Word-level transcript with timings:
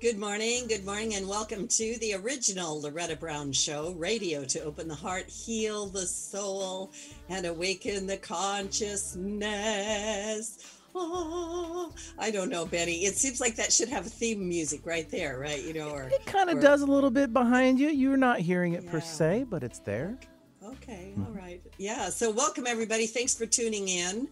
Good 0.00 0.18
morning, 0.18 0.66
good 0.68 0.84
morning, 0.84 1.14
and 1.14 1.26
welcome 1.26 1.66
to 1.68 1.98
the 1.98 2.12
original 2.14 2.80
Loretta 2.82 3.16
Brown 3.16 3.52
Show, 3.52 3.92
radio 3.92 4.44
to 4.44 4.60
open 4.62 4.86
the 4.86 4.94
heart, 4.94 5.26
heal 5.30 5.86
the 5.86 6.04
soul, 6.06 6.92
and 7.30 7.46
awaken 7.46 8.06
the 8.06 8.18
consciousness. 8.18 10.58
Oh, 10.94 11.94
I 12.18 12.30
don't 12.30 12.50
know, 12.50 12.66
Benny. 12.66 13.06
It 13.06 13.16
seems 13.16 13.40
like 13.40 13.56
that 13.56 13.72
should 13.72 13.88
have 13.88 14.04
a 14.06 14.10
theme 14.10 14.46
music 14.46 14.82
right 14.84 15.10
there, 15.10 15.38
right? 15.38 15.62
You 15.62 15.72
know, 15.72 15.88
or 15.90 16.02
It 16.04 16.26
kind 16.26 16.50
of 16.50 16.60
does 16.60 16.82
a 16.82 16.86
little 16.86 17.10
bit 17.10 17.32
behind 17.32 17.80
you. 17.80 17.88
You're 17.88 18.18
not 18.18 18.40
hearing 18.40 18.74
it 18.74 18.86
per 18.86 19.00
se, 19.00 19.46
but 19.48 19.64
it's 19.64 19.78
there. 19.80 20.18
Okay, 20.62 21.12
Mm-hmm. 21.16 21.26
all 21.26 21.32
right. 21.32 21.62
Yeah, 21.78 22.10
so 22.10 22.30
welcome 22.30 22.66
everybody. 22.66 23.06
Thanks 23.06 23.34
for 23.34 23.46
tuning 23.46 23.88
in. 23.88 24.28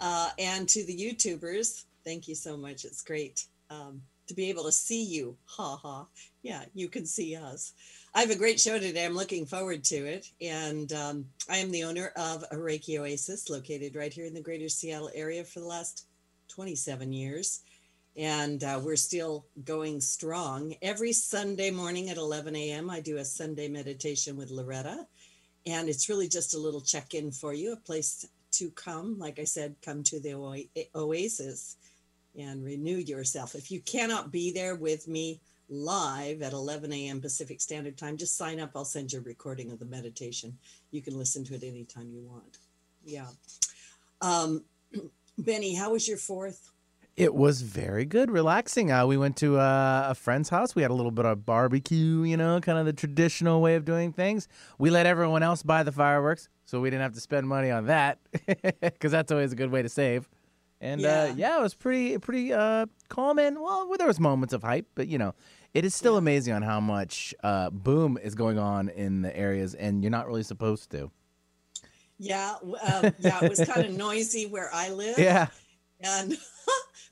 Uh, 0.00 0.30
and 0.38 0.68
to 0.68 0.84
the 0.86 0.96
YouTubers, 0.96 1.86
thank 2.04 2.28
you 2.28 2.36
so 2.36 2.56
much. 2.56 2.84
It's 2.84 3.02
great 3.02 3.46
um, 3.68 4.00
to 4.28 4.34
be 4.34 4.50
able 4.50 4.64
to 4.64 4.72
see 4.72 5.02
you. 5.04 5.36
Ha 5.46 5.76
ha. 5.76 6.06
Yeah, 6.42 6.64
you 6.74 6.88
can 6.88 7.06
see 7.06 7.36
us. 7.36 7.72
I 8.14 8.20
have 8.20 8.30
a 8.30 8.36
great 8.36 8.60
show 8.60 8.78
today. 8.78 9.04
I'm 9.04 9.14
looking 9.16 9.46
forward 9.46 9.84
to 9.84 9.96
it. 9.96 10.26
And 10.40 10.92
um, 10.92 11.26
I 11.50 11.58
am 11.58 11.70
the 11.70 11.84
owner 11.84 12.12
of 12.16 12.44
a 12.50 12.56
Reiki 12.56 12.98
Oasis 12.98 13.50
located 13.50 13.96
right 13.96 14.12
here 14.12 14.26
in 14.26 14.34
the 14.34 14.42
greater 14.42 14.68
Seattle 14.68 15.10
area 15.14 15.44
for 15.44 15.60
the 15.60 15.66
last 15.66 16.06
27 16.48 17.12
years. 17.12 17.60
And 18.16 18.64
uh, 18.64 18.80
we're 18.82 18.96
still 18.96 19.46
going 19.64 20.00
strong. 20.00 20.74
Every 20.82 21.12
Sunday 21.12 21.70
morning 21.70 22.10
at 22.10 22.16
11 22.16 22.56
a.m., 22.56 22.90
I 22.90 23.00
do 23.00 23.18
a 23.18 23.24
Sunday 23.24 23.68
meditation 23.68 24.36
with 24.36 24.50
Loretta 24.50 25.06
and 25.66 25.88
it's 25.88 26.08
really 26.08 26.28
just 26.28 26.54
a 26.54 26.58
little 26.58 26.80
check 26.80 27.14
in 27.14 27.30
for 27.30 27.52
you, 27.52 27.72
a 27.72 27.76
place 27.76 28.26
to 28.52 28.70
come. 28.70 29.18
Like 29.18 29.38
I 29.38 29.44
said, 29.44 29.76
come 29.82 30.02
to 30.04 30.20
the 30.20 30.34
Oa- 30.34 30.64
Oasis 30.94 31.76
and 32.38 32.64
renew 32.64 32.96
yourself. 32.96 33.54
If 33.54 33.70
you 33.70 33.80
cannot 33.80 34.30
be 34.30 34.52
there 34.52 34.76
with 34.76 35.08
me 35.08 35.40
live 35.68 36.40
at 36.40 36.52
11 36.52 36.92
a.m. 36.92 37.20
Pacific 37.20 37.60
Standard 37.60 37.98
Time, 37.98 38.16
just 38.16 38.36
sign 38.36 38.60
up. 38.60 38.70
I'll 38.74 38.84
send 38.84 39.12
you 39.12 39.18
a 39.18 39.22
recording 39.22 39.70
of 39.70 39.78
the 39.78 39.84
meditation. 39.84 40.56
You 40.92 41.02
can 41.02 41.18
listen 41.18 41.44
to 41.44 41.54
it 41.54 41.64
anytime 41.64 42.10
you 42.10 42.22
want. 42.22 42.58
Yeah. 43.04 43.26
Um, 44.20 44.64
Benny, 45.38 45.74
how 45.74 45.92
was 45.92 46.08
your 46.08 46.16
fourth? 46.16 46.70
It 47.16 47.34
was 47.34 47.62
very 47.62 48.04
good, 48.04 48.30
relaxing. 48.30 48.92
Uh, 48.92 49.04
we 49.04 49.16
went 49.16 49.36
to 49.38 49.58
uh, 49.58 50.06
a 50.10 50.14
friend's 50.14 50.50
house. 50.50 50.76
We 50.76 50.82
had 50.82 50.92
a 50.92 50.94
little 50.94 51.10
bit 51.10 51.26
of 51.26 51.44
barbecue, 51.44 52.22
you 52.22 52.36
know, 52.36 52.60
kind 52.60 52.78
of 52.78 52.86
the 52.86 52.92
traditional 52.92 53.60
way 53.60 53.74
of 53.74 53.84
doing 53.84 54.12
things. 54.12 54.46
We 54.78 54.90
let 54.90 55.04
everyone 55.04 55.42
else 55.42 55.64
buy 55.64 55.82
the 55.82 55.90
fireworks, 55.90 56.48
so 56.64 56.80
we 56.80 56.90
didn't 56.90 57.02
have 57.02 57.14
to 57.14 57.20
spend 57.20 57.48
money 57.48 57.72
on 57.72 57.86
that, 57.86 58.20
because 58.80 59.10
that's 59.10 59.32
always 59.32 59.52
a 59.52 59.56
good 59.56 59.72
way 59.72 59.82
to 59.82 59.88
save. 59.88 60.28
And 60.80 61.00
Yeah. 61.00 61.22
uh, 61.22 61.34
yeah, 61.36 61.58
it 61.58 61.62
was 61.62 61.74
pretty, 61.74 62.16
pretty 62.18 62.52
uh, 62.52 62.86
calm. 63.08 63.38
And 63.38 63.60
well, 63.60 63.90
there 63.98 64.06
was 64.06 64.20
moments 64.20 64.54
of 64.54 64.62
hype, 64.62 64.86
but 64.94 65.08
you 65.08 65.18
know, 65.18 65.34
it 65.74 65.84
is 65.84 65.94
still 65.94 66.16
amazing 66.16 66.54
on 66.54 66.62
how 66.62 66.80
much 66.80 67.34
uh, 67.42 67.70
boom 67.70 68.18
is 68.22 68.34
going 68.34 68.58
on 68.58 68.88
in 68.88 69.22
the 69.22 69.36
areas, 69.36 69.74
and 69.74 70.02
you're 70.02 70.10
not 70.10 70.26
really 70.26 70.42
supposed 70.42 70.90
to. 70.92 71.10
Yeah, 72.18 72.54
um, 72.62 73.12
yeah, 73.18 73.44
it 73.44 73.48
was 73.48 73.60
kind 73.60 73.84
of 73.84 73.92
noisy 73.96 74.46
where 74.46 74.70
I 74.72 74.90
live. 74.90 75.18
Yeah, 75.18 75.48
and 76.00 76.36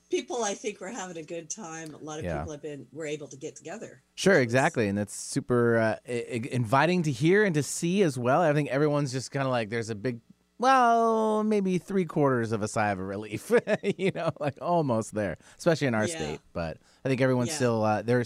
people 0.09 0.41
i 0.45 0.53
think 0.53 0.79
were 0.79 0.87
having 0.87 1.17
a 1.17 1.23
good 1.23 1.49
time 1.49 1.93
a 1.93 1.97
lot 1.97 2.17
of 2.17 2.23
Yeah. 2.23 2.37
people 2.37 2.53
have 2.53 2.61
been 2.61 2.87
were 2.93 3.05
able 3.05 3.27
to 3.27 3.35
get 3.35 3.57
together 3.57 4.01
Sure, 4.15 4.39
exactly, 4.39 4.87
and 4.87 4.97
that's 4.97 5.13
super 5.13 5.77
uh, 5.77 5.95
i- 6.07 6.41
inviting 6.51 7.03
to 7.03 7.11
hear 7.11 7.43
and 7.43 7.53
to 7.53 7.61
see 7.61 8.01
as 8.01 8.17
well. 8.17 8.41
I 8.41 8.51
think 8.53 8.69
everyone's 8.69 9.11
just 9.11 9.29
kind 9.31 9.45
of 9.45 9.51
like 9.51 9.69
there's 9.69 9.89
a 9.91 9.95
big, 9.95 10.21
well, 10.59 11.43
maybe 11.43 11.77
three 11.77 12.05
quarters 12.05 12.51
of 12.51 12.61
a 12.63 12.67
sigh 12.67 12.89
of 12.89 12.99
a 12.99 13.03
relief, 13.03 13.51
you 13.97 14.11
know, 14.13 14.31
like 14.39 14.57
almost 14.61 15.13
there, 15.13 15.37
especially 15.57 15.87
in 15.87 15.95
our 15.95 16.07
Yeah. 16.07 16.15
state. 16.15 16.39
But 16.53 16.77
I 17.05 17.09
think 17.09 17.21
everyone's 17.21 17.49
Yeah. 17.49 17.55
still 17.55 17.83
uh, 17.83 18.01
they're 18.01 18.23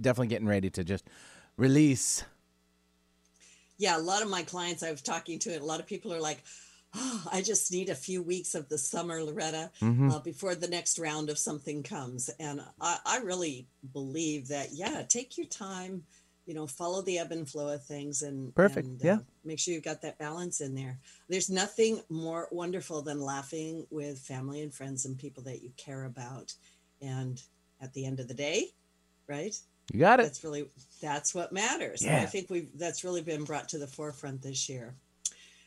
definitely 0.00 0.28
getting 0.28 0.48
ready 0.48 0.70
to 0.70 0.84
just 0.84 1.08
release. 1.56 2.24
yeah 3.78 3.96
a 3.96 3.98
lot 3.98 4.22
of 4.22 4.28
my 4.30 4.42
clients 4.42 4.82
i 4.82 4.90
was 4.90 5.02
talking 5.02 5.38
to 5.38 5.50
a 5.56 5.58
lot 5.64 5.80
of 5.80 5.86
people 5.86 6.12
are 6.12 6.20
like 6.20 6.42
oh, 6.94 7.24
i 7.32 7.40
just 7.40 7.72
need 7.72 7.88
a 7.88 7.94
few 7.94 8.22
weeks 8.22 8.54
of 8.54 8.68
the 8.68 8.78
summer 8.78 9.22
loretta 9.22 9.70
hmm 9.80 10.10
uh, 10.10 10.18
before 10.20 10.54
the 10.54 10.68
next 10.68 10.98
round 10.98 11.30
of 11.30 11.38
something 11.38 11.82
comes 11.82 12.28
and 12.38 12.60
I, 12.80 12.98
I 13.06 13.18
really 13.20 13.66
believe 13.92 14.48
that 14.48 14.68
yeah 14.72 15.02
take 15.08 15.36
your 15.38 15.46
time 15.46 16.04
you 16.46 16.54
know 16.54 16.66
follow 16.66 17.02
the 17.02 17.18
ebb 17.18 17.32
and 17.32 17.48
flow 17.48 17.68
of 17.68 17.84
things 17.84 18.22
and 18.22 18.54
Perfect, 18.54 18.86
and, 18.86 19.00
yeah. 19.02 19.14
uh, 19.14 19.18
make 19.44 19.58
sure 19.58 19.74
you've 19.74 19.84
got 19.84 20.02
that 20.02 20.18
balance 20.18 20.60
in 20.60 20.74
there. 20.74 20.98
There's 21.28 21.50
nothing 21.50 22.00
more 22.08 22.48
wonderful 22.50 23.02
than 23.02 23.20
laughing 23.20 23.86
with 23.90 24.18
family 24.18 24.62
and 24.62 24.72
friends 24.74 25.04
and 25.04 25.18
people 25.18 25.42
that 25.44 25.62
you 25.62 25.70
care 25.76 26.04
about. 26.04 26.54
And 27.00 27.42
at 27.80 27.92
the 27.94 28.04
end 28.06 28.20
of 28.20 28.28
the 28.28 28.34
day 28.34 28.68
right? 29.32 29.56
You 29.92 30.00
got 30.00 30.20
it. 30.20 30.24
that's 30.24 30.44
really 30.44 30.66
that's 31.00 31.34
what 31.34 31.52
matters. 31.52 32.02
And 32.02 32.16
i 32.16 32.26
think 32.26 32.50
we've 32.50 32.70
that's 32.78 33.04
really 33.04 33.22
been 33.22 33.44
brought 33.44 33.68
to 33.70 33.78
the 33.78 33.86
forefront 33.86 34.42
this 34.42 34.68
year. 34.68 34.94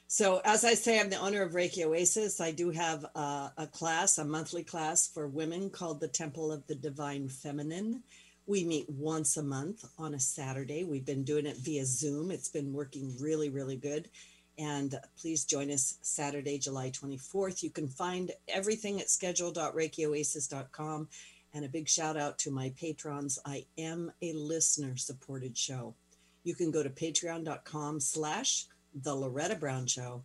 So 0.07 0.41
as 0.45 0.63
i 0.63 0.73
say 0.73 0.99
i'm 0.99 1.09
the 1.09 1.17
owner 1.17 1.41
of 1.41 1.53
reiki 1.53 1.83
oasis. 1.85 2.39
I 2.39 2.51
do 2.51 2.69
have 2.69 3.03
a, 3.15 3.51
a 3.57 3.67
class 3.67 4.17
a 4.17 4.25
monthly 4.25 4.63
class 4.63 5.07
for 5.07 5.27
women 5.27 5.69
called 5.69 5.99
the 5.99 6.07
temple 6.07 6.51
of 6.51 6.65
the 6.67 6.75
divine 6.75 7.27
feminine 7.27 8.03
we 8.47 8.63
meet 8.63 8.89
once 8.89 9.37
a 9.37 9.43
month 9.43 9.85
on 9.97 10.13
a 10.13 10.19
saturday 10.19 10.83
we've 10.83 11.05
been 11.05 11.23
doing 11.23 11.45
it 11.45 11.57
via 11.57 11.85
zoom 11.85 12.31
it's 12.31 12.49
been 12.49 12.73
working 12.73 13.13
really 13.19 13.49
really 13.49 13.75
good 13.75 14.09
and 14.57 14.97
please 15.19 15.43
join 15.43 15.69
us 15.69 15.97
Saturday, 16.01 16.57
July 16.57 16.89
24th. 16.89 17.61
You 17.61 17.69
can 17.69 17.89
find 17.89 18.31
everything 18.47 19.01
at 19.01 19.09
schedule.reikioasis.com. 19.09 21.09
And 21.53 21.65
a 21.65 21.69
big 21.69 21.87
shout 21.87 22.17
out 22.17 22.39
to 22.39 22.49
my 22.51 22.73
patrons. 22.77 23.39
I 23.45 23.65
am 23.77 24.11
a 24.21 24.33
listener 24.33 24.97
supported 24.97 25.57
show. 25.57 25.95
You 26.43 26.53
can 26.53 26.69
go 26.71 26.83
to 26.83 26.89
patreon.com 26.89 28.01
slash 28.01 28.65
the 28.93 29.15
Loretta 29.15 29.55
Brown 29.55 29.87
Show. 29.87 30.23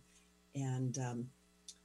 And 0.55 0.97
um, 0.97 1.29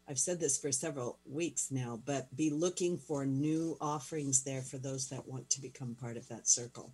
I've 0.09 0.19
said 0.19 0.39
this 0.39 0.59
for 0.59 0.71
several 0.71 1.19
weeks 1.27 1.71
now, 1.71 2.01
but 2.05 2.35
be 2.37 2.51
looking 2.51 2.97
for 2.97 3.27
new 3.27 3.77
offerings 3.81 4.45
there 4.45 4.63
for 4.63 4.79
those 4.79 5.09
that 5.09 5.27
want 5.27 5.51
to 5.51 5.61
become 5.61 5.97
part 5.97 6.17
of 6.17 6.29
that 6.29 6.47
circle. 6.47 6.93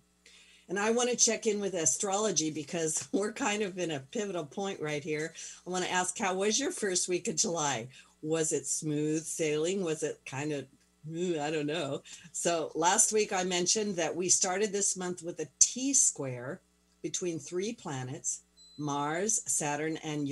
And 0.69 0.79
I 0.79 0.91
want 0.91 1.09
to 1.09 1.15
check 1.15 1.45
in 1.45 1.59
with 1.59 1.75
astrology 1.75 2.49
because 2.49 3.07
we're 3.11 3.33
kind 3.33 3.61
of 3.61 3.77
in 3.77 3.91
a 3.91 3.99
pivotal 3.99 4.45
point 4.45 4.81
right 4.81 5.03
here. 5.03 5.33
I 5.65 5.69
want 5.69 5.85
to 5.85 5.91
ask, 5.91 6.17
how 6.17 6.35
was 6.35 6.59
your 6.59 6.71
first 6.71 7.07
week 7.07 7.27
of 7.27 7.35
July? 7.35 7.87
Was 8.21 8.51
it 8.51 8.65
smooth 8.65 9.23
sailing? 9.23 9.83
Was 9.83 10.01
it 10.01 10.19
kind 10.25 10.53
of, 10.53 10.65
hmm, 11.07 11.33
I 11.39 11.51
don't 11.51 11.67
know. 11.67 12.01
So 12.31 12.71
last 12.73 13.13
week 13.13 13.31
I 13.33 13.43
mentioned 13.43 13.95
that 13.97 14.15
we 14.15 14.29
started 14.29 14.71
this 14.71 14.97
month 14.97 15.21
with 15.21 15.39
a 15.39 15.47
T 15.59 15.93
square 15.93 16.61
between 17.03 17.37
three 17.37 17.73
planets 17.73 18.41
Mars, 18.77 19.41
Saturn, 19.45 19.97
and 19.97 20.27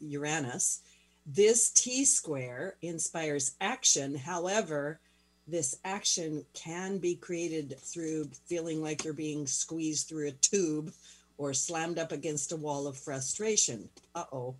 Uranus. 0.00 0.80
This 1.28 1.70
T 1.70 2.04
square 2.04 2.76
inspires 2.82 3.56
action. 3.60 4.14
However, 4.14 5.00
this 5.48 5.76
action 5.84 6.46
can 6.54 6.98
be 6.98 7.16
created 7.16 7.76
through 7.80 8.30
feeling 8.44 8.80
like 8.80 9.04
you're 9.04 9.12
being 9.12 9.48
squeezed 9.48 10.06
through 10.06 10.28
a 10.28 10.32
tube 10.32 10.92
or 11.36 11.52
slammed 11.52 11.98
up 11.98 12.12
against 12.12 12.52
a 12.52 12.56
wall 12.56 12.86
of 12.86 12.96
frustration. 12.96 13.88
Uh 14.14 14.24
oh. 14.32 14.54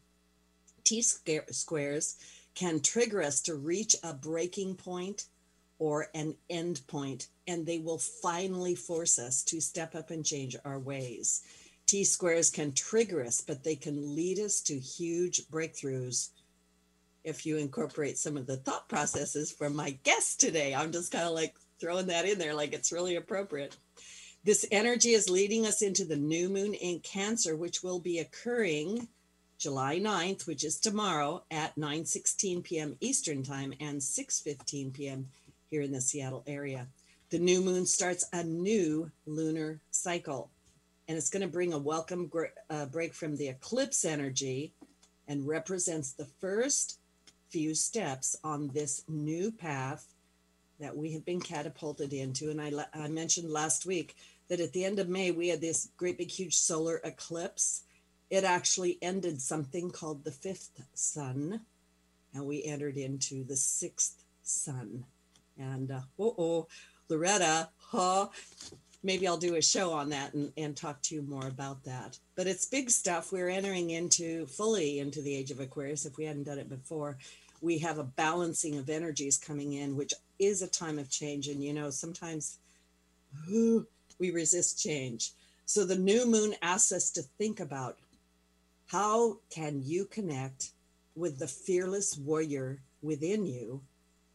T 0.82 1.02
squares 1.02 2.16
can 2.56 2.80
trigger 2.80 3.22
us 3.22 3.40
to 3.42 3.54
reach 3.54 3.94
a 4.02 4.12
breaking 4.12 4.74
point 4.74 5.26
or 5.78 6.08
an 6.14 6.34
end 6.50 6.80
point, 6.88 7.28
and 7.46 7.64
they 7.64 7.78
will 7.78 7.98
finally 7.98 8.74
force 8.74 9.20
us 9.20 9.44
to 9.44 9.60
step 9.60 9.94
up 9.94 10.10
and 10.10 10.24
change 10.24 10.56
our 10.64 10.80
ways. 10.80 11.42
T 11.86 12.02
squares 12.02 12.50
can 12.50 12.72
trigger 12.72 13.24
us, 13.24 13.40
but 13.40 13.62
they 13.62 13.76
can 13.76 14.16
lead 14.16 14.40
us 14.40 14.60
to 14.62 14.76
huge 14.76 15.46
breakthroughs 15.46 16.30
if 17.26 17.44
you 17.44 17.56
incorporate 17.56 18.16
some 18.16 18.36
of 18.36 18.46
the 18.46 18.56
thought 18.56 18.88
processes 18.88 19.50
from 19.50 19.74
my 19.74 19.90
guest 20.04 20.38
today. 20.38 20.72
I'm 20.72 20.92
just 20.92 21.10
kind 21.10 21.26
of 21.26 21.34
like 21.34 21.56
throwing 21.80 22.06
that 22.06 22.24
in 22.24 22.38
there 22.38 22.54
like 22.54 22.72
it's 22.72 22.92
really 22.92 23.16
appropriate. 23.16 23.76
This 24.44 24.64
energy 24.70 25.10
is 25.10 25.28
leading 25.28 25.66
us 25.66 25.82
into 25.82 26.04
the 26.04 26.16
new 26.16 26.48
moon 26.48 26.72
in 26.74 27.00
Cancer, 27.00 27.56
which 27.56 27.82
will 27.82 27.98
be 27.98 28.20
occurring 28.20 29.08
July 29.58 29.98
9th, 29.98 30.46
which 30.46 30.62
is 30.62 30.78
tomorrow 30.78 31.42
at 31.50 31.74
9:16 31.74 32.62
p.m. 32.62 32.96
Eastern 33.00 33.42
Time 33.42 33.74
and 33.80 34.00
6:15 34.00 34.92
p.m. 34.92 35.28
here 35.68 35.82
in 35.82 35.90
the 35.90 36.00
Seattle 36.00 36.44
area. 36.46 36.86
The 37.30 37.40
new 37.40 37.60
moon 37.60 37.86
starts 37.86 38.24
a 38.32 38.44
new 38.44 39.10
lunar 39.26 39.80
cycle, 39.90 40.52
and 41.08 41.18
it's 41.18 41.30
going 41.30 41.42
to 41.42 41.52
bring 41.52 41.72
a 41.72 41.78
welcome 41.78 42.30
uh, 42.70 42.86
break 42.86 43.14
from 43.14 43.36
the 43.36 43.48
eclipse 43.48 44.04
energy 44.04 44.74
and 45.26 45.48
represents 45.48 46.12
the 46.12 46.28
first 46.38 47.00
few 47.50 47.74
steps 47.74 48.36
on 48.42 48.68
this 48.68 49.02
new 49.08 49.50
path 49.50 50.14
that 50.78 50.96
we 50.96 51.12
have 51.12 51.24
been 51.24 51.40
catapulted 51.40 52.12
into. 52.12 52.50
And 52.50 52.60
I, 52.60 52.72
I 52.94 53.08
mentioned 53.08 53.50
last 53.50 53.86
week 53.86 54.16
that 54.48 54.60
at 54.60 54.72
the 54.72 54.84
end 54.84 54.98
of 54.98 55.08
May, 55.08 55.30
we 55.30 55.48
had 55.48 55.60
this 55.60 55.88
great 55.96 56.18
big 56.18 56.30
huge 56.30 56.56
solar 56.56 57.00
eclipse. 57.02 57.82
It 58.30 58.44
actually 58.44 58.98
ended 59.00 59.40
something 59.40 59.90
called 59.90 60.24
the 60.24 60.32
fifth 60.32 60.82
sun, 60.94 61.60
and 62.34 62.44
we 62.44 62.64
entered 62.64 62.96
into 62.96 63.44
the 63.44 63.56
sixth 63.56 64.24
sun. 64.42 65.04
And 65.58 65.90
uh, 65.90 66.00
oh, 66.18 66.66
Loretta, 67.08 67.70
huh? 67.78 68.28
Maybe 69.06 69.28
I'll 69.28 69.36
do 69.36 69.54
a 69.54 69.62
show 69.62 69.92
on 69.92 70.10
that 70.10 70.34
and, 70.34 70.52
and 70.56 70.76
talk 70.76 71.00
to 71.02 71.14
you 71.14 71.22
more 71.22 71.46
about 71.46 71.84
that. 71.84 72.18
But 72.34 72.48
it's 72.48 72.66
big 72.66 72.90
stuff. 72.90 73.30
We're 73.30 73.48
entering 73.48 73.90
into 73.90 74.46
fully 74.46 74.98
into 74.98 75.22
the 75.22 75.34
age 75.34 75.52
of 75.52 75.60
Aquarius 75.60 76.04
if 76.04 76.18
we 76.18 76.24
hadn't 76.24 76.42
done 76.42 76.58
it 76.58 76.68
before. 76.68 77.16
We 77.60 77.78
have 77.78 77.98
a 77.98 78.04
balancing 78.04 78.76
of 78.76 78.90
energies 78.90 79.38
coming 79.38 79.74
in, 79.74 79.96
which 79.96 80.12
is 80.40 80.60
a 80.60 80.66
time 80.66 80.98
of 80.98 81.08
change. 81.08 81.46
And, 81.46 81.62
you 81.62 81.72
know, 81.72 81.88
sometimes 81.88 82.58
we 83.48 84.30
resist 84.32 84.82
change. 84.82 85.30
So 85.66 85.84
the 85.84 85.96
new 85.96 86.26
moon 86.26 86.54
asks 86.60 86.90
us 86.90 87.10
to 87.12 87.22
think 87.22 87.60
about 87.60 87.98
how 88.88 89.38
can 89.50 89.82
you 89.84 90.04
connect 90.06 90.72
with 91.14 91.38
the 91.38 91.46
fearless 91.46 92.18
warrior 92.18 92.80
within 93.02 93.46
you 93.46 93.82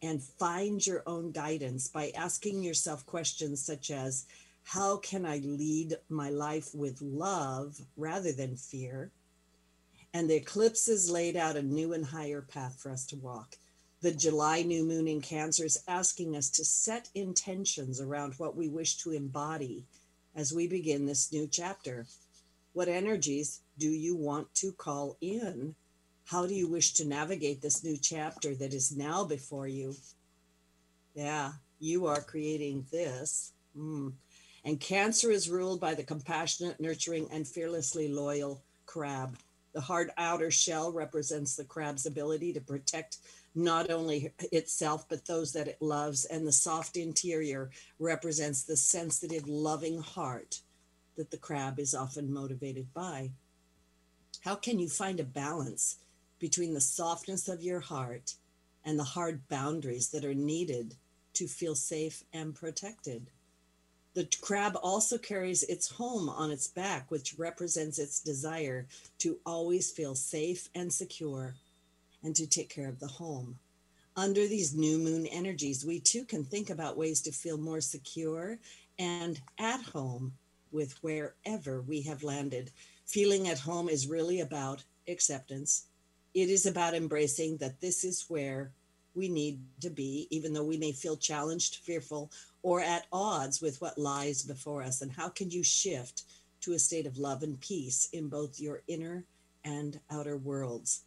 and 0.02 0.22
find 0.22 0.84
your 0.84 1.02
own 1.06 1.30
guidance 1.30 1.88
by 1.88 2.10
asking 2.16 2.62
yourself 2.62 3.06
questions 3.06 3.64
such 3.64 3.90
as 3.90 4.26
how 4.64 4.96
can 4.98 5.26
I 5.26 5.38
lead 5.38 5.96
my 6.08 6.30
life 6.30 6.74
with 6.74 7.02
love 7.02 7.80
rather 7.96 8.32
than 8.32 8.56
fear? 8.56 9.10
And 10.14 10.28
the 10.28 10.36
eclipses 10.36 11.10
laid 11.10 11.36
out 11.36 11.56
a 11.56 11.62
new 11.62 11.92
and 11.92 12.04
higher 12.04 12.42
path 12.42 12.78
for 12.78 12.90
us 12.90 13.06
to 13.06 13.16
walk. 13.16 13.56
The 14.02 14.12
July 14.12 14.62
new 14.62 14.84
moon 14.84 15.06
in 15.08 15.20
Cancer 15.20 15.64
is 15.64 15.82
asking 15.86 16.36
us 16.36 16.50
to 16.50 16.64
set 16.64 17.08
intentions 17.14 18.00
around 18.00 18.34
what 18.34 18.56
we 18.56 18.68
wish 18.68 18.96
to 18.98 19.12
embody 19.12 19.86
as 20.34 20.52
we 20.52 20.66
begin 20.66 21.06
this 21.06 21.32
new 21.32 21.46
chapter. 21.46 22.06
What 22.72 22.88
energies 22.88 23.60
do 23.78 23.88
you 23.88 24.16
want 24.16 24.52
to 24.56 24.72
call 24.72 25.16
in? 25.20 25.74
How 26.24 26.46
do 26.46 26.54
you 26.54 26.68
wish 26.68 26.94
to 26.94 27.06
navigate 27.06 27.60
this 27.60 27.84
new 27.84 27.96
chapter 27.96 28.54
that 28.54 28.72
is 28.72 28.96
now 28.96 29.24
before 29.24 29.68
you? 29.68 29.94
Yeah, 31.14 31.52
you 31.78 32.06
are 32.06 32.22
creating 32.22 32.86
this. 32.90 33.52
Mm. 33.76 34.12
And 34.64 34.78
Cancer 34.78 35.30
is 35.30 35.50
ruled 35.50 35.80
by 35.80 35.94
the 35.94 36.04
compassionate, 36.04 36.80
nurturing, 36.80 37.28
and 37.32 37.46
fearlessly 37.46 38.08
loyal 38.08 38.62
crab. 38.86 39.36
The 39.72 39.80
hard 39.80 40.10
outer 40.16 40.50
shell 40.50 40.92
represents 40.92 41.56
the 41.56 41.64
crab's 41.64 42.06
ability 42.06 42.52
to 42.52 42.60
protect 42.60 43.18
not 43.54 43.90
only 43.90 44.32
itself, 44.52 45.08
but 45.08 45.26
those 45.26 45.52
that 45.52 45.68
it 45.68 45.80
loves. 45.80 46.24
And 46.26 46.46
the 46.46 46.52
soft 46.52 46.96
interior 46.96 47.70
represents 47.98 48.62
the 48.62 48.76
sensitive, 48.76 49.48
loving 49.48 50.00
heart 50.00 50.60
that 51.16 51.30
the 51.30 51.38
crab 51.38 51.78
is 51.78 51.94
often 51.94 52.32
motivated 52.32 52.92
by. 52.94 53.30
How 54.40 54.54
can 54.54 54.78
you 54.78 54.88
find 54.88 55.20
a 55.20 55.24
balance 55.24 55.98
between 56.38 56.74
the 56.74 56.80
softness 56.80 57.48
of 57.48 57.62
your 57.62 57.80
heart 57.80 58.34
and 58.84 58.98
the 58.98 59.04
hard 59.04 59.46
boundaries 59.48 60.08
that 60.10 60.24
are 60.24 60.34
needed 60.34 60.96
to 61.34 61.46
feel 61.46 61.74
safe 61.74 62.24
and 62.32 62.54
protected? 62.54 63.30
The 64.14 64.28
crab 64.42 64.76
also 64.82 65.16
carries 65.16 65.62
its 65.62 65.88
home 65.88 66.28
on 66.28 66.50
its 66.50 66.68
back, 66.68 67.10
which 67.10 67.38
represents 67.38 67.98
its 67.98 68.20
desire 68.20 68.86
to 69.18 69.38
always 69.46 69.90
feel 69.90 70.14
safe 70.14 70.68
and 70.74 70.92
secure 70.92 71.54
and 72.22 72.36
to 72.36 72.46
take 72.46 72.68
care 72.68 72.88
of 72.88 73.00
the 73.00 73.06
home. 73.06 73.58
Under 74.14 74.46
these 74.46 74.74
new 74.74 74.98
moon 74.98 75.26
energies, 75.26 75.86
we 75.86 75.98
too 75.98 76.24
can 76.24 76.44
think 76.44 76.68
about 76.68 76.98
ways 76.98 77.22
to 77.22 77.32
feel 77.32 77.56
more 77.56 77.80
secure 77.80 78.58
and 78.98 79.40
at 79.58 79.80
home 79.80 80.34
with 80.70 81.02
wherever 81.02 81.80
we 81.80 82.02
have 82.02 82.22
landed. 82.22 82.70
Feeling 83.06 83.48
at 83.48 83.58
home 83.58 83.88
is 83.88 84.06
really 84.06 84.40
about 84.40 84.84
acceptance. 85.08 85.86
It 86.34 86.50
is 86.50 86.66
about 86.66 86.94
embracing 86.94 87.56
that 87.58 87.80
this 87.80 88.04
is 88.04 88.26
where 88.28 88.70
we 89.14 89.28
need 89.28 89.60
to 89.80 89.90
be, 89.90 90.26
even 90.30 90.52
though 90.52 90.64
we 90.64 90.78
may 90.78 90.92
feel 90.92 91.16
challenged, 91.16 91.76
fearful, 91.76 92.30
or 92.62 92.80
at 92.80 93.06
odds 93.12 93.60
with 93.60 93.80
what 93.80 93.98
lies 93.98 94.42
before 94.42 94.82
us? 94.82 95.02
And 95.02 95.12
how 95.12 95.28
can 95.28 95.50
you 95.50 95.62
shift 95.62 96.22
to 96.62 96.72
a 96.72 96.78
state 96.78 97.06
of 97.06 97.18
love 97.18 97.42
and 97.42 97.60
peace 97.60 98.08
in 98.12 98.28
both 98.28 98.60
your 98.60 98.82
inner 98.86 99.24
and 99.64 100.00
outer 100.10 100.36
worlds? 100.36 101.04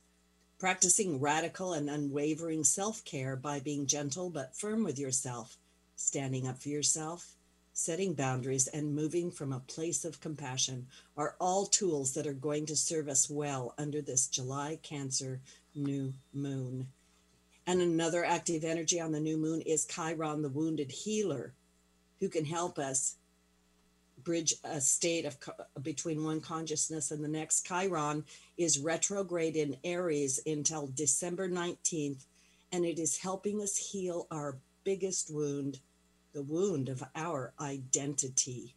Practicing 0.60 1.20
radical 1.20 1.74
and 1.74 1.90
unwavering 1.90 2.64
self 2.64 3.04
care 3.04 3.36
by 3.36 3.60
being 3.60 3.86
gentle 3.86 4.30
but 4.30 4.56
firm 4.56 4.84
with 4.84 4.98
yourself, 4.98 5.58
standing 5.96 6.48
up 6.48 6.62
for 6.62 6.70
yourself, 6.70 7.36
setting 7.74 8.14
boundaries, 8.14 8.68
and 8.68 8.96
moving 8.96 9.30
from 9.30 9.52
a 9.52 9.60
place 9.60 10.06
of 10.06 10.22
compassion 10.22 10.88
are 11.18 11.36
all 11.42 11.66
tools 11.66 12.14
that 12.14 12.26
are 12.26 12.34
going 12.34 12.66
to 12.66 12.76
serve 12.76 13.10
us 13.10 13.30
well 13.30 13.74
under 13.78 14.02
this 14.02 14.28
July 14.28 14.80
Cancer 14.82 15.42
new 15.76 16.14
moon. 16.34 16.88
And 17.68 17.82
another 17.82 18.24
active 18.24 18.64
energy 18.64 19.00
on 19.00 19.12
the 19.12 19.20
new 19.20 19.38
moon 19.38 19.62
is 19.62 19.86
Chiron, 19.86 20.42
the 20.42 20.50
wounded 20.50 20.92
healer, 20.92 21.54
who 22.20 22.30
can 22.30 22.46
help 22.46 22.78
us 22.78 23.16
bridge 24.24 24.56
a 24.64 24.82
state 24.82 25.26
of 25.26 25.38
between 25.82 26.24
one 26.24 26.42
consciousness 26.42 27.12
and 27.12 27.24
the 27.24 27.30
next. 27.30 27.66
Chiron 27.66 28.24
is 28.58 28.80
retrograde 28.80 29.56
in 29.56 29.78
Aries 29.84 30.40
until 30.46 30.88
December 30.88 31.50
19th, 31.50 32.26
and 32.72 32.86
it 32.86 33.00
is 33.00 33.18
helping 33.18 33.62
us 33.62 33.78
heal 33.78 34.28
our 34.32 34.58
biggest 34.84 35.34
wound, 35.34 35.80
the 36.34 36.44
wound 36.44 36.90
of 36.90 37.04
our 37.16 37.54
identity. 37.60 38.76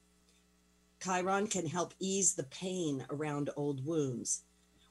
Chiron 1.03 1.47
can 1.47 1.67
help 1.67 1.95
ease 1.99 2.35
the 2.35 2.45
pain 2.45 3.05
around 3.11 3.51
old 3.57 3.85
wounds 3.87 4.43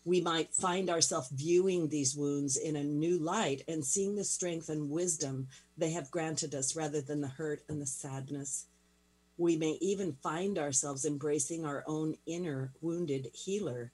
we 0.07 0.21
might 0.21 0.53
find 0.53 0.89
ourselves 0.89 1.27
viewing 1.31 1.89
these 1.89 2.15
wounds 2.15 2.55
in 2.55 2.77
a 2.77 2.83
new 2.83 3.19
light 3.19 3.61
and 3.67 3.83
seeing 3.83 4.15
the 4.15 4.23
strength 4.23 4.69
and 4.69 4.89
wisdom 4.89 5.49
they 5.77 5.91
have 5.91 6.09
granted 6.09 6.55
us 6.55 6.77
rather 6.77 7.01
than 7.01 7.19
the 7.19 7.27
hurt 7.27 7.61
and 7.67 7.81
the 7.81 7.85
sadness. 7.85 8.67
We 9.37 9.57
may 9.57 9.77
even 9.81 10.15
find 10.23 10.57
ourselves 10.57 11.03
embracing 11.03 11.65
our 11.65 11.83
own 11.87 12.15
inner 12.25 12.71
wounded 12.79 13.27
healer 13.33 13.91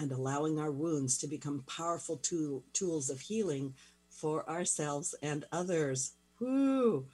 and 0.00 0.10
allowing 0.10 0.58
our 0.58 0.72
wounds 0.72 1.16
to 1.18 1.28
become 1.28 1.62
powerful 1.68 2.16
tool, 2.16 2.64
tools 2.72 3.08
of 3.08 3.20
healing 3.20 3.74
for 4.10 4.48
ourselves 4.50 5.14
and 5.22 5.44
others. 5.52 6.14
Whoo! 6.40 7.06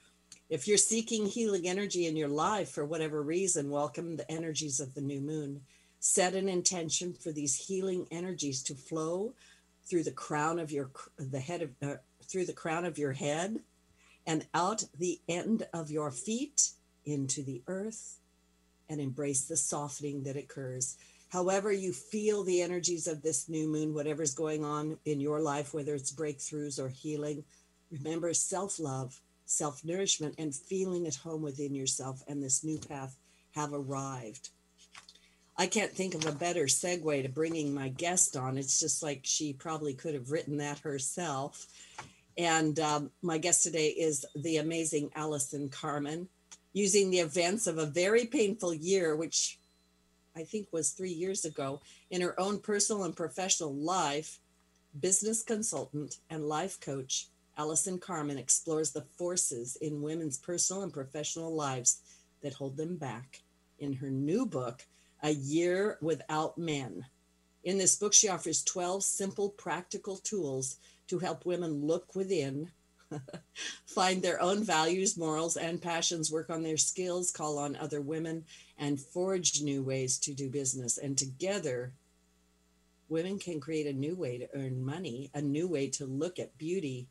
If 0.49 0.67
you're 0.67 0.77
seeking 0.77 1.27
healing 1.27 1.67
energy 1.67 2.07
in 2.07 2.15
your 2.15 2.29
life 2.29 2.71
for 2.71 2.83
whatever 2.83 3.21
reason, 3.21 3.69
welcome 3.69 4.15
the 4.15 4.29
energies 4.31 4.79
of 4.79 4.95
the 4.95 5.01
new 5.01 5.21
moon 5.21 5.61
set 5.99 6.33
an 6.33 6.47
intention 6.47 7.13
for 7.13 7.31
these 7.31 7.55
healing 7.55 8.07
energies 8.11 8.63
to 8.63 8.75
flow 8.75 9.33
through 9.89 10.03
the 10.03 10.11
crown 10.11 10.59
of 10.59 10.71
your 10.71 10.91
the 11.17 11.39
head 11.39 11.61
of 11.61 11.71
uh, 11.81 11.95
through 12.23 12.45
the 12.45 12.53
crown 12.53 12.85
of 12.85 12.97
your 12.97 13.13
head 13.13 13.59
and 14.25 14.45
out 14.53 14.83
the 14.97 15.19
end 15.27 15.67
of 15.73 15.89
your 15.89 16.11
feet 16.11 16.71
into 17.05 17.43
the 17.43 17.61
earth 17.67 18.19
and 18.89 19.01
embrace 19.01 19.41
the 19.43 19.57
softening 19.57 20.23
that 20.23 20.37
occurs. 20.37 20.97
However 21.29 21.71
you 21.71 21.93
feel 21.93 22.43
the 22.43 22.61
energies 22.61 23.07
of 23.07 23.21
this 23.21 23.49
new 23.49 23.67
moon 23.67 23.93
whatever's 23.93 24.33
going 24.33 24.63
on 24.63 24.97
in 25.05 25.19
your 25.19 25.41
life 25.41 25.73
whether 25.73 25.95
it's 25.95 26.13
breakthroughs 26.13 26.79
or 26.79 26.89
healing 26.89 27.43
remember 27.91 28.33
self-love 28.33 29.19
self-nourishment 29.45 30.35
and 30.37 30.55
feeling 30.55 31.07
at 31.07 31.15
home 31.15 31.41
within 31.41 31.73
yourself 31.73 32.23
and 32.27 32.41
this 32.41 32.63
new 32.63 32.77
path 32.77 33.17
have 33.55 33.73
arrived 33.73 34.49
I 35.59 35.67
can't 35.67 35.91
think 35.91 36.15
of 36.15 36.25
a 36.25 36.31
better 36.31 36.67
segue 36.67 37.21
to 37.21 37.27
bringing 37.27 37.73
my 37.73 37.89
guest 37.89 38.37
on. 38.37 38.57
It's 38.57 38.79
just 38.79 39.03
like 39.03 39.19
she 39.23 39.51
probably 39.51 39.93
could 39.93 40.13
have 40.13 40.31
written 40.31 40.55
that 40.57 40.79
herself. 40.79 41.67
And 42.37 42.79
um, 42.79 43.11
my 43.21 43.37
guest 43.37 43.63
today 43.63 43.87
is 43.89 44.25
the 44.37 44.55
amazing 44.55 45.11
Allison 45.17 45.67
Carmen, 45.67 46.29
using 46.71 47.09
the 47.11 47.19
events 47.19 47.67
of 47.67 47.77
a 47.77 47.85
very 47.85 48.23
painful 48.23 48.73
year, 48.73 49.17
which 49.17 49.59
I 50.33 50.43
think 50.43 50.69
was 50.71 50.91
three 50.91 51.11
years 51.11 51.43
ago, 51.43 51.81
in 52.09 52.21
her 52.21 52.39
own 52.39 52.59
personal 52.59 53.03
and 53.03 53.13
professional 53.13 53.73
life. 53.73 54.39
Business 54.97 55.43
consultant 55.43 56.19
and 56.29 56.47
life 56.47 56.79
coach, 56.79 57.27
Allison 57.57 57.97
Carmen 57.97 58.37
explores 58.37 58.91
the 58.91 59.05
forces 59.17 59.75
in 59.81 60.01
women's 60.01 60.37
personal 60.37 60.83
and 60.83 60.93
professional 60.93 61.53
lives 61.53 61.99
that 62.43 62.53
hold 62.53 62.77
them 62.77 62.95
back. 62.95 63.41
In 63.77 63.91
her 63.91 64.09
new 64.09 64.45
book, 64.45 64.85
a 65.21 65.31
Year 65.31 65.97
Without 66.01 66.57
Men. 66.57 67.05
In 67.63 67.77
this 67.77 67.95
book, 67.95 68.13
she 68.13 68.29
offers 68.29 68.63
12 68.63 69.03
simple, 69.03 69.49
practical 69.49 70.17
tools 70.17 70.77
to 71.07 71.19
help 71.19 71.45
women 71.45 71.85
look 71.85 72.15
within, 72.15 72.71
find 73.85 74.21
their 74.21 74.41
own 74.41 74.63
values, 74.63 75.17
morals, 75.17 75.57
and 75.57 75.81
passions, 75.81 76.31
work 76.31 76.49
on 76.49 76.63
their 76.63 76.77
skills, 76.77 77.31
call 77.31 77.57
on 77.57 77.75
other 77.75 78.01
women, 78.01 78.45
and 78.77 78.99
forge 78.99 79.61
new 79.61 79.83
ways 79.83 80.17
to 80.19 80.33
do 80.33 80.49
business. 80.49 80.97
And 80.97 81.17
together, 81.17 81.91
women 83.09 83.39
can 83.39 83.59
create 83.59 83.87
a 83.87 83.93
new 83.93 84.15
way 84.15 84.37
to 84.37 84.47
earn 84.55 84.83
money, 84.83 85.29
a 85.33 85.41
new 85.41 85.67
way 85.67 85.89
to 85.89 86.05
look 86.05 86.39
at 86.39 86.57
beauty, 86.57 87.07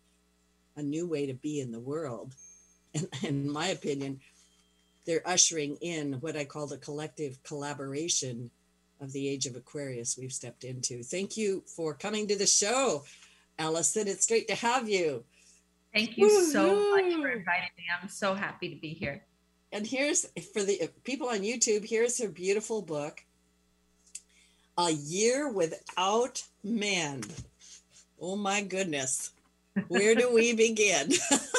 a 0.77 0.83
new 0.83 1.07
way 1.07 1.27
to 1.27 1.35
be 1.35 1.61
in 1.61 1.73
the 1.73 1.81
world. 1.81 2.35
And 2.95 3.09
in 3.23 3.51
my 3.51 3.69
opinion, 3.69 4.21
they're 5.09 5.27
ushering 5.27 5.77
in 5.81 6.13
what 6.21 6.37
I 6.37 6.45
call 6.45 6.67
the 6.67 6.77
collective 6.77 7.43
collaboration 7.43 8.51
of 9.01 9.11
the 9.13 9.27
age 9.27 9.47
of 9.47 9.57
Aquarius 9.57 10.19
we've 10.19 10.33
stepped 10.33 10.65
into. 10.65 11.03
Thank 11.03 11.35
you 11.35 11.63
for 11.67 11.95
coming 11.95 12.29
to 12.29 12.37
the 12.37 12.47
show, 12.47 13.05
Allison. 13.59 14.07
It's 14.07 14.27
great 14.27 14.49
to 14.49 14.55
have 14.55 14.87
you. 14.87 15.25
Thank 15.95 16.19
you 16.19 16.27
Woo-hoo. 16.27 16.53
so 16.53 16.91
much 16.91 17.11
for 17.15 17.31
inviting 17.31 17.71
me. 17.79 17.85
I'm 18.03 18.11
so 18.11 18.35
happy 18.35 18.69
to 18.75 18.79
be 18.79 18.91
here. 18.91 19.25
and 19.73 19.87
here's 19.87 20.27
for 20.53 20.63
the 20.63 20.91
people 21.05 21.29
on 21.31 21.39
YouTube, 21.39 21.89
here's 21.89 22.21
her 22.23 22.29
beautiful 22.29 22.83
book, 22.83 23.25
A 24.77 24.91
Year 24.91 25.51
Without 25.51 26.45
Men. 26.63 27.23
Oh 28.21 28.37
my 28.37 28.61
goodness. 28.61 29.31
Where 29.89 30.15
do 30.15 30.35
we 30.35 30.53
begin? 30.53 31.13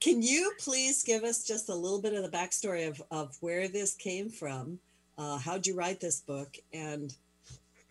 Can 0.00 0.22
you 0.22 0.52
please 0.58 1.02
give 1.02 1.24
us 1.24 1.44
just 1.44 1.68
a 1.68 1.74
little 1.74 2.00
bit 2.00 2.12
of 2.12 2.22
the 2.22 2.36
backstory 2.36 2.86
of, 2.86 3.02
of 3.10 3.36
where 3.40 3.68
this 3.68 3.94
came 3.94 4.28
from? 4.28 4.78
Uh, 5.18 5.38
how'd 5.38 5.66
you 5.66 5.74
write 5.74 6.00
this 6.00 6.20
book? 6.20 6.56
And 6.72 7.14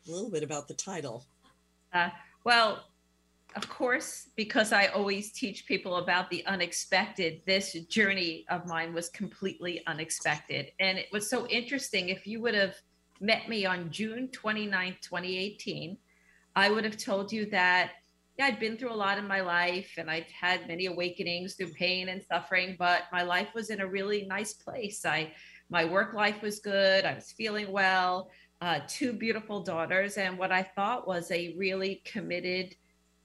a 0.08 0.12
little 0.12 0.30
bit 0.30 0.44
about 0.44 0.68
the 0.68 0.76
title. 0.76 1.26
Uh, 1.94 2.10
well, 2.44 2.84
of 3.56 3.68
course, 3.70 4.30
because 4.36 4.74
I 4.74 4.88
always 4.88 5.32
teach 5.32 5.66
people 5.66 5.96
about 5.96 6.30
the 6.30 6.46
unexpected, 6.46 7.42
this 7.46 7.74
journey 7.74 8.46
of 8.50 8.68
mine 8.68 8.94
was 8.94 9.10
completely 9.10 9.82
unexpected. 9.88 10.72
And 10.80 10.98
it 10.98 11.08
was 11.12 11.30
so 11.30 11.48
interesting. 11.48 12.10
If 12.10 12.28
you 12.28 12.42
would 12.42 12.54
have 12.54 12.76
met 13.22 13.48
me 13.48 13.66
on 13.66 13.90
June 13.92 14.28
29th, 14.28 15.00
2018, 15.02 15.98
I 16.56 16.70
would 16.70 16.84
have 16.84 16.98
told 16.98 17.32
you 17.32 17.46
that 17.48 17.92
yeah, 18.38 18.46
I'd 18.46 18.60
been 18.60 18.78
through 18.78 18.92
a 18.92 18.96
lot 18.96 19.18
in 19.18 19.28
my 19.28 19.42
life 19.42 19.94
and 19.98 20.10
I'd 20.12 20.26
had 20.30 20.68
many 20.68 20.88
awakenings 20.88 21.56
through 21.56 21.72
pain 21.72 22.10
and 22.10 22.22
suffering, 22.24 22.76
but 22.78 23.04
my 23.12 23.24
life 23.24 23.50
was 23.56 23.70
in 23.70 23.80
a 23.80 23.88
really 23.88 24.26
nice 24.26 24.54
place. 24.54 25.06
I 25.06 25.32
my 25.70 25.86
work 25.86 26.14
life 26.14 26.42
was 26.42 26.60
good. 26.60 27.06
I 27.06 27.16
was 27.16 27.32
feeling 27.32 27.72
well. 27.72 28.30
Uh, 28.62 28.80
two 28.88 29.14
beautiful 29.14 29.62
daughters, 29.62 30.18
and 30.18 30.38
what 30.38 30.52
I 30.52 30.64
thought 30.64 31.08
was 31.08 31.30
a 31.32 31.56
really 31.58 32.02
committed 32.06 32.76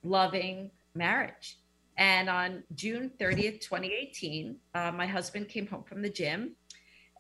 loving 0.03 0.71
marriage. 0.95 1.59
And 1.97 2.31
on 2.31 2.65
June 2.75 3.11
30th, 3.21 3.61
2018, 3.61 4.57
uh, 4.75 4.93
my 4.93 5.07
husband 5.07 5.49
came 5.49 5.67
home 5.67 5.85
from 5.85 6.03
the 6.03 6.09
gym. 6.09 6.57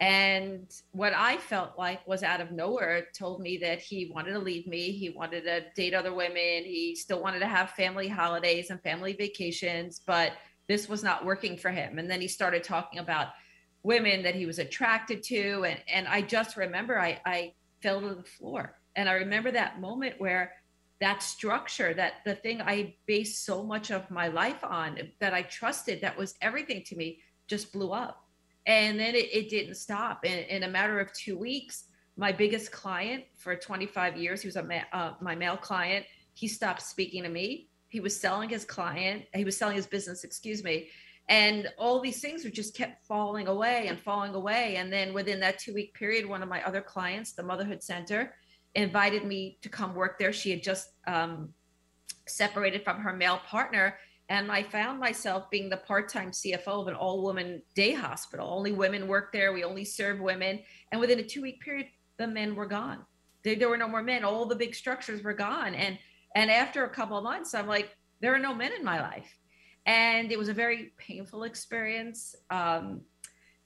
And 0.00 0.73
what 0.92 1.12
I 1.12 1.37
felt 1.37 1.73
like 1.76 2.07
was 2.09 2.23
out 2.23 2.40
of 2.40 2.52
nowhere 2.52 3.09
told 3.16 3.42
me 3.42 3.59
that 3.59 3.80
he 3.80 4.11
wanted 4.14 4.33
to 4.33 4.38
leave 4.38 4.66
me. 4.66 4.92
He 4.92 5.11
wanted 5.11 5.45
to 5.45 5.64
date 5.76 5.92
other 5.92 6.14
women. 6.14 6.64
He 6.64 6.97
still 6.97 7.21
wanted 7.21 7.40
to 7.40 7.47
have 7.47 7.71
family 7.73 8.09
holidays 8.09 8.71
and 8.71 8.83
family 8.83 9.12
vacations, 9.12 10.00
but 10.07 10.33
this 10.69 10.88
was 10.88 11.02
not 11.02 11.26
working 11.26 11.59
for 11.59 11.71
him. 11.71 11.99
And 11.99 12.11
then 12.11 12.21
he 12.21 12.28
started 12.28 12.64
talking 12.64 12.99
about 12.99 13.28
women 13.83 14.23
that 14.23 14.35
he 14.35 14.47
was 14.47 14.59
attracted 14.59 15.23
to. 15.25 15.64
And, 15.64 15.78
and 15.92 16.09
I 16.09 16.23
just 16.23 16.57
remember 16.57 16.99
I, 16.99 17.21
I 17.26 17.52
fell 17.83 18.00
to 18.00 18.14
the 18.14 18.25
floor. 18.25 18.76
And 18.97 19.07
I 19.07 19.12
remember 19.14 19.50
that 19.50 19.80
moment 19.80 20.14
where 20.19 20.52
that 21.00 21.23
structure, 21.23 21.92
that 21.95 22.14
the 22.25 22.35
thing 22.35 22.62
I 22.62 22.95
based 23.07 23.45
so 23.45 23.62
much 23.62 23.90
of 23.90 24.11
my 24.11 24.28
life 24.28 24.62
on, 24.64 24.99
that 25.21 25.35
I 25.35 25.42
trusted, 25.42 26.00
that 26.00 26.16
was 26.16 26.37
everything 26.40 26.85
to 26.87 26.97
me, 26.97 27.19
just 27.49 27.73
blew 27.73 27.92
up. 27.92 28.25
And 28.71 29.00
then 29.00 29.17
it, 29.17 29.29
it 29.33 29.50
didn't 29.50 29.75
stop. 29.75 30.25
In, 30.25 30.39
in 30.45 30.62
a 30.62 30.69
matter 30.69 31.00
of 31.00 31.12
two 31.12 31.37
weeks, 31.37 31.85
my 32.17 32.31
biggest 32.31 32.71
client 32.71 33.25
for 33.37 33.57
25 33.57 34.17
years, 34.17 34.43
he 34.43 34.47
was 34.47 34.57
ma- 34.57 34.85
uh, 34.93 35.15
my 35.21 35.35
male 35.35 35.57
client, 35.57 36.07
he 36.35 36.47
stopped 36.47 36.81
speaking 36.81 37.25
to 37.25 37.29
me. 37.29 37.69
He 37.89 37.99
was 37.99 38.19
selling 38.19 38.49
his 38.49 38.65
client, 38.65 39.25
he 39.35 39.45
was 39.45 39.57
selling 39.57 39.75
his 39.75 39.89
business, 39.89 40.23
excuse 40.23 40.62
me. 40.62 40.89
And 41.29 41.69
all 41.79 42.00
these 42.00 42.21
things 42.21 42.45
were 42.45 42.50
just 42.50 42.77
kept 42.77 43.05
falling 43.07 43.49
away 43.49 43.89
and 43.89 43.99
falling 43.99 44.35
away. 44.35 44.77
And 44.77 44.93
then 44.93 45.12
within 45.12 45.41
that 45.41 45.59
two 45.59 45.75
week 45.75 45.93
period, 45.95 46.25
one 46.25 46.43
of 46.43 46.49
my 46.49 46.62
other 46.62 46.81
clients, 46.81 47.33
the 47.33 47.43
Motherhood 47.43 47.83
Center, 47.83 48.35
invited 48.77 49.25
me 49.25 49.59
to 49.62 49.69
come 49.69 49.97
work 49.97 50.17
there. 50.17 50.33
She 50.33 50.50
had 50.50 50.62
just 50.62 50.91
um, 51.09 51.53
separated 52.29 52.85
from 52.85 53.00
her 53.00 53.12
male 53.12 53.39
partner. 53.39 53.99
And 54.31 54.51
I 54.51 54.63
found 54.63 55.01
myself 55.01 55.51
being 55.51 55.69
the 55.69 55.77
part 55.77 56.09
time 56.09 56.31
CFO 56.31 56.83
of 56.83 56.87
an 56.87 56.95
all 56.95 57.21
woman 57.23 57.61
day 57.75 57.93
hospital. 57.93 58.49
Only 58.49 58.71
women 58.71 59.09
work 59.09 59.33
there. 59.33 59.53
We 59.53 59.65
only 59.65 59.85
serve 59.85 60.21
women. 60.21 60.61
And 60.93 61.01
within 61.01 61.19
a 61.19 61.25
two 61.25 61.43
week 61.43 61.61
period, 61.61 61.89
the 62.17 62.29
men 62.29 62.55
were 62.55 62.67
gone. 62.67 63.05
There, 63.43 63.57
there 63.57 63.69
were 63.69 63.77
no 63.77 63.89
more 63.89 64.05
men. 64.05 64.25
All 64.25 64.47
the 64.47 64.55
big 64.55 64.77
structures 64.77 65.23
were 65.23 65.35
gone. 65.35 65.75
And 65.75 65.99
and 66.37 66.49
after 66.49 66.85
a 66.85 66.89
couple 66.89 67.19
of 67.19 67.25
months, 67.25 67.55
I'm 67.55 67.67
like, 67.67 67.97
there 68.21 68.33
are 68.33 68.39
no 68.39 68.55
men 68.55 68.73
in 68.73 68.85
my 68.85 69.01
life. 69.01 69.37
And 69.85 70.31
it 70.31 70.39
was 70.39 70.49
a 70.49 70.55
very 70.55 70.93
painful 70.97 71.43
experience. 71.43 72.37
Um, 72.51 73.01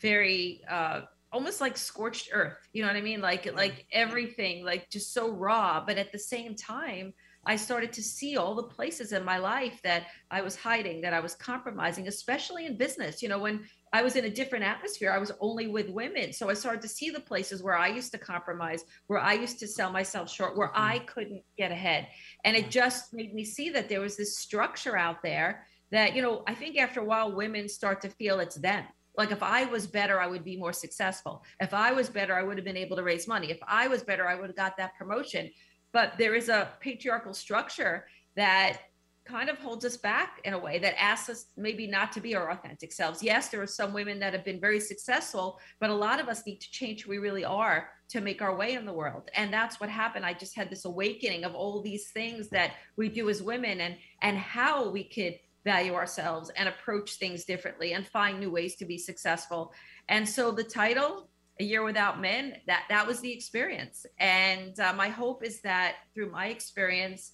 very 0.01 0.63
uh, 0.69 1.03
almost 1.35 1.61
like 1.61 1.77
scorched 1.77 2.29
earth 2.33 2.69
you 2.73 2.81
know 2.81 2.87
what 2.87 2.97
i 2.97 3.01
mean 3.01 3.21
like 3.21 3.53
like 3.57 3.87
everything 3.91 4.65
like 4.65 4.89
just 4.89 5.13
so 5.13 5.33
raw 5.33 5.83
but 5.85 5.99
at 5.99 6.13
the 6.13 6.19
same 6.19 6.55
time 6.55 7.13
i 7.47 7.57
started 7.57 7.93
to 7.93 8.03
see 8.03 8.37
all 8.37 8.55
the 8.55 8.63
places 8.63 9.13
in 9.13 9.25
my 9.25 9.39
life 9.39 9.81
that 9.83 10.05
i 10.31 10.41
was 10.41 10.57
hiding 10.57 11.01
that 11.01 11.13
i 11.13 11.21
was 11.21 11.35
compromising 11.35 12.09
especially 12.09 12.67
in 12.67 12.77
business 12.77 13.23
you 13.23 13.29
know 13.29 13.39
when 13.39 13.65
i 13.93 14.03
was 14.03 14.17
in 14.17 14.25
a 14.25 14.31
different 14.31 14.65
atmosphere 14.65 15.13
i 15.13 15.19
was 15.19 15.33
only 15.41 15.67
with 15.67 15.89
women 15.91 16.33
so 16.33 16.49
i 16.49 16.55
started 16.55 16.83
to 16.83 16.89
see 16.89 17.11
the 17.11 17.21
places 17.21 17.63
where 17.63 17.77
i 17.77 17.89
used 17.89 18.13
to 18.13 18.19
compromise 18.19 18.85
where 19.07 19.21
i 19.21 19.33
used 19.33 19.59
to 19.59 19.67
sell 19.67 19.91
myself 19.91 20.31
short 20.31 20.57
where 20.57 20.69
mm-hmm. 20.69 20.83
i 20.83 20.99
couldn't 21.01 21.43
get 21.57 21.73
ahead 21.73 22.09
and 22.45 22.57
it 22.57 22.71
just 22.71 23.13
made 23.13 23.35
me 23.35 23.45
see 23.45 23.71
that 23.71 23.89
there 23.89 24.01
was 24.01 24.17
this 24.17 24.39
structure 24.39 24.97
out 24.97 25.23
there 25.23 25.67
that 25.91 26.15
you 26.15 26.23
know 26.23 26.43
i 26.47 26.55
think 26.55 26.79
after 26.79 27.01
a 27.01 27.05
while 27.05 27.35
women 27.35 27.69
start 27.69 28.01
to 28.01 28.09
feel 28.09 28.41
it's 28.41 28.57
them 28.57 28.85
like 29.17 29.31
if 29.31 29.43
I 29.43 29.65
was 29.67 29.87
better, 29.87 30.21
I 30.21 30.27
would 30.27 30.45
be 30.45 30.57
more 30.57 30.73
successful. 30.73 31.45
If 31.61 31.73
I 31.73 31.93
was 31.93 32.09
better, 32.09 32.35
I 32.35 32.43
would 32.43 32.59
have 32.59 32.65
been 32.65 32.77
able 32.77 32.97
to 32.97 33.03
raise 33.03 33.29
money. 33.29 33.51
If 33.51 33.61
I 33.67 33.87
was 33.87 34.03
better, 34.03 34.27
I 34.27 34.35
would 34.35 34.49
have 34.49 34.57
got 34.57 34.77
that 34.77 34.97
promotion. 34.97 35.51
But 35.95 36.19
there 36.19 36.35
is 36.35 36.51
a 36.51 36.73
patriarchal 36.81 37.33
structure 37.33 38.07
that 38.37 38.81
kind 39.25 39.49
of 39.49 39.57
holds 39.59 39.85
us 39.85 39.97
back 39.97 40.41
in 40.45 40.53
a 40.53 40.59
way 40.59 40.79
that 40.79 41.01
asks 41.01 41.31
us 41.31 41.47
maybe 41.57 41.87
not 41.87 42.13
to 42.13 42.21
be 42.21 42.35
our 42.35 42.51
authentic 42.51 42.93
selves. 42.93 43.23
Yes, 43.23 43.49
there 43.49 43.63
are 43.63 43.67
some 43.67 43.95
women 43.95 44.19
that 44.19 44.35
have 44.35 44.45
been 44.45 44.61
very 44.61 44.81
successful, 44.81 45.59
but 45.81 45.89
a 45.89 45.95
lot 45.95 46.21
of 46.21 46.29
us 46.29 46.45
need 46.45 46.61
to 46.61 46.71
change 46.71 47.05
who 47.05 47.11
we 47.11 47.19
really 47.19 47.45
are 47.45 47.89
to 48.11 48.21
make 48.21 48.43
our 48.43 48.55
way 48.55 48.75
in 48.75 48.85
the 48.85 48.93
world. 48.93 49.31
And 49.35 49.51
that's 49.53 49.81
what 49.81 49.89
happened. 49.89 50.27
I 50.27 50.35
just 50.35 50.55
had 50.55 50.69
this 50.69 50.85
awakening 50.85 51.45
of 51.45 51.55
all 51.55 51.81
these 51.81 52.11
things 52.11 52.51
that 52.51 52.73
we 52.97 53.09
do 53.09 53.31
as 53.31 53.43
women 53.43 53.81
and 53.81 53.97
and 54.21 54.37
how 54.37 54.91
we 54.91 55.05
could 55.05 55.39
value 55.65 55.95
ourselves 55.95 56.51
and 56.57 56.69
approach 56.69 57.15
things 57.15 57.45
differently 57.45 57.95
and 57.95 58.07
find 58.07 58.39
new 58.39 58.51
ways 58.51 58.77
to 58.77 58.85
be 58.85 58.99
successful. 58.99 59.73
And 60.09 60.29
so 60.29 60.51
the 60.51 60.65
title, 60.65 61.31
A 61.61 61.65
Year 61.65 61.83
Without 61.85 62.21
Men, 62.21 62.57
that 62.67 62.85
that 62.89 63.07
was 63.07 63.21
the 63.21 63.33
experience. 63.33 64.07
And 64.19 64.79
uh, 64.81 64.93
my 64.95 65.09
hope 65.09 65.45
is 65.45 65.61
that 65.61 65.97
through 66.15 66.31
my 66.31 66.47
experience, 66.47 67.33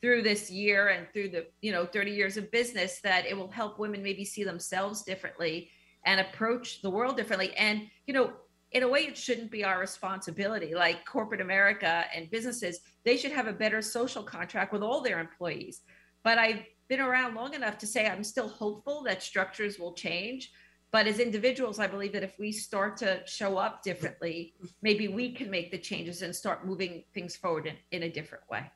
through 0.00 0.22
this 0.22 0.50
year 0.50 0.88
and 0.88 1.08
through 1.12 1.30
the 1.30 1.46
you 1.60 1.72
know 1.72 1.84
30 1.84 2.12
years 2.12 2.36
of 2.36 2.50
business, 2.50 3.00
that 3.00 3.26
it 3.26 3.36
will 3.36 3.50
help 3.50 3.78
women 3.78 4.02
maybe 4.02 4.24
see 4.24 4.44
themselves 4.44 5.02
differently 5.02 5.70
and 6.04 6.20
approach 6.20 6.82
the 6.82 6.90
world 6.90 7.16
differently. 7.16 7.54
And 7.56 7.82
you 8.06 8.14
know, 8.14 8.32
in 8.72 8.82
a 8.82 8.88
way, 8.88 9.00
it 9.00 9.16
shouldn't 9.16 9.50
be 9.50 9.64
our 9.64 9.80
responsibility. 9.80 10.74
Like 10.74 11.04
corporate 11.04 11.40
America 11.40 12.04
and 12.14 12.30
businesses, 12.30 12.80
they 13.04 13.16
should 13.16 13.32
have 13.32 13.48
a 13.48 13.52
better 13.52 13.82
social 13.82 14.22
contract 14.22 14.72
with 14.72 14.82
all 14.82 15.00
their 15.00 15.18
employees. 15.18 15.80
But 16.22 16.38
i've 16.38 16.62
been 16.88 17.00
around 17.00 17.34
long 17.34 17.54
enough 17.54 17.78
to 17.78 17.86
say 17.86 18.06
I'm 18.06 18.24
still 18.24 18.48
hopeful 18.48 19.02
that 19.04 19.22
structures 19.22 19.78
will 19.78 19.92
change. 19.92 20.50
But 20.90 21.06
as 21.06 21.18
individuals, 21.18 21.78
I 21.78 21.86
believe 21.86 22.12
that 22.14 22.22
if 22.22 22.38
we 22.38 22.50
start 22.50 22.96
to 22.98 23.20
show 23.26 23.58
up 23.58 23.82
differently, 23.82 24.54
maybe 24.80 25.06
we 25.08 25.32
can 25.32 25.50
make 25.50 25.70
the 25.70 25.78
changes 25.78 26.22
and 26.22 26.34
start 26.34 26.66
moving 26.66 27.04
things 27.12 27.36
forward 27.36 27.66
in, 27.66 27.74
in 27.90 28.02
a 28.04 28.08
different 28.10 28.44
way. 28.50 28.70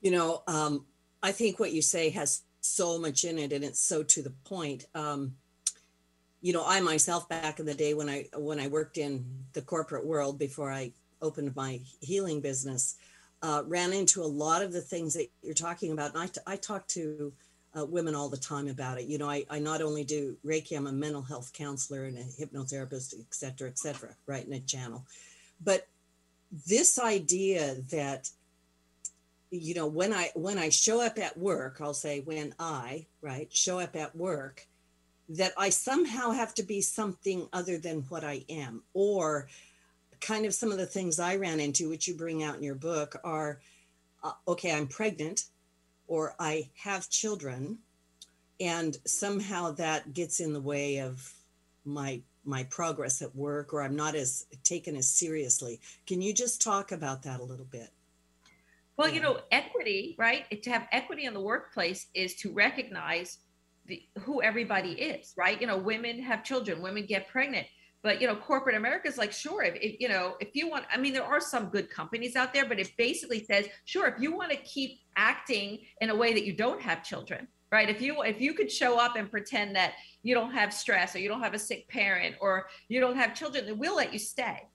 You 0.00 0.12
know, 0.12 0.42
um, 0.46 0.86
I 1.22 1.32
think 1.32 1.58
what 1.58 1.72
you 1.72 1.82
say 1.82 2.10
has 2.10 2.42
so 2.60 2.98
much 2.98 3.24
in 3.24 3.38
it, 3.38 3.52
and 3.52 3.64
it's 3.64 3.80
so 3.80 4.02
to 4.04 4.22
the 4.22 4.30
point. 4.44 4.84
Um, 4.94 5.34
you 6.40 6.52
know, 6.52 6.64
I 6.64 6.80
myself 6.80 7.28
back 7.28 7.58
in 7.58 7.66
the 7.66 7.74
day 7.74 7.94
when 7.94 8.08
I 8.08 8.26
when 8.34 8.60
I 8.60 8.68
worked 8.68 8.96
in 8.96 9.26
the 9.52 9.62
corporate 9.62 10.06
world 10.06 10.38
before 10.38 10.70
I 10.70 10.92
opened 11.20 11.54
my 11.54 11.80
healing 12.00 12.40
business, 12.40 12.96
uh, 13.42 13.62
ran 13.66 13.92
into 13.92 14.22
a 14.22 14.24
lot 14.24 14.62
of 14.62 14.72
the 14.72 14.80
things 14.80 15.14
that 15.14 15.28
you're 15.42 15.54
talking 15.54 15.92
about. 15.92 16.14
And 16.14 16.22
I, 16.22 16.26
t- 16.26 16.40
I 16.46 16.56
talked 16.56 16.90
to 16.90 17.32
uh, 17.78 17.84
women 17.84 18.14
all 18.14 18.28
the 18.28 18.36
time 18.36 18.68
about 18.68 18.98
it. 18.98 19.06
You 19.06 19.18
know, 19.18 19.30
I, 19.30 19.44
I 19.48 19.58
not 19.58 19.82
only 19.82 20.04
do 20.04 20.36
Reiki, 20.44 20.76
I'm 20.76 20.86
a 20.86 20.92
mental 20.92 21.22
health 21.22 21.52
counselor 21.52 22.04
and 22.04 22.18
a 22.18 22.22
hypnotherapist, 22.22 23.14
et 23.18 23.32
cetera, 23.32 23.68
et 23.68 23.78
cetera, 23.78 24.14
right 24.26 24.46
in 24.46 24.52
a 24.52 24.60
channel. 24.60 25.04
But 25.62 25.86
this 26.66 26.98
idea 26.98 27.76
that, 27.90 28.30
you 29.50 29.74
know, 29.74 29.86
when 29.86 30.12
I 30.12 30.30
when 30.34 30.58
I 30.58 30.68
show 30.68 31.00
up 31.00 31.18
at 31.18 31.36
work, 31.36 31.78
I'll 31.80 31.94
say 31.94 32.20
when 32.20 32.54
I, 32.58 33.06
right, 33.20 33.52
show 33.52 33.78
up 33.78 33.94
at 33.96 34.16
work, 34.16 34.66
that 35.28 35.52
I 35.56 35.70
somehow 35.70 36.32
have 36.32 36.54
to 36.54 36.64
be 36.64 36.80
something 36.80 37.48
other 37.52 37.78
than 37.78 38.02
what 38.08 38.24
I 38.24 38.44
am, 38.48 38.82
or 38.94 39.48
kind 40.20 40.44
of 40.44 40.54
some 40.54 40.72
of 40.72 40.78
the 40.78 40.86
things 40.86 41.20
I 41.20 41.36
ran 41.36 41.60
into, 41.60 41.88
which 41.88 42.08
you 42.08 42.14
bring 42.14 42.42
out 42.42 42.56
in 42.56 42.62
your 42.62 42.74
book, 42.74 43.16
are 43.22 43.60
uh, 44.24 44.32
okay, 44.48 44.72
I'm 44.72 44.88
pregnant 44.88 45.44
or 46.10 46.34
I 46.40 46.68
have 46.74 47.08
children, 47.08 47.78
and 48.60 48.96
somehow 49.06 49.70
that 49.70 50.12
gets 50.12 50.40
in 50.40 50.52
the 50.52 50.60
way 50.60 50.98
of 50.98 51.32
my 51.84 52.20
my 52.44 52.64
progress 52.64 53.22
at 53.22 53.34
work 53.36 53.72
or 53.72 53.82
I'm 53.82 53.94
not 53.94 54.14
as 54.14 54.46
taken 54.64 54.96
as 54.96 55.06
seriously. 55.06 55.78
Can 56.06 56.20
you 56.20 56.32
just 56.32 56.60
talk 56.60 56.90
about 56.90 57.22
that 57.22 57.38
a 57.38 57.44
little 57.44 57.66
bit? 57.66 57.90
Well, 58.96 59.08
yeah. 59.08 59.14
you 59.14 59.20
know, 59.20 59.40
equity, 59.52 60.16
right? 60.18 60.62
To 60.62 60.70
have 60.70 60.88
equity 60.90 61.26
in 61.26 61.34
the 61.34 61.40
workplace 61.40 62.06
is 62.14 62.34
to 62.36 62.50
recognize 62.50 63.38
the, 63.86 64.02
who 64.20 64.42
everybody 64.42 64.92
is, 64.92 65.34
right? 65.36 65.60
You 65.60 65.66
know, 65.66 65.76
women 65.76 66.22
have 66.22 66.42
children, 66.42 66.82
women 66.82 67.04
get 67.06 67.28
pregnant, 67.28 67.66
but 68.02 68.20
you 68.20 68.26
know, 68.26 68.34
corporate 68.34 68.76
America 68.76 69.08
is 69.08 69.18
like, 69.18 69.32
sure, 69.32 69.62
if, 69.62 69.74
if 69.76 70.00
you 70.00 70.08
know, 70.08 70.36
if 70.40 70.48
you 70.54 70.68
want, 70.68 70.86
I 70.92 70.98
mean, 70.98 71.12
there 71.12 71.24
are 71.24 71.40
some 71.40 71.66
good 71.66 71.90
companies 71.90 72.36
out 72.36 72.54
there, 72.54 72.66
but 72.66 72.78
it 72.78 72.92
basically 72.96 73.44
says, 73.44 73.66
sure, 73.84 74.06
if 74.06 74.20
you 74.20 74.34
want 74.34 74.50
to 74.50 74.56
keep 74.58 75.00
acting 75.16 75.80
in 76.00 76.10
a 76.10 76.16
way 76.16 76.32
that 76.32 76.44
you 76.44 76.52
don't 76.52 76.80
have 76.80 77.04
children, 77.04 77.46
right? 77.70 77.90
If 77.90 78.00
you 78.00 78.22
if 78.22 78.40
you 78.40 78.54
could 78.54 78.70
show 78.70 78.98
up 78.98 79.16
and 79.16 79.30
pretend 79.30 79.76
that 79.76 79.94
you 80.22 80.34
don't 80.34 80.52
have 80.52 80.72
stress 80.72 81.14
or 81.14 81.18
you 81.18 81.28
don't 81.28 81.42
have 81.42 81.54
a 81.54 81.58
sick 81.58 81.88
parent 81.88 82.36
or 82.40 82.66
you 82.88 83.00
don't 83.00 83.16
have 83.16 83.34
children, 83.34 83.66
then 83.66 83.78
we'll 83.78 83.96
let 83.96 84.12
you 84.12 84.18
stay 84.18 84.69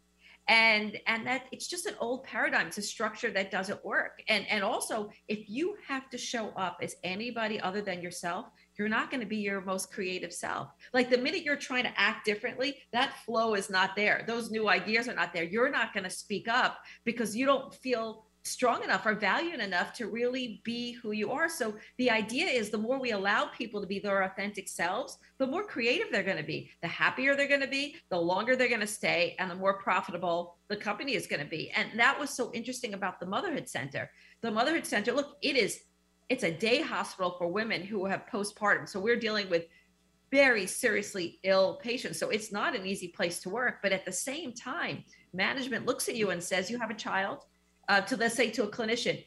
and 0.47 0.97
and 1.07 1.25
that 1.25 1.43
it's 1.51 1.67
just 1.67 1.85
an 1.85 1.95
old 1.99 2.23
paradigm 2.23 2.67
it's 2.67 2.77
a 2.77 2.81
structure 2.81 3.31
that 3.31 3.51
doesn't 3.51 3.83
work. 3.83 4.21
And 4.27 4.45
and 4.49 4.63
also 4.63 5.09
if 5.27 5.49
you 5.49 5.75
have 5.87 6.09
to 6.11 6.17
show 6.17 6.49
up 6.49 6.77
as 6.81 6.95
anybody 7.03 7.59
other 7.59 7.81
than 7.81 8.01
yourself 8.01 8.47
you're 8.77 8.89
not 8.89 9.09
going 9.09 9.21
to 9.21 9.27
be 9.27 9.37
your 9.37 9.61
most 9.61 9.91
creative 9.91 10.33
self. 10.33 10.69
Like 10.93 11.09
the 11.09 11.17
minute 11.17 11.43
you're 11.43 11.55
trying 11.55 11.83
to 11.83 11.99
act 11.99 12.25
differently 12.25 12.77
that 12.91 13.17
flow 13.25 13.55
is 13.55 13.69
not 13.69 13.95
there. 13.95 14.23
Those 14.27 14.51
new 14.51 14.69
ideas 14.69 15.07
are 15.07 15.15
not 15.15 15.33
there. 15.33 15.43
You're 15.43 15.71
not 15.71 15.93
going 15.93 16.03
to 16.03 16.09
speak 16.09 16.47
up 16.47 16.77
because 17.05 17.35
you 17.35 17.45
don't 17.45 17.73
feel 17.73 18.25
strong 18.45 18.83
enough 18.83 19.05
or 19.05 19.15
valued 19.15 19.59
enough 19.59 19.91
to 19.93 20.07
really 20.07 20.61
be 20.63 20.93
who 20.93 21.11
you 21.11 21.31
are. 21.31 21.49
So 21.49 21.75
the 21.97 22.11
idea 22.11 22.45
is 22.45 22.69
the 22.69 22.77
more 22.77 22.99
we 22.99 23.11
allow 23.11 23.45
people 23.47 23.81
to 23.81 23.87
be 23.87 23.99
their 23.99 24.23
authentic 24.23 24.67
selves, 24.67 25.17
the 25.39 25.47
more 25.47 25.63
creative 25.63 26.07
they're 26.11 26.23
going 26.23 26.37
to 26.37 26.43
be, 26.43 26.69
the 26.81 26.87
happier 26.87 27.35
they're 27.35 27.47
going 27.47 27.61
to 27.61 27.67
be, 27.67 27.95
the 28.09 28.19
longer 28.19 28.55
they're 28.55 28.69
going 28.69 28.81
to 28.81 28.87
stay, 28.87 29.35
and 29.39 29.49
the 29.49 29.55
more 29.55 29.79
profitable 29.79 30.57
the 30.67 30.75
company 30.75 31.15
is 31.15 31.27
going 31.27 31.41
to 31.41 31.49
be. 31.49 31.71
And 31.71 31.99
that 31.99 32.19
was 32.19 32.29
so 32.29 32.51
interesting 32.53 32.93
about 32.93 33.19
the 33.19 33.25
Motherhood 33.25 33.67
Center. 33.67 34.09
The 34.41 34.51
Motherhood 34.51 34.85
Center, 34.85 35.11
look, 35.11 35.37
it 35.41 35.55
is 35.55 35.79
it's 36.29 36.43
a 36.43 36.51
day 36.51 36.81
hospital 36.81 37.35
for 37.37 37.47
women 37.47 37.83
who 37.83 38.05
have 38.05 38.25
postpartum. 38.31 38.89
So 38.89 38.99
we're 38.99 39.19
dealing 39.19 39.47
with 39.49 39.65
very 40.31 40.65
seriously 40.65 41.39
ill 41.43 41.75
patients. 41.75 42.19
So 42.19 42.29
it's 42.29 42.51
not 42.51 42.75
an 42.75 42.85
easy 42.85 43.09
place 43.09 43.39
to 43.41 43.49
work, 43.49 43.75
but 43.83 43.91
at 43.91 44.05
the 44.05 44.11
same 44.11 44.51
time, 44.53 45.03
management 45.33 45.85
looks 45.85 46.09
at 46.09 46.15
you 46.15 46.31
and 46.31 46.41
says 46.41 46.71
you 46.71 46.79
have 46.79 46.89
a 46.89 46.95
child 46.95 47.43
uh, 47.87 48.01
to 48.01 48.17
let's 48.17 48.35
say 48.35 48.49
to 48.51 48.63
a 48.63 48.67
clinician, 48.67 49.23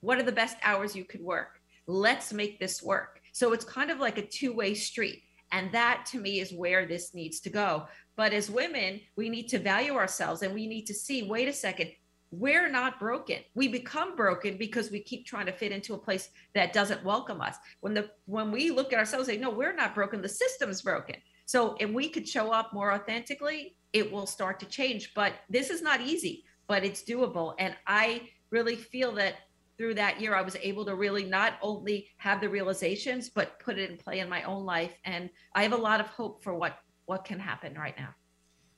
what 0.00 0.18
are 0.18 0.22
the 0.22 0.32
best 0.32 0.56
hours 0.62 0.94
you 0.94 1.04
could 1.04 1.22
work? 1.22 1.60
Let's 1.86 2.32
make 2.32 2.60
this 2.60 2.82
work. 2.82 3.20
So 3.32 3.52
it's 3.52 3.64
kind 3.64 3.90
of 3.90 3.98
like 3.98 4.18
a 4.18 4.26
two 4.26 4.52
way 4.52 4.74
street. 4.74 5.22
And 5.52 5.72
that 5.72 6.04
to 6.12 6.18
me 6.18 6.40
is 6.40 6.52
where 6.52 6.86
this 6.86 7.14
needs 7.14 7.40
to 7.40 7.50
go. 7.50 7.86
But 8.16 8.32
as 8.32 8.50
women, 8.50 9.00
we 9.16 9.28
need 9.28 9.48
to 9.48 9.58
value 9.58 9.94
ourselves 9.94 10.42
and 10.42 10.52
we 10.52 10.66
need 10.66 10.86
to 10.86 10.94
see 10.94 11.22
wait 11.22 11.48
a 11.48 11.52
second, 11.52 11.90
we're 12.30 12.68
not 12.68 13.00
broken. 13.00 13.38
We 13.54 13.68
become 13.68 14.14
broken 14.14 14.58
because 14.58 14.90
we 14.90 15.00
keep 15.00 15.24
trying 15.24 15.46
to 15.46 15.52
fit 15.52 15.72
into 15.72 15.94
a 15.94 15.98
place 15.98 16.28
that 16.54 16.74
doesn't 16.74 17.04
welcome 17.04 17.40
us. 17.40 17.56
When 17.80 17.94
the 17.94 18.10
when 18.26 18.50
we 18.50 18.70
look 18.70 18.92
at 18.92 18.98
ourselves 18.98 19.28
and 19.28 19.36
say, 19.36 19.40
no, 19.40 19.50
we're 19.50 19.74
not 19.74 19.94
broken, 19.94 20.20
the 20.20 20.28
system's 20.28 20.82
broken. 20.82 21.16
So 21.46 21.76
if 21.80 21.88
we 21.90 22.10
could 22.10 22.28
show 22.28 22.52
up 22.52 22.74
more 22.74 22.92
authentically, 22.92 23.76
it 23.94 24.12
will 24.12 24.26
start 24.26 24.60
to 24.60 24.66
change. 24.66 25.14
But 25.14 25.32
this 25.48 25.70
is 25.70 25.80
not 25.80 26.02
easy 26.02 26.44
but 26.68 26.84
it's 26.84 27.02
doable. 27.02 27.54
And 27.58 27.74
I 27.86 28.28
really 28.50 28.76
feel 28.76 29.12
that 29.12 29.34
through 29.78 29.94
that 29.94 30.20
year, 30.20 30.34
I 30.34 30.42
was 30.42 30.56
able 30.56 30.84
to 30.84 30.94
really 30.94 31.24
not 31.24 31.54
only 31.62 32.08
have 32.18 32.40
the 32.40 32.48
realizations, 32.48 33.28
but 33.28 33.58
put 33.60 33.78
it 33.78 33.90
in 33.90 33.96
play 33.96 34.18
in 34.20 34.28
my 34.28 34.42
own 34.42 34.64
life. 34.64 34.92
And 35.04 35.30
I 35.54 35.62
have 35.62 35.72
a 35.72 35.76
lot 35.76 36.00
of 36.00 36.06
hope 36.06 36.42
for 36.42 36.54
what 36.54 36.78
what 37.06 37.24
can 37.24 37.38
happen 37.38 37.74
right 37.74 37.96
now. 37.98 38.14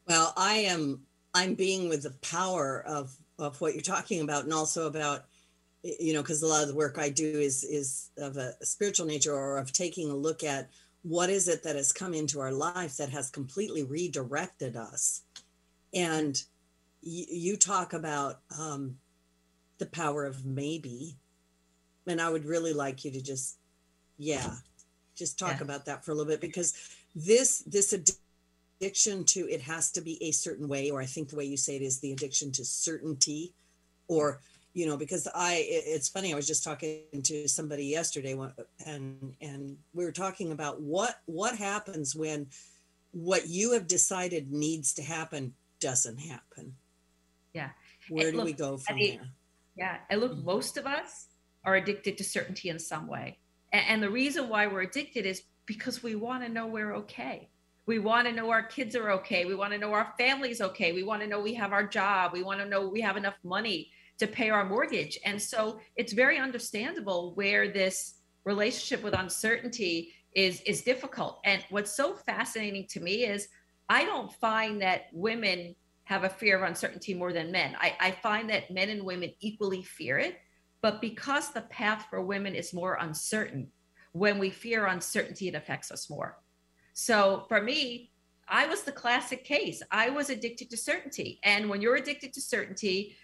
Well, 0.06 0.32
I 0.36 0.54
am 0.58 1.00
I'm 1.34 1.54
being 1.54 1.88
with 1.88 2.02
the 2.04 2.14
power 2.22 2.82
of 2.86 3.14
of 3.38 3.60
what 3.60 3.74
you're 3.74 3.82
talking 3.82 4.20
about, 4.20 4.44
and 4.44 4.52
also 4.52 4.86
about 4.86 5.24
you 5.82 6.12
know 6.12 6.22
because 6.22 6.42
a 6.42 6.46
lot 6.46 6.62
of 6.62 6.68
the 6.68 6.74
work 6.74 6.98
I 6.98 7.08
do 7.08 7.24
is 7.24 7.64
is 7.64 8.10
of 8.18 8.36
a 8.36 8.54
spiritual 8.64 9.06
nature 9.06 9.34
or 9.34 9.56
of 9.56 9.72
taking 9.72 10.10
a 10.10 10.14
look 10.14 10.44
at 10.44 10.68
what 11.02 11.30
is 11.30 11.48
it 11.48 11.62
that 11.62 11.76
has 11.76 11.92
come 11.92 12.12
into 12.12 12.40
our 12.40 12.52
life 12.52 12.98
that 12.98 13.08
has 13.08 13.30
completely 13.30 13.84
redirected 13.84 14.76
us 14.76 15.22
and 15.94 16.44
you, 17.02 17.24
you 17.28 17.56
talk 17.56 17.92
about 17.92 18.40
um, 18.58 18.96
the 19.78 19.86
power 19.86 20.24
of 20.24 20.44
maybe, 20.44 21.16
and 22.06 22.20
I 22.20 22.30
would 22.30 22.44
really 22.44 22.72
like 22.72 23.04
you 23.04 23.10
to 23.12 23.22
just, 23.22 23.58
yeah, 24.18 24.54
just 25.16 25.38
talk 25.38 25.58
yeah. 25.58 25.64
about 25.64 25.86
that 25.86 26.04
for 26.04 26.12
a 26.12 26.14
little 26.14 26.30
bit 26.30 26.40
because 26.40 26.74
this 27.14 27.60
this 27.60 27.92
addiction 27.92 29.24
to 29.24 29.48
it 29.48 29.60
has 29.62 29.90
to 29.92 30.00
be 30.00 30.22
a 30.22 30.30
certain 30.30 30.68
way, 30.68 30.90
or 30.90 31.00
I 31.00 31.06
think 31.06 31.28
the 31.28 31.36
way 31.36 31.44
you 31.44 31.56
say 31.56 31.76
it 31.76 31.82
is 31.82 32.00
the 32.00 32.12
addiction 32.12 32.52
to 32.52 32.64
certainty, 32.64 33.54
or 34.08 34.40
you 34.72 34.86
know 34.86 34.96
because 34.96 35.26
i 35.34 35.64
it's 35.68 36.08
funny 36.08 36.32
i 36.32 36.36
was 36.36 36.46
just 36.46 36.62
talking 36.62 37.02
to 37.22 37.48
somebody 37.48 37.84
yesterday 37.86 38.38
and 38.86 39.34
and 39.40 39.76
we 39.94 40.04
were 40.04 40.12
talking 40.12 40.52
about 40.52 40.80
what 40.80 41.20
what 41.26 41.56
happens 41.56 42.14
when 42.14 42.46
what 43.12 43.48
you 43.48 43.72
have 43.72 43.86
decided 43.88 44.52
needs 44.52 44.94
to 44.94 45.02
happen 45.02 45.52
doesn't 45.80 46.18
happen 46.18 46.74
yeah. 47.52 47.70
Where 48.08 48.28
and 48.28 48.32
do 48.32 48.38
look, 48.38 48.46
we 48.46 48.52
go 48.52 48.76
from 48.76 48.98
there? 48.98 49.20
Yeah. 49.76 49.96
And 50.08 50.20
look, 50.20 50.36
most 50.44 50.76
of 50.76 50.86
us 50.86 51.28
are 51.64 51.76
addicted 51.76 52.18
to 52.18 52.24
certainty 52.24 52.68
in 52.68 52.78
some 52.78 53.06
way. 53.06 53.38
And, 53.72 53.84
and 53.88 54.02
the 54.02 54.10
reason 54.10 54.48
why 54.48 54.66
we're 54.66 54.82
addicted 54.82 55.26
is 55.26 55.42
because 55.66 56.02
we 56.02 56.14
want 56.14 56.42
to 56.42 56.48
know 56.48 56.66
we're 56.66 56.94
okay. 56.96 57.48
We 57.86 57.98
want 57.98 58.28
to 58.28 58.32
know 58.32 58.50
our 58.50 58.62
kids 58.62 58.94
are 58.94 59.10
okay. 59.12 59.44
We 59.44 59.54
want 59.54 59.72
to 59.72 59.78
know 59.78 59.92
our 59.92 60.12
family's 60.18 60.60
okay. 60.60 60.92
We 60.92 61.02
want 61.02 61.22
to 61.22 61.28
know 61.28 61.40
we 61.40 61.54
have 61.54 61.72
our 61.72 61.86
job. 61.86 62.32
We 62.32 62.42
want 62.42 62.60
to 62.60 62.66
know 62.66 62.88
we 62.88 63.00
have 63.00 63.16
enough 63.16 63.36
money 63.42 63.90
to 64.18 64.26
pay 64.26 64.50
our 64.50 64.64
mortgage. 64.64 65.18
And 65.24 65.40
so 65.40 65.80
it's 65.96 66.12
very 66.12 66.38
understandable 66.38 67.34
where 67.34 67.68
this 67.68 68.16
relationship 68.44 69.02
with 69.02 69.14
uncertainty 69.14 70.12
is 70.34 70.60
is 70.62 70.82
difficult. 70.82 71.40
And 71.44 71.64
what's 71.70 71.96
so 71.96 72.14
fascinating 72.14 72.86
to 72.90 73.00
me 73.00 73.24
is 73.24 73.48
I 73.88 74.04
don't 74.04 74.32
find 74.34 74.82
that 74.82 75.06
women 75.12 75.74
have 76.10 76.24
a 76.24 76.28
fear 76.28 76.56
of 76.56 76.68
uncertainty 76.68 77.14
more 77.14 77.32
than 77.32 77.52
men. 77.52 77.76
I, 77.80 77.96
I 78.00 78.10
find 78.10 78.50
that 78.50 78.68
men 78.68 78.88
and 78.90 79.04
women 79.04 79.30
equally 79.38 79.84
fear 79.84 80.18
it, 80.18 80.40
but 80.82 81.00
because 81.00 81.52
the 81.52 81.60
path 81.60 82.06
for 82.10 82.20
women 82.20 82.56
is 82.56 82.74
more 82.74 82.98
uncertain, 83.00 83.68
when 84.10 84.40
we 84.40 84.50
fear 84.50 84.86
uncertainty, 84.86 85.46
it 85.46 85.54
affects 85.54 85.92
us 85.92 86.10
more. 86.10 86.36
So 86.94 87.44
for 87.48 87.62
me, 87.62 88.10
I 88.48 88.66
was 88.66 88.82
the 88.82 88.90
classic 88.90 89.44
case. 89.44 89.84
I 89.92 90.10
was 90.10 90.30
addicted 90.30 90.68
to 90.70 90.76
certainty. 90.76 91.38
And 91.44 91.70
when 91.70 91.80
you're 91.80 91.94
addicted 91.94 92.32
to 92.32 92.40
certainty, 92.40 93.16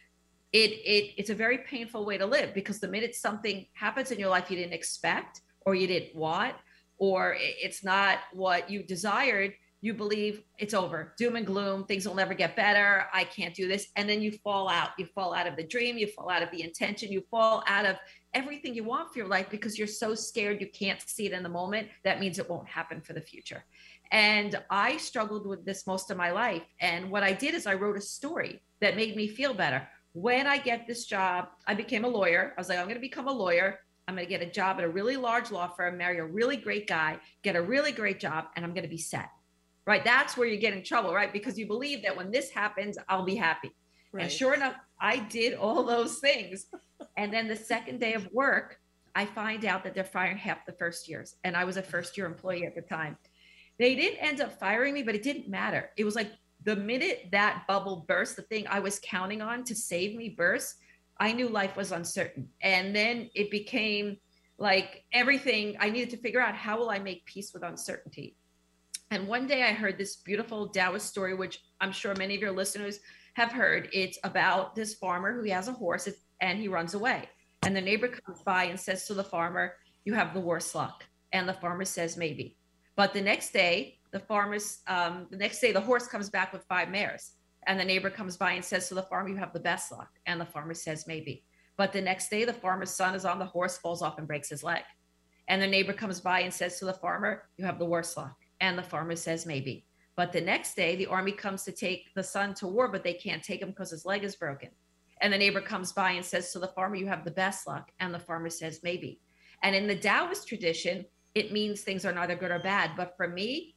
it, 0.52 0.70
it 0.70 1.14
it's 1.16 1.30
a 1.30 1.34
very 1.34 1.58
painful 1.58 2.06
way 2.06 2.18
to 2.18 2.24
live 2.24 2.54
because 2.54 2.78
the 2.78 2.86
minute 2.86 3.16
something 3.16 3.66
happens 3.72 4.12
in 4.12 4.20
your 4.20 4.30
life 4.30 4.48
you 4.48 4.56
didn't 4.56 4.74
expect 4.74 5.40
or 5.62 5.74
you 5.74 5.88
didn't 5.88 6.14
want 6.14 6.54
or 6.98 7.36
it's 7.36 7.82
not 7.82 8.20
what 8.32 8.70
you 8.70 8.84
desired 8.84 9.54
you 9.82 9.92
believe 9.94 10.42
it's 10.58 10.74
over, 10.74 11.14
doom 11.18 11.36
and 11.36 11.46
gloom, 11.46 11.84
things 11.84 12.08
will 12.08 12.14
never 12.14 12.34
get 12.34 12.56
better. 12.56 13.06
I 13.12 13.24
can't 13.24 13.54
do 13.54 13.68
this. 13.68 13.88
And 13.96 14.08
then 14.08 14.22
you 14.22 14.32
fall 14.32 14.68
out. 14.68 14.90
You 14.98 15.06
fall 15.06 15.34
out 15.34 15.46
of 15.46 15.56
the 15.56 15.62
dream, 15.62 15.98
you 15.98 16.06
fall 16.06 16.30
out 16.30 16.42
of 16.42 16.50
the 16.50 16.62
intention, 16.62 17.12
you 17.12 17.22
fall 17.30 17.62
out 17.66 17.84
of 17.84 17.96
everything 18.32 18.74
you 18.74 18.84
want 18.84 19.12
for 19.12 19.18
your 19.18 19.28
life 19.28 19.48
because 19.50 19.78
you're 19.78 19.86
so 19.86 20.14
scared 20.14 20.60
you 20.60 20.68
can't 20.68 21.00
see 21.06 21.26
it 21.26 21.32
in 21.32 21.42
the 21.42 21.48
moment. 21.48 21.88
That 22.04 22.20
means 22.20 22.38
it 22.38 22.48
won't 22.48 22.68
happen 22.68 23.00
for 23.00 23.12
the 23.12 23.20
future. 23.20 23.64
And 24.12 24.60
I 24.70 24.96
struggled 24.96 25.46
with 25.46 25.64
this 25.64 25.86
most 25.86 26.10
of 26.10 26.16
my 26.16 26.30
life. 26.30 26.62
And 26.80 27.10
what 27.10 27.22
I 27.22 27.32
did 27.32 27.54
is 27.54 27.66
I 27.66 27.74
wrote 27.74 27.96
a 27.96 28.00
story 28.00 28.62
that 28.80 28.96
made 28.96 29.16
me 29.16 29.28
feel 29.28 29.52
better. 29.52 29.86
When 30.12 30.46
I 30.46 30.58
get 30.58 30.86
this 30.86 31.04
job, 31.04 31.48
I 31.66 31.74
became 31.74 32.04
a 32.04 32.08
lawyer. 32.08 32.54
I 32.56 32.60
was 32.60 32.68
like, 32.68 32.78
I'm 32.78 32.86
going 32.86 32.94
to 32.94 33.00
become 33.00 33.28
a 33.28 33.32
lawyer. 33.32 33.80
I'm 34.08 34.14
going 34.14 34.26
to 34.26 34.30
get 34.30 34.40
a 34.40 34.50
job 34.50 34.78
at 34.78 34.84
a 34.84 34.88
really 34.88 35.16
large 35.16 35.50
law 35.50 35.66
firm, 35.66 35.98
marry 35.98 36.18
a 36.18 36.24
really 36.24 36.56
great 36.56 36.86
guy, 36.86 37.18
get 37.42 37.56
a 37.56 37.62
really 37.62 37.90
great 37.90 38.20
job, 38.20 38.46
and 38.54 38.64
I'm 38.64 38.72
going 38.72 38.84
to 38.84 38.88
be 38.88 38.98
set 38.98 39.30
right? 39.86 40.04
That's 40.04 40.36
where 40.36 40.48
you 40.48 40.58
get 40.58 40.74
in 40.74 40.82
trouble, 40.82 41.14
right? 41.14 41.32
Because 41.32 41.58
you 41.58 41.66
believe 41.66 42.02
that 42.02 42.16
when 42.16 42.30
this 42.30 42.50
happens, 42.50 42.98
I'll 43.08 43.24
be 43.24 43.36
happy. 43.36 43.70
Right. 44.12 44.24
And 44.24 44.32
sure 44.32 44.54
enough, 44.54 44.74
I 45.00 45.18
did 45.18 45.54
all 45.54 45.84
those 45.84 46.18
things. 46.18 46.66
and 47.16 47.32
then 47.32 47.48
the 47.48 47.56
second 47.56 48.00
day 48.00 48.14
of 48.14 48.28
work, 48.32 48.78
I 49.14 49.24
find 49.24 49.64
out 49.64 49.84
that 49.84 49.94
they're 49.94 50.04
firing 50.04 50.36
half 50.36 50.66
the 50.66 50.72
first 50.72 51.08
years. 51.08 51.36
And 51.44 51.56
I 51.56 51.64
was 51.64 51.76
a 51.76 51.82
first 51.82 52.16
year 52.16 52.26
employee 52.26 52.66
at 52.66 52.74
the 52.74 52.82
time. 52.82 53.16
They 53.78 53.94
didn't 53.94 54.18
end 54.18 54.40
up 54.40 54.58
firing 54.58 54.94
me, 54.94 55.02
but 55.02 55.14
it 55.14 55.22
didn't 55.22 55.48
matter. 55.48 55.90
It 55.96 56.04
was 56.04 56.14
like 56.14 56.32
the 56.64 56.76
minute 56.76 57.28
that 57.32 57.64
bubble 57.68 58.04
burst, 58.08 58.36
the 58.36 58.42
thing 58.42 58.66
I 58.68 58.80
was 58.80 59.00
counting 59.02 59.40
on 59.40 59.64
to 59.64 59.74
save 59.74 60.16
me 60.16 60.30
burst, 60.30 60.76
I 61.18 61.32
knew 61.32 61.48
life 61.48 61.76
was 61.76 61.92
uncertain. 61.92 62.48
And 62.60 62.94
then 62.94 63.30
it 63.34 63.50
became 63.50 64.16
like 64.58 65.04
everything 65.12 65.76
I 65.78 65.90
needed 65.90 66.10
to 66.10 66.16
figure 66.16 66.40
out 66.40 66.54
how 66.54 66.78
will 66.78 66.90
I 66.90 66.98
make 66.98 67.24
peace 67.26 67.52
with 67.52 67.62
uncertainty? 67.62 68.36
And 69.10 69.28
one 69.28 69.46
day 69.46 69.62
I 69.62 69.72
heard 69.72 69.98
this 69.98 70.16
beautiful 70.16 70.68
Taoist 70.68 71.06
story, 71.06 71.34
which 71.34 71.60
I'm 71.80 71.92
sure 71.92 72.14
many 72.14 72.34
of 72.34 72.40
your 72.40 72.52
listeners 72.52 72.98
have 73.34 73.52
heard. 73.52 73.88
It's 73.92 74.18
about 74.24 74.74
this 74.74 74.94
farmer 74.94 75.32
who 75.32 75.48
has 75.50 75.68
a 75.68 75.72
horse 75.72 76.08
and 76.40 76.58
he 76.58 76.68
runs 76.68 76.94
away. 76.94 77.28
And 77.62 77.74
the 77.74 77.80
neighbor 77.80 78.08
comes 78.08 78.42
by 78.42 78.64
and 78.64 78.78
says 78.78 79.06
to 79.06 79.14
the 79.14 79.24
farmer, 79.24 79.74
You 80.04 80.14
have 80.14 80.34
the 80.34 80.40
worst 80.40 80.74
luck. 80.74 81.04
And 81.32 81.48
the 81.48 81.54
farmer 81.54 81.84
says, 81.84 82.16
Maybe. 82.16 82.56
But 82.96 83.12
the 83.12 83.20
next 83.20 83.52
day, 83.52 83.98
the 84.10 84.20
farmer's, 84.20 84.80
um, 84.86 85.26
the 85.30 85.36
next 85.36 85.60
day, 85.60 85.72
the 85.72 85.80
horse 85.80 86.06
comes 86.06 86.30
back 86.30 86.52
with 86.52 86.64
five 86.64 86.88
mares. 86.88 87.32
And 87.66 87.78
the 87.78 87.84
neighbor 87.84 88.10
comes 88.10 88.36
by 88.36 88.52
and 88.52 88.64
says 88.64 88.88
to 88.88 88.94
the 88.94 89.02
farmer, 89.02 89.28
You 89.28 89.36
have 89.36 89.52
the 89.52 89.60
best 89.60 89.92
luck. 89.92 90.10
And 90.26 90.40
the 90.40 90.46
farmer 90.46 90.74
says, 90.74 91.06
Maybe. 91.06 91.44
But 91.76 91.92
the 91.92 92.00
next 92.00 92.28
day, 92.28 92.44
the 92.44 92.52
farmer's 92.52 92.90
son 92.90 93.14
is 93.14 93.24
on 93.24 93.38
the 93.38 93.44
horse, 93.44 93.78
falls 93.78 94.02
off, 94.02 94.18
and 94.18 94.26
breaks 94.26 94.48
his 94.48 94.64
leg. 94.64 94.82
And 95.48 95.60
the 95.60 95.66
neighbor 95.66 95.92
comes 95.92 96.20
by 96.20 96.40
and 96.40 96.52
says 96.52 96.78
to 96.78 96.86
the 96.86 96.94
farmer, 96.94 97.44
You 97.56 97.66
have 97.66 97.78
the 97.78 97.84
worst 97.84 98.16
luck. 98.16 98.36
And 98.60 98.78
the 98.78 98.82
farmer 98.82 99.16
says, 99.16 99.46
Maybe. 99.46 99.86
But 100.16 100.32
the 100.32 100.40
next 100.40 100.74
day, 100.74 100.96
the 100.96 101.06
army 101.06 101.32
comes 101.32 101.62
to 101.64 101.72
take 101.72 102.14
the 102.14 102.22
son 102.22 102.54
to 102.54 102.66
war, 102.66 102.88
but 102.88 103.04
they 103.04 103.12
can't 103.12 103.42
take 103.42 103.60
him 103.60 103.68
because 103.68 103.90
his 103.90 104.06
leg 104.06 104.24
is 104.24 104.34
broken. 104.34 104.70
And 105.20 105.32
the 105.32 105.38
neighbor 105.38 105.60
comes 105.60 105.92
by 105.92 106.12
and 106.12 106.24
says 106.24 106.52
to 106.52 106.58
the 106.58 106.68
farmer, 106.68 106.96
You 106.96 107.06
have 107.06 107.24
the 107.24 107.30
best 107.30 107.66
luck. 107.66 107.90
And 108.00 108.12
the 108.12 108.18
farmer 108.18 108.50
says, 108.50 108.80
Maybe. 108.82 109.20
And 109.62 109.74
in 109.74 109.86
the 109.86 109.96
Taoist 109.96 110.48
tradition, 110.48 111.04
it 111.34 111.52
means 111.52 111.80
things 111.80 112.04
are 112.04 112.12
neither 112.12 112.34
good 112.34 112.50
or 112.50 112.58
bad. 112.58 112.92
But 112.96 113.14
for 113.16 113.28
me, 113.28 113.74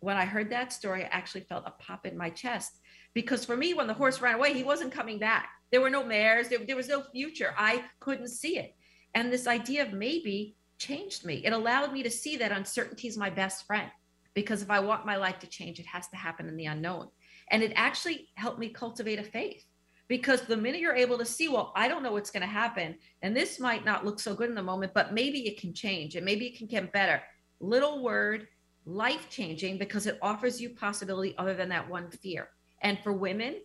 when 0.00 0.16
I 0.16 0.24
heard 0.24 0.50
that 0.50 0.72
story, 0.72 1.04
I 1.04 1.08
actually 1.08 1.42
felt 1.42 1.66
a 1.66 1.72
pop 1.82 2.06
in 2.06 2.16
my 2.16 2.30
chest. 2.30 2.80
Because 3.14 3.44
for 3.44 3.56
me, 3.56 3.74
when 3.74 3.86
the 3.86 3.94
horse 3.94 4.20
ran 4.20 4.34
away, 4.34 4.52
he 4.52 4.62
wasn't 4.62 4.92
coming 4.92 5.18
back. 5.18 5.50
There 5.70 5.80
were 5.80 5.90
no 5.90 6.04
mares, 6.04 6.48
there, 6.48 6.58
there 6.66 6.76
was 6.76 6.88
no 6.88 7.02
future. 7.02 7.54
I 7.56 7.84
couldn't 8.00 8.28
see 8.28 8.58
it. 8.58 8.74
And 9.14 9.32
this 9.32 9.46
idea 9.46 9.82
of 9.86 9.92
maybe 9.92 10.56
changed 10.78 11.24
me. 11.24 11.42
It 11.44 11.52
allowed 11.52 11.92
me 11.92 12.02
to 12.02 12.10
see 12.10 12.36
that 12.36 12.52
uncertainty 12.52 13.08
is 13.08 13.16
my 13.16 13.30
best 13.30 13.66
friend. 13.66 13.90
Because 14.36 14.62
if 14.62 14.70
I 14.70 14.78
want 14.78 15.06
my 15.06 15.16
life 15.16 15.40
to 15.40 15.48
change, 15.48 15.80
it 15.80 15.86
has 15.86 16.06
to 16.08 16.16
happen 16.16 16.46
in 16.46 16.56
the 16.56 16.66
unknown. 16.66 17.08
And 17.50 17.62
it 17.62 17.72
actually 17.74 18.28
helped 18.34 18.60
me 18.60 18.68
cultivate 18.68 19.18
a 19.18 19.24
faith 19.24 19.64
because 20.08 20.42
the 20.42 20.56
minute 20.56 20.80
you're 20.80 20.94
able 20.94 21.18
to 21.18 21.24
see 21.24 21.48
well 21.48 21.72
i 21.74 21.88
don't 21.88 22.02
know 22.02 22.12
what's 22.12 22.30
going 22.30 22.40
to 22.40 22.46
happen 22.46 22.94
and 23.22 23.36
this 23.36 23.58
might 23.58 23.84
not 23.84 24.04
look 24.04 24.20
so 24.20 24.34
good 24.34 24.48
in 24.48 24.54
the 24.54 24.62
moment 24.62 24.92
but 24.94 25.12
maybe 25.12 25.48
it 25.48 25.60
can 25.60 25.74
change 25.74 26.14
and 26.14 26.24
maybe 26.24 26.46
it 26.46 26.56
can 26.56 26.66
get 26.66 26.92
better 26.92 27.20
little 27.60 28.04
word 28.04 28.46
life 28.84 29.28
changing 29.28 29.78
because 29.78 30.06
it 30.06 30.18
offers 30.22 30.60
you 30.60 30.70
possibility 30.70 31.34
other 31.38 31.54
than 31.54 31.68
that 31.68 31.88
one 31.88 32.08
fear 32.10 32.48
and 32.82 32.98
for 33.00 33.12
women 33.12 33.56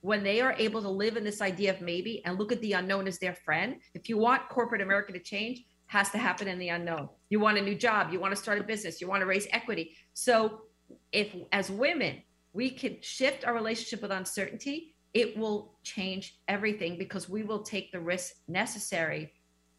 when 0.00 0.22
they 0.22 0.40
are 0.40 0.54
able 0.58 0.80
to 0.80 0.88
live 0.88 1.16
in 1.16 1.24
this 1.24 1.42
idea 1.42 1.74
of 1.74 1.80
maybe 1.80 2.24
and 2.24 2.38
look 2.38 2.52
at 2.52 2.60
the 2.60 2.74
unknown 2.74 3.08
as 3.08 3.18
their 3.18 3.34
friend 3.34 3.76
if 3.94 4.08
you 4.08 4.16
want 4.16 4.48
corporate 4.48 4.82
america 4.82 5.12
to 5.12 5.18
change 5.18 5.64
has 5.88 6.10
to 6.10 6.18
happen 6.18 6.48
in 6.48 6.58
the 6.58 6.68
unknown. 6.68 7.08
You 7.28 7.40
want 7.40 7.58
a 7.58 7.62
new 7.62 7.74
job. 7.74 8.12
You 8.12 8.20
want 8.20 8.32
to 8.32 8.40
start 8.40 8.58
a 8.58 8.62
business. 8.62 9.00
You 9.00 9.08
want 9.08 9.20
to 9.20 9.26
raise 9.26 9.46
equity. 9.50 9.96
So 10.14 10.60
if 11.12 11.34
as 11.52 11.70
women 11.70 12.22
we 12.52 12.70
could 12.70 13.04
shift 13.04 13.44
our 13.44 13.54
relationship 13.54 14.02
with 14.02 14.10
uncertainty 14.10 14.94
it 15.14 15.36
will 15.36 15.78
change 15.82 16.38
everything 16.48 16.98
because 16.98 17.28
we 17.28 17.42
will 17.42 17.62
take 17.62 17.90
the 17.92 18.00
risk 18.00 18.34
necessary 18.46 19.32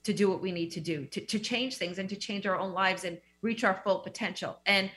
to 0.04 0.14
do 0.14 0.30
what 0.30 0.42
we 0.42 0.52
need 0.52 0.72
to 0.72 0.80
do 0.80 1.06
to, 1.06 1.22
to 1.26 1.40
change 1.40 1.78
things 1.78 2.00
and 2.00 2.10
to 2.10 2.16
change 2.16 2.46
our 2.48 2.58
own 2.58 2.74
lives 2.74 3.04
and 3.04 3.20
reach 3.42 3.64
our 3.64 3.80
full 3.84 4.00
potential. 4.00 4.60
And 4.66 4.90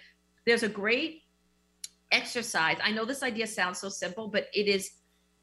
there's 0.47 0.63
a 0.63 0.69
great 0.69 1.23
exercise. 2.11 2.77
I 2.83 2.93
know 2.93 3.05
this 3.05 3.23
idea 3.23 3.47
sounds 3.47 3.79
so 3.79 3.89
simple 3.89 4.29
but 4.29 4.47
it 4.55 4.69
is 4.69 4.91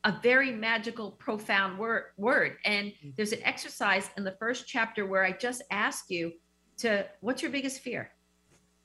a 0.05 0.19
very 0.23 0.51
magical 0.51 1.11
profound 1.11 1.77
word 1.77 2.05
word 2.17 2.57
and 2.65 2.87
mm. 2.87 3.15
there's 3.17 3.33
an 3.33 3.43
exercise 3.43 4.09
in 4.17 4.23
the 4.23 4.35
first 4.39 4.65
chapter 4.67 5.05
where 5.05 5.23
i 5.23 5.31
just 5.31 5.61
ask 5.71 6.09
you 6.09 6.31
to 6.77 7.05
what's 7.19 7.41
your 7.41 7.51
biggest 7.51 7.81
fear 7.81 8.11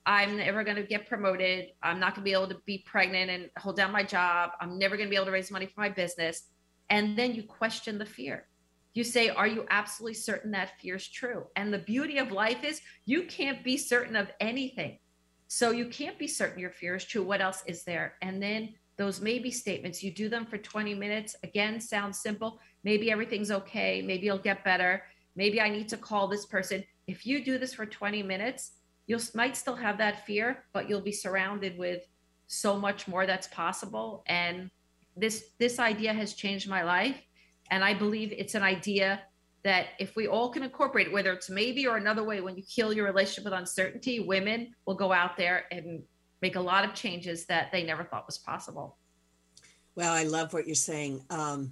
I'm 0.05 0.37
never 0.37 0.63
going 0.63 0.77
to 0.77 0.83
get 0.83 1.07
promoted. 1.07 1.69
I'm 1.81 1.99
not 1.99 2.13
going 2.13 2.23
to 2.23 2.29
be 2.29 2.33
able 2.33 2.47
to 2.49 2.61
be 2.65 2.83
pregnant 2.85 3.31
and 3.31 3.49
hold 3.57 3.75
down 3.75 3.91
my 3.91 4.03
job. 4.03 4.51
I'm 4.61 4.77
never 4.77 4.97
going 4.97 5.07
to 5.07 5.09
be 5.09 5.15
able 5.15 5.25
to 5.25 5.31
raise 5.31 5.49
money 5.49 5.65
for 5.65 5.81
my 5.81 5.89
business. 5.89 6.43
And 6.89 7.17
then 7.17 7.33
you 7.33 7.43
question 7.43 7.97
the 7.97 8.05
fear. 8.05 8.47
You 8.93 9.03
say, 9.03 9.29
Are 9.29 9.47
you 9.47 9.65
absolutely 9.69 10.13
certain 10.13 10.51
that 10.51 10.79
fear 10.79 10.95
is 10.95 11.07
true? 11.07 11.45
And 11.55 11.73
the 11.73 11.79
beauty 11.79 12.19
of 12.19 12.31
life 12.31 12.63
is 12.63 12.81
you 13.05 13.23
can't 13.23 13.63
be 13.63 13.77
certain 13.77 14.15
of 14.15 14.29
anything. 14.39 14.99
So 15.47 15.71
you 15.71 15.87
can't 15.87 16.19
be 16.19 16.27
certain 16.27 16.59
your 16.59 16.71
fear 16.71 16.95
is 16.95 17.05
true. 17.05 17.23
What 17.23 17.41
else 17.41 17.63
is 17.65 17.83
there? 17.83 18.13
And 18.21 18.41
then 18.41 18.75
those 18.97 19.21
maybe 19.21 19.51
statements, 19.51 20.03
you 20.03 20.11
do 20.11 20.29
them 20.29 20.45
for 20.45 20.57
20 20.57 20.93
minutes. 20.93 21.35
Again, 21.43 21.81
sounds 21.81 22.19
simple. 22.19 22.59
Maybe 22.83 23.11
everything's 23.11 23.51
okay. 23.51 24.01
Maybe 24.01 24.27
it'll 24.27 24.39
get 24.39 24.63
better. 24.63 25.03
Maybe 25.35 25.59
I 25.59 25.69
need 25.69 25.89
to 25.89 25.97
call 25.97 26.27
this 26.27 26.45
person. 26.45 26.83
If 27.07 27.25
you 27.25 27.43
do 27.43 27.57
this 27.57 27.73
for 27.73 27.85
20 27.85 28.23
minutes, 28.23 28.73
you 29.07 29.19
might 29.33 29.57
still 29.57 29.75
have 29.75 29.97
that 29.97 30.25
fear, 30.25 30.63
but 30.73 30.89
you'll 30.89 31.01
be 31.01 31.11
surrounded 31.11 31.77
with 31.77 32.03
so 32.47 32.77
much 32.77 33.07
more 33.07 33.25
that's 33.25 33.47
possible. 33.47 34.23
And 34.27 34.69
this 35.15 35.51
this 35.59 35.79
idea 35.79 36.13
has 36.13 36.33
changed 36.33 36.69
my 36.69 36.83
life, 36.83 37.21
and 37.71 37.83
I 37.83 37.93
believe 37.93 38.33
it's 38.35 38.55
an 38.55 38.63
idea 38.63 39.21
that 39.63 39.87
if 39.99 40.15
we 40.15 40.27
all 40.27 40.49
can 40.49 40.63
incorporate, 40.63 41.11
whether 41.11 41.33
it's 41.33 41.49
maybe 41.49 41.87
or 41.87 41.97
another 41.97 42.23
way, 42.23 42.39
when 42.41 42.55
you 42.55 42.63
heal 42.67 42.93
your 42.93 43.05
relationship 43.05 43.45
with 43.45 43.53
uncertainty, 43.53 44.19
women 44.19 44.75
will 44.85 44.95
go 44.95 45.11
out 45.11 45.37
there 45.37 45.65
and 45.71 46.03
make 46.41 46.55
a 46.55 46.61
lot 46.61 46.85
of 46.85 46.93
changes 46.93 47.45
that 47.45 47.71
they 47.71 47.83
never 47.83 48.03
thought 48.03 48.25
was 48.25 48.37
possible. 48.37 48.97
Well, 49.95 50.13
I 50.13 50.23
love 50.23 50.53
what 50.53 50.65
you're 50.65 50.75
saying. 50.75 51.23
Um, 51.29 51.71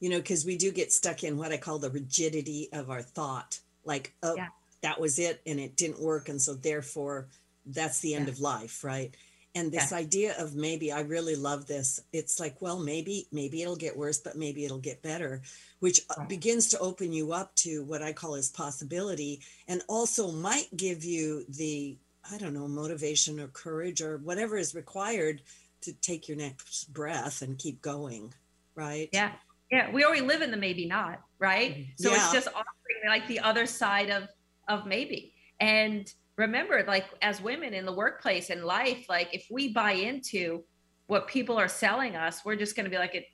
you 0.00 0.08
know, 0.08 0.18
because 0.18 0.44
we 0.44 0.56
do 0.56 0.72
get 0.72 0.92
stuck 0.92 1.24
in 1.24 1.36
what 1.36 1.52
I 1.52 1.56
call 1.56 1.78
the 1.78 1.90
rigidity 1.90 2.68
of 2.72 2.90
our 2.90 3.02
thought. 3.02 3.60
Like, 3.84 4.14
oh, 4.22 4.34
yeah 4.36 4.48
that 4.82 5.00
was 5.00 5.18
it 5.18 5.40
and 5.46 5.58
it 5.58 5.76
didn't 5.76 6.00
work 6.00 6.28
and 6.28 6.40
so 6.40 6.54
therefore 6.54 7.26
that's 7.66 8.00
the 8.00 8.14
end 8.14 8.26
yeah. 8.26 8.32
of 8.32 8.40
life 8.40 8.82
right 8.84 9.14
and 9.54 9.70
this 9.72 9.90
yeah. 9.90 9.98
idea 9.98 10.34
of 10.38 10.54
maybe 10.54 10.92
i 10.92 11.00
really 11.00 11.36
love 11.36 11.66
this 11.66 12.00
it's 12.12 12.40
like 12.40 12.60
well 12.60 12.78
maybe 12.78 13.26
maybe 13.32 13.62
it'll 13.62 13.76
get 13.76 13.96
worse 13.96 14.18
but 14.18 14.36
maybe 14.36 14.64
it'll 14.64 14.78
get 14.78 15.02
better 15.02 15.42
which 15.80 16.00
uh, 16.10 16.14
right. 16.18 16.28
begins 16.28 16.68
to 16.68 16.78
open 16.78 17.12
you 17.12 17.32
up 17.32 17.54
to 17.54 17.82
what 17.84 18.02
i 18.02 18.12
call 18.12 18.34
as 18.34 18.50
possibility 18.50 19.40
and 19.68 19.82
also 19.88 20.30
might 20.32 20.68
give 20.76 21.04
you 21.04 21.44
the 21.48 21.96
i 22.32 22.38
don't 22.38 22.54
know 22.54 22.68
motivation 22.68 23.40
or 23.40 23.48
courage 23.48 24.00
or 24.00 24.18
whatever 24.18 24.56
is 24.56 24.74
required 24.74 25.42
to 25.80 25.92
take 25.94 26.28
your 26.28 26.36
next 26.36 26.92
breath 26.92 27.42
and 27.42 27.58
keep 27.58 27.80
going 27.82 28.32
right 28.74 29.08
yeah 29.12 29.32
yeah 29.70 29.90
we 29.90 30.04
already 30.04 30.20
live 30.20 30.42
in 30.42 30.50
the 30.50 30.56
maybe 30.56 30.86
not 30.86 31.20
right 31.38 31.72
mm-hmm. 31.72 31.90
so 31.96 32.10
yeah. 32.10 32.16
it's 32.16 32.32
just 32.32 32.48
offering 32.48 32.66
like 33.06 33.26
the 33.26 33.40
other 33.40 33.66
side 33.66 34.10
of 34.10 34.28
of 34.70 34.86
maybe. 34.86 35.34
And 35.58 36.10
remember, 36.36 36.82
like 36.86 37.06
as 37.20 37.42
women 37.42 37.74
in 37.74 37.84
the 37.84 37.92
workplace 37.92 38.48
and 38.48 38.64
life, 38.64 39.06
like 39.08 39.28
if 39.34 39.46
we 39.50 39.72
buy 39.72 39.92
into 39.92 40.64
what 41.08 41.26
people 41.26 41.58
are 41.58 41.68
selling 41.68 42.16
us, 42.16 42.42
we're 42.44 42.56
just 42.56 42.76
going 42.76 42.84
to 42.84 42.90
be 42.90 42.96
like, 42.96 43.14
it 43.14 43.26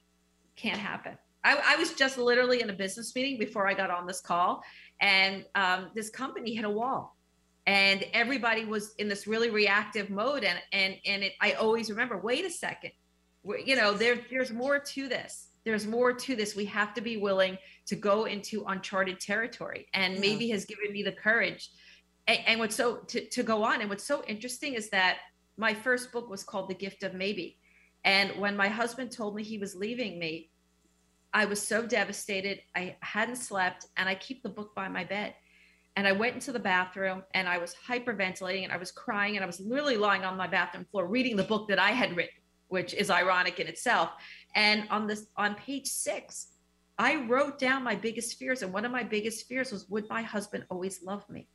can't 0.57 0.79
happen. 0.79 1.17
I, 1.45 1.75
I, 1.75 1.77
was 1.77 1.93
just 1.93 2.19
literally 2.19 2.61
in 2.61 2.71
a 2.71 2.73
business 2.73 3.15
meeting 3.15 3.39
before 3.39 3.69
I 3.69 3.75
got 3.75 3.91
on 3.91 4.05
this 4.05 4.21
call, 4.21 4.65
and 5.01 5.45
um, 5.55 5.91
this 5.95 6.11
company 6.11 6.55
hit 6.55 6.65
a 6.65 6.71
wall, 6.71 7.16
and 7.67 8.05
everybody 8.13 8.65
was 8.65 8.95
in 8.99 9.09
this 9.09 9.27
really 9.27 9.51
reactive 9.51 10.11
mode. 10.11 10.45
And 10.45 10.59
and 10.73 10.97
and 11.05 11.23
it, 11.25 11.33
I 11.41 11.53
always 11.53 11.91
remember, 11.91 12.19
wait 12.19 12.45
a 12.45 12.51
second, 12.51 12.93
you 13.65 13.77
know, 13.77 13.93
there 13.93 14.21
there's 14.31 14.53
more 14.53 14.79
to 14.79 15.09
this 15.09 15.49
there's 15.67 15.85
more 15.85 16.13
to 16.13 16.37
this. 16.37 16.55
We 16.55 16.65
have 16.67 16.95
to 16.95 17.01
be 17.01 17.17
willing 17.17 17.59
to 17.87 17.97
go 17.97 18.25
into 18.27 18.65
uncharted 18.69 19.19
territory. 19.19 19.89
And 19.93 20.15
yeah. 20.15 20.21
maybe 20.21 20.49
has 20.51 20.65
given 20.65 20.93
me 20.93 21.03
the 21.03 21.13
courage. 21.13 21.71
And, 22.29 22.39
and 22.47 22.61
what's 22.61 22.77
so 22.77 22.99
to, 23.09 23.29
to 23.29 23.43
go 23.43 23.65
on. 23.65 23.81
And 23.81 23.91
what's 23.91 24.05
so 24.05 24.23
interesting 24.29 24.75
is 24.75 24.89
that 24.91 25.19
my 25.57 25.75
first 25.75 26.13
book 26.13 26.31
was 26.31 26.45
called 26.45 26.71
The 26.71 26.75
Gift 26.75 27.03
of 27.03 27.15
Maybe. 27.15 27.59
And 28.05 28.31
when 28.39 28.57
my 28.57 28.69
husband 28.69 29.11
told 29.11 29.35
me 29.35 29.43
he 29.43 29.59
was 29.59 29.75
leaving 29.75 30.21
me, 30.21 30.51
I 31.35 31.47
was 31.47 31.61
so 31.61 31.85
devastated. 31.85 32.61
I 32.77 32.95
hadn't 33.01 33.37
slept, 33.37 33.87
and 33.97 34.09
I 34.09 34.15
keep 34.15 34.45
the 34.45 34.49
book 34.49 34.73
by 34.77 34.87
my 34.87 35.03
bed. 35.03 35.35
And 35.97 36.07
I 36.07 36.13
went 36.13 36.35
into 36.35 36.53
the 36.53 36.59
bathroom 36.59 37.23
and 37.33 37.49
I 37.49 37.59
was 37.59 37.75
hyperventilating 37.89 38.65
and 38.65 38.73
I 38.73 38.77
was 38.77 38.93
crying 38.93 39.37
and 39.37 39.43
I 39.43 39.47
was 39.47 39.61
literally 39.61 39.97
lying 39.97 40.25
on 40.25 40.37
my 40.37 40.47
bathroom 40.47 40.87
floor 40.91 41.07
reading 41.07 41.37
the 41.37 41.43
book 41.43 41.69
that 41.69 41.79
I 41.79 41.91
had 41.91 42.15
written, 42.15 42.35
which 42.69 42.93
is 42.93 43.11
ironic 43.11 43.61
in 43.61 43.67
itself. 43.67 44.11
And 44.55 44.87
on 44.91 45.07
this 45.07 45.27
on 45.37 45.55
page 45.55 45.87
six, 45.87 46.49
I 46.99 47.25
wrote 47.27 47.59
down 47.59 47.83
my 47.83 47.95
biggest 47.95 48.39
fears. 48.39 48.63
And 48.63 48.73
one 48.73 48.85
of 48.85 48.93
my 48.93 49.03
biggest 49.03 49.47
fears 49.47 49.73
was 49.73 49.89
would 49.89 50.09
my 50.09 50.23
husband 50.23 50.67
always 50.71 51.03
love 51.03 51.29
me? 51.31 51.49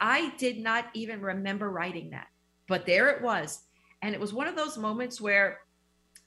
I 0.00 0.34
did 0.36 0.58
not 0.58 0.86
even 0.94 1.20
remember 1.20 1.70
writing 1.70 2.10
that, 2.10 2.28
but 2.68 2.86
there 2.86 3.10
it 3.10 3.22
was. 3.22 3.60
And 4.02 4.14
it 4.14 4.20
was 4.20 4.32
one 4.32 4.46
of 4.46 4.56
those 4.56 4.76
moments 4.76 5.20
where 5.20 5.58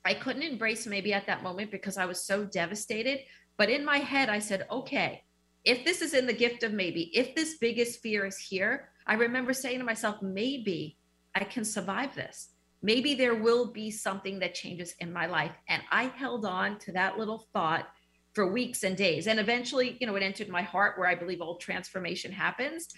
I 0.06 0.14
couldn't 0.14 0.44
embrace 0.44 0.88
maybe 0.88 1.14
at 1.14 1.28
that 1.28 1.44
moment 1.44 1.72
because 1.72 1.98
I 1.98 2.06
was 2.06 2.24
so 2.24 2.46
devastated. 2.46 3.20
But 3.58 3.70
in 3.70 3.86
my 3.86 3.98
head, 3.98 4.30
I 4.30 4.40
said, 4.40 4.66
okay, 4.72 5.24
if 5.66 5.84
this 5.86 6.02
is 6.02 6.14
in 6.14 6.26
the 6.26 6.34
gift 6.34 6.64
of 6.64 6.74
maybe, 6.74 7.12
if 7.18 7.36
this 7.36 7.58
biggest 7.58 8.02
fear 8.02 8.26
is 8.26 8.38
here, 8.38 8.90
I 9.06 9.16
remember 9.16 9.54
saying 9.54 9.80
to 9.80 9.86
myself, 9.86 10.22
maybe 10.22 10.98
I 11.36 11.44
can 11.44 11.66
survive 11.66 12.16
this 12.16 12.50
maybe 12.82 13.14
there 13.14 13.36
will 13.36 13.72
be 13.72 13.92
something 13.92 14.40
that 14.40 14.56
changes 14.56 14.96
in 15.00 15.12
my 15.12 15.26
life. 15.26 15.52
And 15.68 15.82
I 15.92 16.06
held 16.16 16.46
on 16.46 16.80
to 16.80 16.92
that 16.94 17.18
little 17.18 17.48
thought 17.54 17.88
for 18.34 18.52
weeks 18.52 18.84
and 18.84 18.96
days. 18.96 19.28
And 19.28 19.40
eventually, 19.40 19.98
you 20.00 20.08
know, 20.08 20.16
it 20.16 20.24
entered 20.24 20.50
my 20.50 20.62
heart 20.62 20.98
where 20.98 21.08
I 21.08 21.16
believe 21.16 21.42
all 21.42 21.58
transformation 21.58 22.32
happens. 22.32 22.90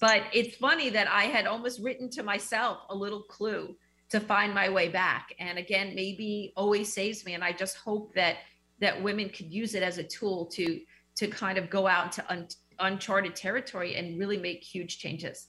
But 0.00 0.24
it's 0.32 0.56
funny 0.56 0.90
that 0.90 1.08
I 1.08 1.24
had 1.24 1.46
almost 1.46 1.80
written 1.80 2.10
to 2.10 2.22
myself 2.22 2.78
a 2.90 2.94
little 2.94 3.22
clue 3.22 3.76
to 4.10 4.20
find 4.20 4.52
my 4.52 4.68
way 4.68 4.88
back. 4.88 5.32
And 5.38 5.58
again, 5.58 5.94
maybe 5.94 6.52
always 6.56 6.92
saves 6.92 7.24
me. 7.24 7.34
And 7.34 7.44
I 7.44 7.52
just 7.52 7.76
hope 7.76 8.14
that 8.14 8.38
that 8.80 9.02
women 9.02 9.28
could 9.28 9.52
use 9.52 9.74
it 9.74 9.82
as 9.82 9.98
a 9.98 10.02
tool 10.02 10.46
to 10.46 10.80
to 11.20 11.28
kind 11.28 11.58
of 11.58 11.68
go 11.68 11.86
out 11.86 12.06
into 12.06 12.32
un, 12.32 12.48
uncharted 12.78 13.36
territory 13.36 13.94
and 13.96 14.18
really 14.18 14.38
make 14.38 14.64
huge 14.64 14.98
changes. 14.98 15.48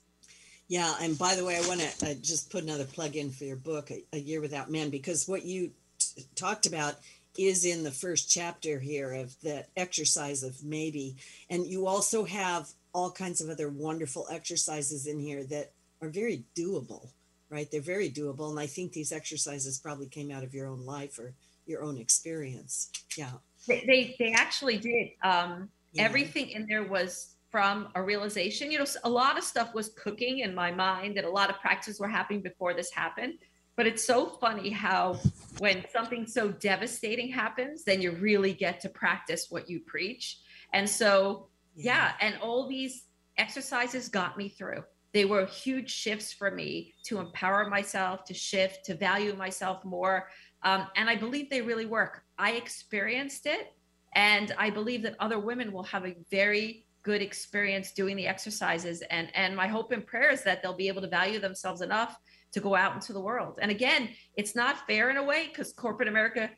Yeah, 0.68 0.94
and 1.02 1.18
by 1.18 1.36
the 1.36 1.46
way, 1.46 1.56
I 1.56 1.66
want 1.66 1.80
to 1.80 2.12
uh, 2.12 2.14
just 2.22 2.50
put 2.50 2.64
another 2.64 2.84
plug 2.84 3.16
in 3.16 3.32
for 3.32 3.46
your 3.46 3.56
book, 3.56 3.90
A, 3.90 4.18
Year 4.18 4.42
Without 4.42 4.70
Men, 4.70 4.90
because 4.90 5.30
what 5.30 5.46
you 5.46 5.72
t- 5.98 6.26
talked 6.36 6.66
about 6.66 6.96
is 7.38 7.64
in 7.64 7.84
the 7.84 7.92
first 7.92 8.30
chapter 8.30 8.80
here 8.80 9.14
of 9.14 9.34
that 9.44 9.70
exercise 9.78 10.44
of 10.44 10.62
maybe, 10.62 11.16
and 11.50 11.66
you 11.66 11.88
also 11.88 12.26
have 12.26 12.70
all 12.94 13.10
kinds 13.10 13.40
of 13.40 13.50
other 13.50 13.70
wonderful 13.70 14.28
exercises 14.30 15.08
in 15.08 15.20
here 15.20 15.46
that 15.46 15.72
are 16.02 16.10
very 16.10 16.44
doable, 16.54 17.08
right? 17.50 17.72
They're 17.72 17.80
very 17.80 18.10
doable. 18.10 18.50
And 18.50 18.60
I 18.60 18.68
think 18.68 18.92
these 18.92 19.14
exercises 19.14 19.80
probably 19.80 20.08
came 20.08 20.32
out 20.32 20.44
of 20.44 20.54
your 20.54 20.68
own 20.68 20.86
life 20.86 21.18
or 21.18 21.34
your 21.66 21.82
own 21.82 21.98
experience. 21.98 22.92
Yeah. 23.18 23.32
They, 23.68 23.84
they, 23.86 24.16
they 24.20 24.34
actually 24.34 24.78
did. 24.78 25.10
Um, 25.24 25.70
yeah. 25.94 26.04
Everything 26.04 26.50
in 26.50 26.68
there 26.68 26.84
was 26.84 27.36
from 27.52 27.90
a 27.96 28.02
realization. 28.02 28.72
You 28.72 28.80
know, 28.80 28.86
a 29.04 29.10
lot 29.10 29.38
of 29.38 29.44
stuff 29.44 29.74
was 29.74 29.90
cooking 30.02 30.40
in 30.40 30.56
my 30.56 30.72
mind 30.72 31.18
and 31.18 31.28
a 31.28 31.30
lot 31.30 31.50
of 31.50 31.60
practices 31.60 32.00
were 32.00 32.08
happening 32.08 32.42
before 32.42 32.74
this 32.74 32.92
happened. 32.92 33.34
But 33.76 33.88
it's 33.88 34.06
so 34.06 34.26
funny 34.26 34.70
how 34.70 35.20
when 35.60 35.86
something 35.92 36.26
so 36.26 36.50
devastating 36.50 37.32
happens, 37.32 37.84
then 37.84 38.02
you 38.02 38.12
really 38.12 38.54
get 38.54 38.80
to 38.82 38.90
practice 38.90 39.48
what 39.50 39.70
you 39.70 39.82
preach. 39.82 40.40
And 40.74 40.90
so, 40.90 41.48
yeah, 41.76 42.12
yeah 42.20 42.28
and 42.28 42.42
all 42.42 42.68
these 42.68 43.06
exercises 43.38 44.08
got 44.10 44.38
me 44.38 44.50
through. 44.50 44.84
They 45.14 45.26
were 45.26 45.46
huge 45.46 45.90
shifts 45.90 46.32
for 46.32 46.52
me 46.52 46.94
to 47.06 47.20
empower 47.20 47.70
myself, 47.70 48.24
to 48.26 48.34
shift, 48.34 48.86
to 48.86 48.96
value 48.96 49.36
myself 49.36 49.84
more. 49.84 50.30
Um, 50.64 50.88
and 50.96 51.10
I 51.10 51.16
believe 51.16 51.50
they 51.50 51.62
really 51.62 51.86
work. 51.86 52.24
I 52.42 52.54
experienced 52.54 53.46
it, 53.46 53.72
and 54.16 54.52
I 54.58 54.72
believe 54.72 55.04
that 55.04 55.16
other 55.20 55.38
women 55.38 55.72
will 55.72 55.84
have 55.84 56.06
a 56.08 56.16
very 56.32 56.86
good 57.04 57.22
experience 57.22 57.92
doing 57.92 58.16
the 58.18 58.26
exercises. 58.28 59.04
And 59.12 59.30
and 59.36 59.56
my 59.56 59.68
hope 59.68 59.92
and 59.92 60.06
prayer 60.06 60.32
is 60.32 60.44
that 60.44 60.62
they'll 60.62 60.76
be 60.76 60.88
able 60.88 61.04
to 61.04 61.08
value 61.08 61.40
themselves 61.40 61.82
enough 61.82 62.18
to 62.54 62.60
go 62.60 62.76
out 62.76 62.96
into 62.96 63.14
the 63.14 63.22
world. 63.22 63.60
And 63.62 63.70
again, 63.70 64.10
it's 64.36 64.56
not 64.56 64.88
fair 64.88 65.12
in 65.12 65.18
a 65.18 65.24
way 65.24 65.48
because 65.48 65.72
corporate 65.72 66.10
America 66.10 66.50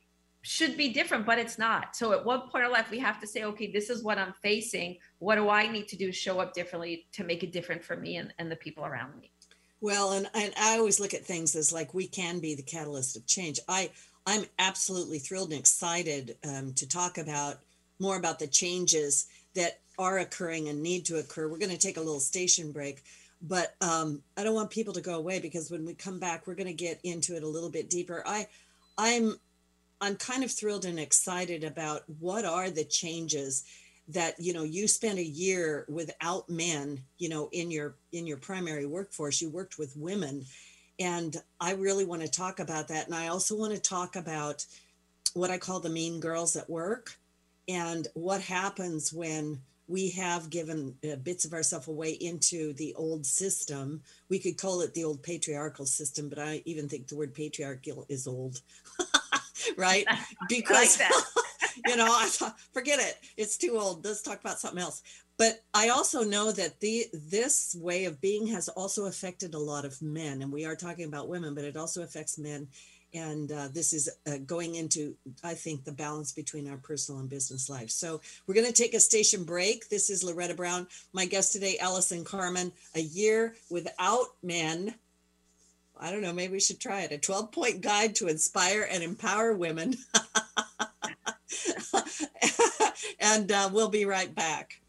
should 0.41 0.75
be 0.77 0.89
different, 0.89 1.25
but 1.25 1.37
it's 1.37 1.57
not. 1.59 1.95
So 1.95 2.13
at 2.13 2.25
one 2.25 2.49
point 2.49 2.65
in 2.65 2.71
life, 2.71 2.89
we 2.89 2.99
have 2.99 3.19
to 3.21 3.27
say, 3.27 3.43
okay, 3.43 3.71
this 3.71 3.89
is 3.89 4.03
what 4.03 4.17
I'm 4.17 4.33
facing. 4.41 4.97
What 5.19 5.35
do 5.35 5.49
I 5.49 5.67
need 5.67 5.87
to 5.89 5.97
do 5.97 6.07
to 6.07 6.11
show 6.13 6.39
up 6.39 6.53
differently 6.53 7.07
to 7.13 7.23
make 7.23 7.43
it 7.43 7.51
different 7.51 7.83
for 7.83 7.95
me 7.95 8.17
and, 8.17 8.33
and 8.39 8.51
the 8.51 8.55
people 8.55 8.85
around 8.85 9.17
me? 9.19 9.31
Well, 9.79 10.13
and, 10.13 10.29
and 10.33 10.53
I 10.57 10.77
always 10.77 10.99
look 10.99 11.13
at 11.13 11.25
things 11.25 11.55
as 11.55 11.71
like 11.73 11.93
we 11.93 12.07
can 12.07 12.39
be 12.39 12.55
the 12.55 12.63
catalyst 12.63 13.17
of 13.17 13.27
change. 13.27 13.59
I 13.67 13.91
I'm 14.25 14.45
absolutely 14.57 15.19
thrilled 15.19 15.51
and 15.51 15.59
excited 15.59 16.37
um, 16.47 16.73
to 16.73 16.87
talk 16.87 17.17
about 17.17 17.59
more 17.99 18.17
about 18.17 18.39
the 18.39 18.47
changes 18.47 19.27
that 19.55 19.79
are 19.99 20.19
occurring 20.19 20.69
and 20.69 20.81
need 20.81 21.05
to 21.05 21.17
occur. 21.17 21.47
We're 21.47 21.57
going 21.57 21.71
to 21.71 21.77
take 21.77 21.97
a 21.97 22.01
little 22.01 22.19
station 22.19 22.71
break, 22.71 23.03
but 23.41 23.75
um, 23.81 24.21
I 24.37 24.43
don't 24.43 24.55
want 24.55 24.71
people 24.71 24.93
to 24.93 25.01
go 25.01 25.15
away 25.15 25.39
because 25.39 25.69
when 25.69 25.85
we 25.85 25.93
come 25.93 26.19
back, 26.19 26.47
we're 26.47 26.55
going 26.55 26.67
to 26.67 26.73
get 26.73 26.99
into 27.03 27.35
it 27.35 27.43
a 27.43 27.47
little 27.47 27.69
bit 27.69 27.89
deeper. 27.89 28.23
I, 28.25 28.47
I'm, 28.97 29.35
I'm 30.01 30.15
kind 30.15 30.43
of 30.43 30.51
thrilled 30.51 30.85
and 30.85 30.99
excited 30.99 31.63
about 31.63 32.03
what 32.19 32.45
are 32.45 32.69
the 32.69 32.85
changes 32.85 33.63
that 34.09 34.35
you 34.37 34.53
know 34.53 34.63
you 34.63 34.87
spent 34.87 35.17
a 35.17 35.23
year 35.23 35.85
without 35.87 36.49
men 36.49 37.01
you 37.17 37.29
know 37.29 37.47
in 37.53 37.71
your 37.71 37.95
in 38.11 38.27
your 38.27 38.35
primary 38.35 38.85
workforce 38.85 39.41
you 39.41 39.49
worked 39.49 39.79
with 39.79 39.95
women 39.95 40.43
and 40.99 41.37
i 41.59 41.73
really 41.73 42.05
want 42.05 42.21
to 42.21 42.27
talk 42.27 42.59
about 42.59 42.87
that 42.87 43.05
and 43.05 43.15
i 43.15 43.27
also 43.27 43.55
want 43.55 43.73
to 43.73 43.79
talk 43.79 44.15
about 44.15 44.65
what 45.33 45.49
i 45.49 45.57
call 45.57 45.79
the 45.79 45.89
mean 45.89 46.19
girls 46.19 46.55
at 46.55 46.69
work 46.69 47.17
and 47.67 48.07
what 48.13 48.41
happens 48.41 49.13
when 49.13 49.59
we 49.87 50.09
have 50.11 50.49
given 50.49 50.95
uh, 51.03 51.15
bits 51.17 51.45
of 51.45 51.53
ourselves 51.53 51.87
away 51.87 52.11
into 52.11 52.73
the 52.73 52.93
old 52.95 53.25
system. 53.25 54.01
We 54.29 54.39
could 54.39 54.57
call 54.57 54.81
it 54.81 54.93
the 54.93 55.03
old 55.03 55.21
patriarchal 55.21 55.85
system, 55.85 56.29
but 56.29 56.39
I 56.39 56.61
even 56.65 56.87
think 56.87 57.07
the 57.07 57.15
word 57.15 57.33
patriarchal 57.33 58.05
is 58.07 58.25
old, 58.25 58.61
right? 59.77 60.05
Because, 60.49 60.99
like 60.99 61.11
you 61.87 61.95
know, 61.95 62.07
I 62.09 62.25
thought, 62.25 62.59
forget 62.73 62.99
it, 62.99 63.17
it's 63.37 63.57
too 63.57 63.77
old. 63.79 64.03
Let's 64.05 64.21
talk 64.21 64.39
about 64.39 64.59
something 64.59 64.81
else. 64.81 65.01
But 65.37 65.63
I 65.73 65.89
also 65.89 66.23
know 66.23 66.51
that 66.51 66.79
the 66.79 67.05
this 67.13 67.75
way 67.79 68.05
of 68.05 68.21
being 68.21 68.47
has 68.47 68.69
also 68.69 69.05
affected 69.05 69.53
a 69.53 69.59
lot 69.59 69.85
of 69.85 70.01
men, 70.01 70.41
and 70.41 70.51
we 70.51 70.65
are 70.65 70.75
talking 70.75 71.05
about 71.05 71.27
women, 71.29 71.55
but 71.55 71.63
it 71.65 71.77
also 71.77 72.03
affects 72.03 72.37
men. 72.37 72.67
And 73.15 73.51
uh, 73.51 73.67
this 73.71 73.93
is 73.93 74.09
uh, 74.25 74.37
going 74.45 74.73
into 74.73 75.15
i 75.43 75.53
think 75.53 75.83
the 75.83 75.91
balance 75.91 76.31
between 76.31 76.67
our 76.67 76.77
personal 76.77 77.21
and 77.21 77.29
business 77.29 77.69
life. 77.69 77.89
So 77.89 78.21
we're 78.47 78.55
going 78.55 78.67
to 78.67 78.73
take 78.73 78.95
a 78.95 78.99
station 78.99 79.43
break. 79.43 79.89
This 79.89 80.09
is 80.09 80.23
loretta 80.23 80.55
brown. 80.55 80.87
My 81.13 81.25
guest 81.25 81.53
today 81.53 81.77
allison 81.77 82.23
carmen 82.23 82.71
a 82.95 83.01
year 83.01 83.55
without 83.69 84.25
men 84.41 84.95
i 86.03 86.11
don't 86.11 86.21
know 86.21 86.33
maybe 86.33 86.53
we 86.53 86.59
should 86.59 86.79
try 86.79 87.01
it. 87.01 87.11
A 87.11 87.17
12 87.17 87.51
point 87.51 87.81
guide 87.81 88.13
to 88.15 88.27
inspire 88.27 88.87
and 88.91 89.01
empower 89.01 89.53
women. 89.53 89.95
And 93.23 93.51
uh, 93.51 93.69
we'll 93.71 93.89
be 93.89 94.05
right 94.05 94.33
back. 94.35 94.81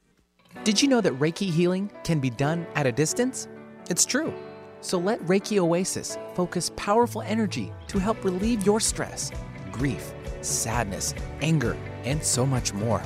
Did 0.65 0.83
you 0.83 0.89
know 0.89 1.01
that 1.01 1.19
reiki 1.19 1.51
healing 1.51 1.91
can 2.03 2.21
be 2.21 2.31
done 2.31 2.67
at 2.75 2.87
a 2.87 2.93
distance? 2.93 3.49
It's 3.89 4.05
true. 4.05 4.35
So 4.81 4.99
let 4.99 5.19
Reiki 5.21 5.59
Oasis 5.59 6.19
focus 6.35 6.71
powerful 6.77 7.23
energy 7.23 7.73
to 7.89 7.99
help 7.99 8.23
relieve 8.23 8.67
your 8.67 8.81
stress, 8.81 9.31
grief, 9.73 10.13
sadness, 10.43 11.15
anger, 11.41 11.75
and 12.05 12.23
so 12.23 12.45
much 12.45 12.75
more. 12.75 13.03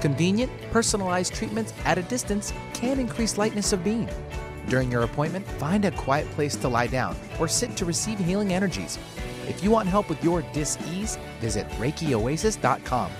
Convenient, 0.00 0.50
personalized 0.72 1.34
treatments 1.34 1.72
at 1.84 1.98
a 1.98 2.02
distance 2.02 2.52
can 2.72 2.98
increase 2.98 3.38
lightness 3.38 3.72
of 3.72 3.84
being. 3.84 4.08
During 4.68 4.90
your 4.90 5.02
appointment, 5.02 5.46
find 5.46 5.84
a 5.84 5.90
quiet 5.90 6.30
place 6.30 6.56
to 6.56 6.68
lie 6.68 6.86
down 6.86 7.16
or 7.38 7.48
sit 7.48 7.76
to 7.76 7.84
receive 7.84 8.18
healing 8.18 8.52
energies. 8.52 8.98
If 9.48 9.64
you 9.64 9.70
want 9.70 9.88
help 9.88 10.08
with 10.08 10.22
your 10.22 10.42
dis-ease, 10.52 11.18
visit 11.40 11.68
ReikiOasis.com. 11.70 13.10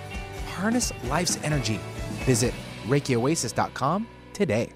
Harness 0.48 0.92
life's 1.04 1.42
energy. 1.42 1.80
Visit 2.24 2.54
ReikiOasis.com 2.86 4.06
today. 4.32 4.70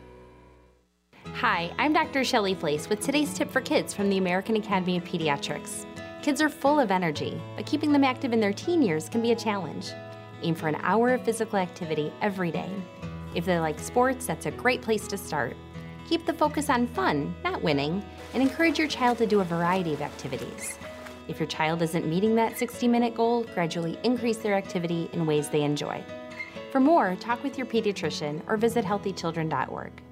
Hi, 1.34 1.72
I'm 1.78 1.92
Dr. 1.92 2.24
Shelly 2.24 2.54
Flais 2.54 2.88
with 2.88 3.00
today's 3.00 3.34
tip 3.34 3.50
for 3.50 3.60
kids 3.60 3.92
from 3.92 4.08
the 4.08 4.18
American 4.18 4.56
Academy 4.56 4.96
of 4.96 5.04
Pediatrics. 5.04 5.84
Kids 6.22 6.40
are 6.40 6.48
full 6.48 6.80
of 6.80 6.90
energy, 6.90 7.40
but 7.56 7.66
keeping 7.66 7.92
them 7.92 8.04
active 8.04 8.32
in 8.32 8.40
their 8.40 8.52
teen 8.52 8.80
years 8.80 9.08
can 9.08 9.20
be 9.20 9.32
a 9.32 9.36
challenge. 9.36 9.90
Aim 10.42 10.54
for 10.54 10.68
an 10.68 10.76
hour 10.76 11.12
of 11.12 11.22
physical 11.22 11.58
activity 11.58 12.12
every 12.22 12.50
day. 12.50 12.70
If 13.34 13.44
they 13.44 13.58
like 13.58 13.78
sports, 13.78 14.26
that's 14.26 14.46
a 14.46 14.52
great 14.52 14.80
place 14.80 15.06
to 15.08 15.18
start. 15.18 15.56
Keep 16.08 16.26
the 16.26 16.32
focus 16.32 16.70
on 16.70 16.86
fun, 16.88 17.34
not 17.44 17.62
winning, 17.62 18.04
and 18.32 18.42
encourage 18.42 18.78
your 18.78 18.88
child 18.88 19.18
to 19.18 19.26
do 19.26 19.40
a 19.40 19.44
variety 19.44 19.94
of 19.94 20.02
activities. 20.02 20.78
If 21.28 21.40
your 21.40 21.46
child 21.46 21.80
isn't 21.82 22.06
meeting 22.06 22.34
that 22.36 22.58
60 22.58 22.86
minute 22.88 23.14
goal, 23.14 23.44
gradually 23.54 23.98
increase 24.02 24.36
their 24.38 24.54
activity 24.54 25.08
in 25.12 25.26
ways 25.26 25.48
they 25.48 25.62
enjoy. 25.62 26.04
For 26.70 26.80
more, 26.80 27.16
talk 27.16 27.42
with 27.42 27.56
your 27.56 27.66
pediatrician 27.66 28.42
or 28.46 28.56
visit 28.56 28.84
healthychildren.org. 28.84 30.02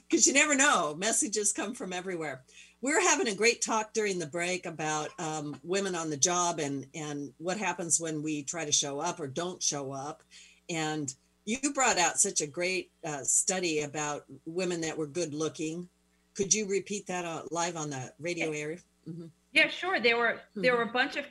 Because 0.09 0.27
you 0.27 0.33
never 0.33 0.55
know. 0.55 0.93
Messages 0.95 1.51
come 1.51 1.73
from 1.73 1.93
everywhere 1.93 2.43
we 2.85 2.93
were 2.93 3.01
having 3.01 3.27
a 3.27 3.35
great 3.35 3.63
talk 3.63 3.93
during 3.93 4.19
the 4.19 4.27
break 4.27 4.67
about 4.67 5.09
um, 5.17 5.59
women 5.63 5.95
on 5.95 6.11
the 6.11 6.17
job 6.17 6.59
and 6.59 6.85
and 6.93 7.33
what 7.39 7.57
happens 7.57 7.99
when 7.99 8.21
we 8.21 8.43
try 8.43 8.63
to 8.63 8.71
show 8.71 8.99
up 8.99 9.19
or 9.19 9.25
don't 9.25 9.63
show 9.63 9.91
up 9.91 10.21
and 10.69 11.15
you 11.45 11.73
brought 11.73 11.97
out 11.97 12.19
such 12.19 12.41
a 12.41 12.47
great 12.47 12.91
uh, 13.05 13.23
study 13.23 13.81
about 13.81 14.25
women 14.45 14.81
that 14.81 14.97
were 14.97 15.07
good 15.07 15.33
looking. 15.33 15.87
Could 16.33 16.53
you 16.53 16.67
repeat 16.67 17.07
that 17.07 17.23
uh, 17.23 17.43
live 17.51 17.77
on 17.77 17.89
the 17.89 18.11
radio 18.19 18.51
area? 18.51 18.79
Mm-hmm. 19.07 19.27
yeah 19.53 19.69
sure. 19.69 19.99
There 19.99 20.17
were 20.17 20.39
there 20.55 20.73
mm-hmm. 20.73 20.83
were 20.83 20.89
a 20.89 20.93
bunch 20.93 21.15
of 21.15 21.25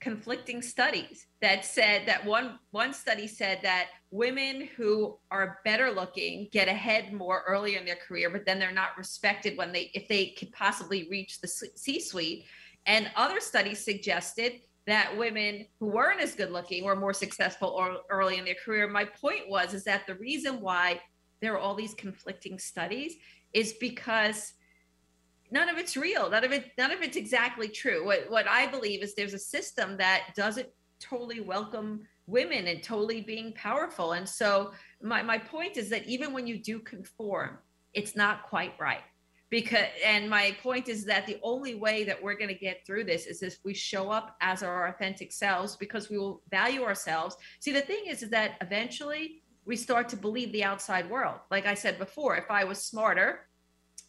conflicting 0.00 0.62
studies 0.62 1.26
that 1.42 1.64
said 1.64 2.06
that 2.06 2.24
one 2.24 2.58
one 2.70 2.92
study 2.92 3.26
said 3.26 3.60
that 3.62 3.88
women 4.10 4.68
who 4.76 5.18
are 5.30 5.58
better 5.64 5.90
looking 5.90 6.48
get 6.50 6.68
ahead 6.68 7.12
more 7.12 7.44
early 7.46 7.76
in 7.76 7.84
their 7.84 7.98
career 8.08 8.30
but 8.30 8.46
then 8.46 8.58
they're 8.58 8.72
not 8.72 8.96
respected 8.96 9.58
when 9.58 9.72
they 9.72 9.90
if 9.92 10.08
they 10.08 10.28
could 10.38 10.50
possibly 10.52 11.06
reach 11.10 11.40
the 11.42 11.48
c 11.48 12.00
suite 12.00 12.46
And 12.86 13.10
other 13.14 13.40
studies 13.40 13.84
suggested 13.84 14.60
that 14.86 15.16
women 15.16 15.66
who 15.78 15.86
weren't 15.86 16.20
as 16.20 16.34
good 16.34 16.50
looking 16.50 16.84
were 16.84 16.96
more 16.96 17.12
successful 17.12 17.98
early 18.08 18.38
in 18.38 18.44
their 18.44 18.56
career. 18.64 18.88
My 18.88 19.04
point 19.04 19.48
was 19.48 19.74
is 19.74 19.84
that 19.84 20.06
the 20.06 20.14
reason 20.14 20.60
why 20.60 21.00
there 21.40 21.54
are 21.54 21.58
all 21.58 21.74
these 21.74 21.94
conflicting 21.94 22.58
studies 22.58 23.14
is 23.52 23.74
because 23.74 24.54
none 25.50 25.68
of 25.68 25.78
it's 25.78 25.96
real. 25.96 26.30
None 26.30 26.44
of 26.44 26.52
it 26.52 26.70
none 26.78 26.90
of 26.90 27.02
it's 27.02 27.16
exactly 27.16 27.68
true. 27.68 28.04
What 28.04 28.30
what 28.30 28.48
I 28.48 28.66
believe 28.66 29.02
is 29.02 29.14
there's 29.14 29.34
a 29.34 29.38
system 29.38 29.96
that 29.98 30.32
doesn't 30.36 30.68
totally 31.00 31.40
welcome 31.40 32.06
women 32.26 32.68
and 32.68 32.82
totally 32.82 33.20
being 33.20 33.52
powerful. 33.52 34.12
And 34.12 34.28
so 34.28 34.72
my 35.02 35.22
my 35.22 35.38
point 35.38 35.76
is 35.76 35.88
that 35.90 36.06
even 36.06 36.32
when 36.32 36.46
you 36.46 36.58
do 36.58 36.78
conform, 36.80 37.58
it's 37.92 38.16
not 38.16 38.44
quite 38.44 38.72
right 38.78 39.02
because 39.50 39.86
and 40.04 40.30
my 40.30 40.56
point 40.62 40.88
is 40.88 41.04
that 41.04 41.26
the 41.26 41.38
only 41.42 41.74
way 41.74 42.04
that 42.04 42.20
we're 42.22 42.34
going 42.34 42.48
to 42.48 42.54
get 42.54 42.86
through 42.86 43.04
this 43.04 43.26
is 43.26 43.42
if 43.42 43.58
we 43.64 43.74
show 43.74 44.10
up 44.10 44.36
as 44.40 44.62
our 44.62 44.86
authentic 44.86 45.32
selves 45.32 45.76
because 45.76 46.08
we 46.08 46.18
will 46.18 46.42
value 46.50 46.84
ourselves. 46.84 47.36
See 47.58 47.72
the 47.72 47.80
thing 47.80 48.04
is, 48.06 48.22
is 48.22 48.30
that 48.30 48.52
eventually 48.60 49.42
we 49.64 49.76
start 49.76 50.08
to 50.10 50.16
believe 50.16 50.52
the 50.52 50.64
outside 50.64 51.10
world. 51.10 51.38
Like 51.50 51.66
i 51.66 51.74
said 51.74 51.98
before 51.98 52.36
if 52.36 52.50
i 52.50 52.64
was 52.64 52.82
smarter 52.82 53.46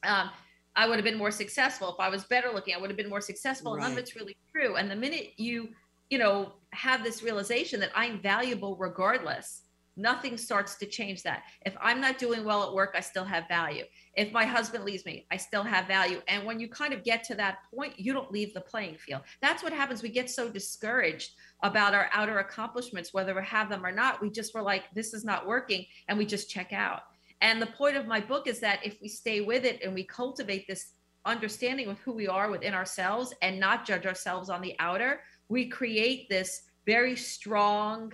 um, 0.03 0.29
i 0.75 0.87
would 0.87 0.95
have 0.95 1.05
been 1.05 1.17
more 1.17 1.31
successful. 1.31 1.89
If 1.89 1.99
i 1.99 2.09
was 2.09 2.23
better 2.25 2.49
looking 2.53 2.75
i 2.75 2.77
would 2.77 2.89
have 2.89 2.97
been 2.97 3.09
more 3.09 3.21
successful. 3.21 3.75
Right. 3.75 3.83
none 3.83 3.93
of 3.93 3.97
it's 3.97 4.15
really 4.15 4.37
true. 4.55 4.75
And 4.75 4.89
the 4.89 4.95
minute 4.95 5.33
you 5.37 5.69
you 6.11 6.19
know 6.19 6.53
have 6.73 7.03
this 7.03 7.23
realization 7.23 7.79
that 7.79 7.89
i'm 7.95 8.21
valuable 8.21 8.75
regardless 8.77 9.63
nothing 10.01 10.37
starts 10.37 10.75
to 10.75 10.85
change 10.85 11.23
that. 11.23 11.43
If 11.65 11.75
I'm 11.79 12.01
not 12.01 12.17
doing 12.17 12.43
well 12.43 12.63
at 12.63 12.73
work, 12.73 12.93
I 12.95 12.99
still 13.01 13.23
have 13.23 13.47
value. 13.47 13.83
If 14.15 14.31
my 14.31 14.45
husband 14.45 14.83
leaves 14.83 15.05
me, 15.05 15.25
I 15.31 15.37
still 15.37 15.63
have 15.63 15.87
value. 15.87 16.21
And 16.27 16.45
when 16.45 16.59
you 16.59 16.67
kind 16.67 16.93
of 16.93 17.03
get 17.03 17.23
to 17.25 17.35
that 17.35 17.59
point, 17.73 17.99
you 17.99 18.13
don't 18.13 18.31
leave 18.31 18.53
the 18.53 18.61
playing 18.61 18.97
field. 18.97 19.21
That's 19.41 19.63
what 19.63 19.73
happens. 19.73 20.03
We 20.03 20.09
get 20.09 20.29
so 20.29 20.49
discouraged 20.49 21.31
about 21.63 21.93
our 21.93 22.09
outer 22.13 22.39
accomplishments, 22.39 23.13
whether 23.13 23.35
we 23.35 23.43
have 23.45 23.69
them 23.69 23.85
or 23.85 23.91
not. 23.91 24.21
We 24.21 24.29
just 24.29 24.53
were 24.53 24.61
like, 24.61 24.83
this 24.93 25.13
is 25.13 25.23
not 25.23 25.47
working, 25.47 25.85
and 26.07 26.17
we 26.17 26.25
just 26.25 26.49
check 26.49 26.73
out. 26.73 27.01
And 27.41 27.61
the 27.61 27.67
point 27.67 27.97
of 27.97 28.07
my 28.07 28.19
book 28.19 28.47
is 28.47 28.59
that 28.59 28.85
if 28.85 28.97
we 29.01 29.07
stay 29.07 29.41
with 29.41 29.65
it 29.65 29.81
and 29.83 29.93
we 29.93 30.03
cultivate 30.03 30.67
this 30.67 30.93
understanding 31.25 31.87
of 31.87 31.99
who 31.99 32.13
we 32.13 32.27
are 32.27 32.49
within 32.49 32.73
ourselves 32.73 33.33
and 33.41 33.59
not 33.59 33.85
judge 33.85 34.05
ourselves 34.05 34.49
on 34.49 34.61
the 34.61 34.75
outer, 34.79 35.21
we 35.49 35.67
create 35.67 36.29
this 36.29 36.63
very 36.85 37.15
strong, 37.15 38.13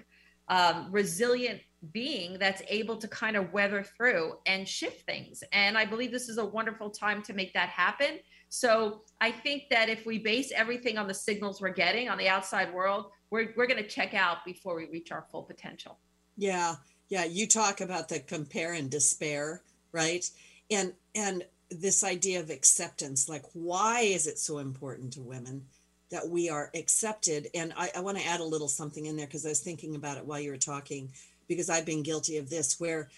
um, 0.49 0.87
resilient 0.91 1.61
being 1.91 2.37
that's 2.39 2.61
able 2.69 2.97
to 2.97 3.07
kind 3.07 3.35
of 3.35 3.53
weather 3.53 3.83
through 3.83 4.37
and 4.45 4.67
shift 4.67 5.05
things. 5.05 5.43
And 5.51 5.77
I 5.77 5.85
believe 5.85 6.11
this 6.11 6.29
is 6.29 6.37
a 6.37 6.45
wonderful 6.45 6.89
time 6.89 7.21
to 7.23 7.33
make 7.33 7.53
that 7.53 7.69
happen. 7.69 8.19
So 8.49 9.01
I 9.21 9.31
think 9.31 9.63
that 9.69 9.89
if 9.89 10.05
we 10.05 10.19
base 10.19 10.51
everything 10.55 10.97
on 10.97 11.07
the 11.07 11.13
signals 11.13 11.61
we're 11.61 11.69
getting 11.69 12.09
on 12.09 12.17
the 12.17 12.29
outside 12.29 12.73
world, 12.73 13.11
we're, 13.29 13.53
we're 13.55 13.67
going 13.67 13.81
to 13.81 13.87
check 13.87 14.13
out 14.13 14.45
before 14.45 14.75
we 14.75 14.87
reach 14.87 15.11
our 15.11 15.25
full 15.31 15.43
potential. 15.43 15.99
Yeah. 16.37 16.75
Yeah. 17.09 17.25
You 17.25 17.47
talk 17.47 17.81
about 17.81 18.09
the 18.09 18.19
compare 18.19 18.73
and 18.73 18.89
despair, 18.89 19.61
right? 19.91 20.29
And, 20.71 20.93
and 21.13 21.43
this 21.69 22.03
idea 22.03 22.39
of 22.39 22.49
acceptance, 22.49 23.29
like 23.29 23.43
why 23.53 24.01
is 24.01 24.27
it 24.27 24.39
so 24.39 24.57
important 24.57 25.13
to 25.13 25.21
women? 25.21 25.65
that 26.09 26.27
we 26.27 26.49
are 26.49 26.71
accepted. 26.73 27.47
And 27.53 27.73
I, 27.75 27.89
I 27.95 27.99
want 27.99 28.17
to 28.17 28.25
add 28.25 28.39
a 28.39 28.45
little 28.45 28.67
something 28.67 29.05
in 29.05 29.17
there 29.17 29.25
because 29.25 29.45
I 29.45 29.49
was 29.49 29.59
thinking 29.59 29.95
about 29.95 30.17
it 30.17 30.25
while 30.25 30.39
you 30.39 30.51
were 30.51 30.57
talking 30.57 31.09
because 31.47 31.69
I've 31.69 31.85
been 31.85 32.03
guilty 32.03 32.37
of 32.37 32.49
this 32.49 32.79
where 32.79 33.09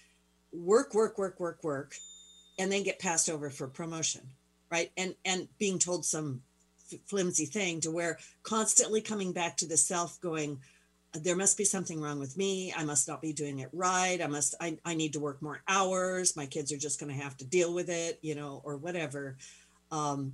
work, 0.51 0.93
work, 0.93 1.17
work, 1.17 1.39
work, 1.39 1.63
work, 1.63 1.95
and 2.57 2.71
then 2.71 2.83
get 2.83 2.99
passed 2.99 3.29
over 3.29 3.49
for 3.49 3.67
promotion, 3.67 4.21
right? 4.71 4.91
And 4.97 5.15
and 5.25 5.47
being 5.57 5.79
told 5.79 6.05
some 6.05 6.41
flimsy 7.05 7.45
thing 7.45 7.81
to 7.81 7.91
where 7.91 8.17
constantly 8.43 9.01
coming 9.01 9.31
back 9.31 9.57
to 9.57 9.67
the 9.67 9.77
self 9.77 10.19
going, 10.21 10.59
there 11.13 11.35
must 11.35 11.57
be 11.57 11.65
something 11.65 12.01
wrong 12.01 12.19
with 12.19 12.37
me. 12.37 12.73
I 12.75 12.83
must 12.83 13.07
not 13.07 13.21
be 13.21 13.33
doing 13.33 13.59
it 13.59 13.69
right. 13.73 14.19
I 14.21 14.27
must, 14.27 14.55
I, 14.59 14.77
I 14.85 14.93
need 14.95 15.13
to 15.13 15.19
work 15.19 15.41
more 15.41 15.61
hours. 15.67 16.35
My 16.35 16.45
kids 16.45 16.71
are 16.71 16.77
just 16.77 16.99
going 16.99 17.15
to 17.15 17.21
have 17.21 17.37
to 17.37 17.45
deal 17.45 17.73
with 17.73 17.89
it, 17.89 18.19
you 18.21 18.35
know, 18.35 18.61
or 18.63 18.77
whatever. 18.77 19.37
Um, 19.91 20.33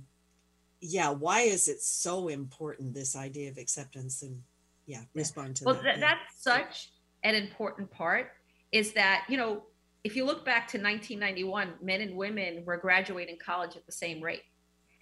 yeah. 0.80 1.10
Why 1.10 1.40
is 1.40 1.68
it 1.68 1.80
so 1.80 2.28
important, 2.28 2.94
this 2.94 3.16
idea 3.16 3.50
of 3.50 3.58
acceptance 3.58 4.22
and 4.22 4.42
yeah, 4.86 5.00
respond 5.14 5.56
to 5.56 5.64
well, 5.64 5.74
that. 5.74 5.84
Well, 5.84 5.96
that's 5.98 6.42
such 6.42 6.90
an 7.22 7.34
important 7.34 7.90
part 7.90 8.30
is 8.72 8.92
that, 8.92 9.24
you 9.28 9.36
know, 9.36 9.62
if 10.04 10.14
you 10.14 10.24
look 10.24 10.44
back 10.44 10.68
to 10.68 10.78
1991, 10.78 11.74
men 11.82 12.00
and 12.00 12.16
women 12.16 12.64
were 12.64 12.76
graduating 12.76 13.38
college 13.44 13.76
at 13.76 13.84
the 13.86 13.92
same 13.92 14.22
rate. 14.22 14.42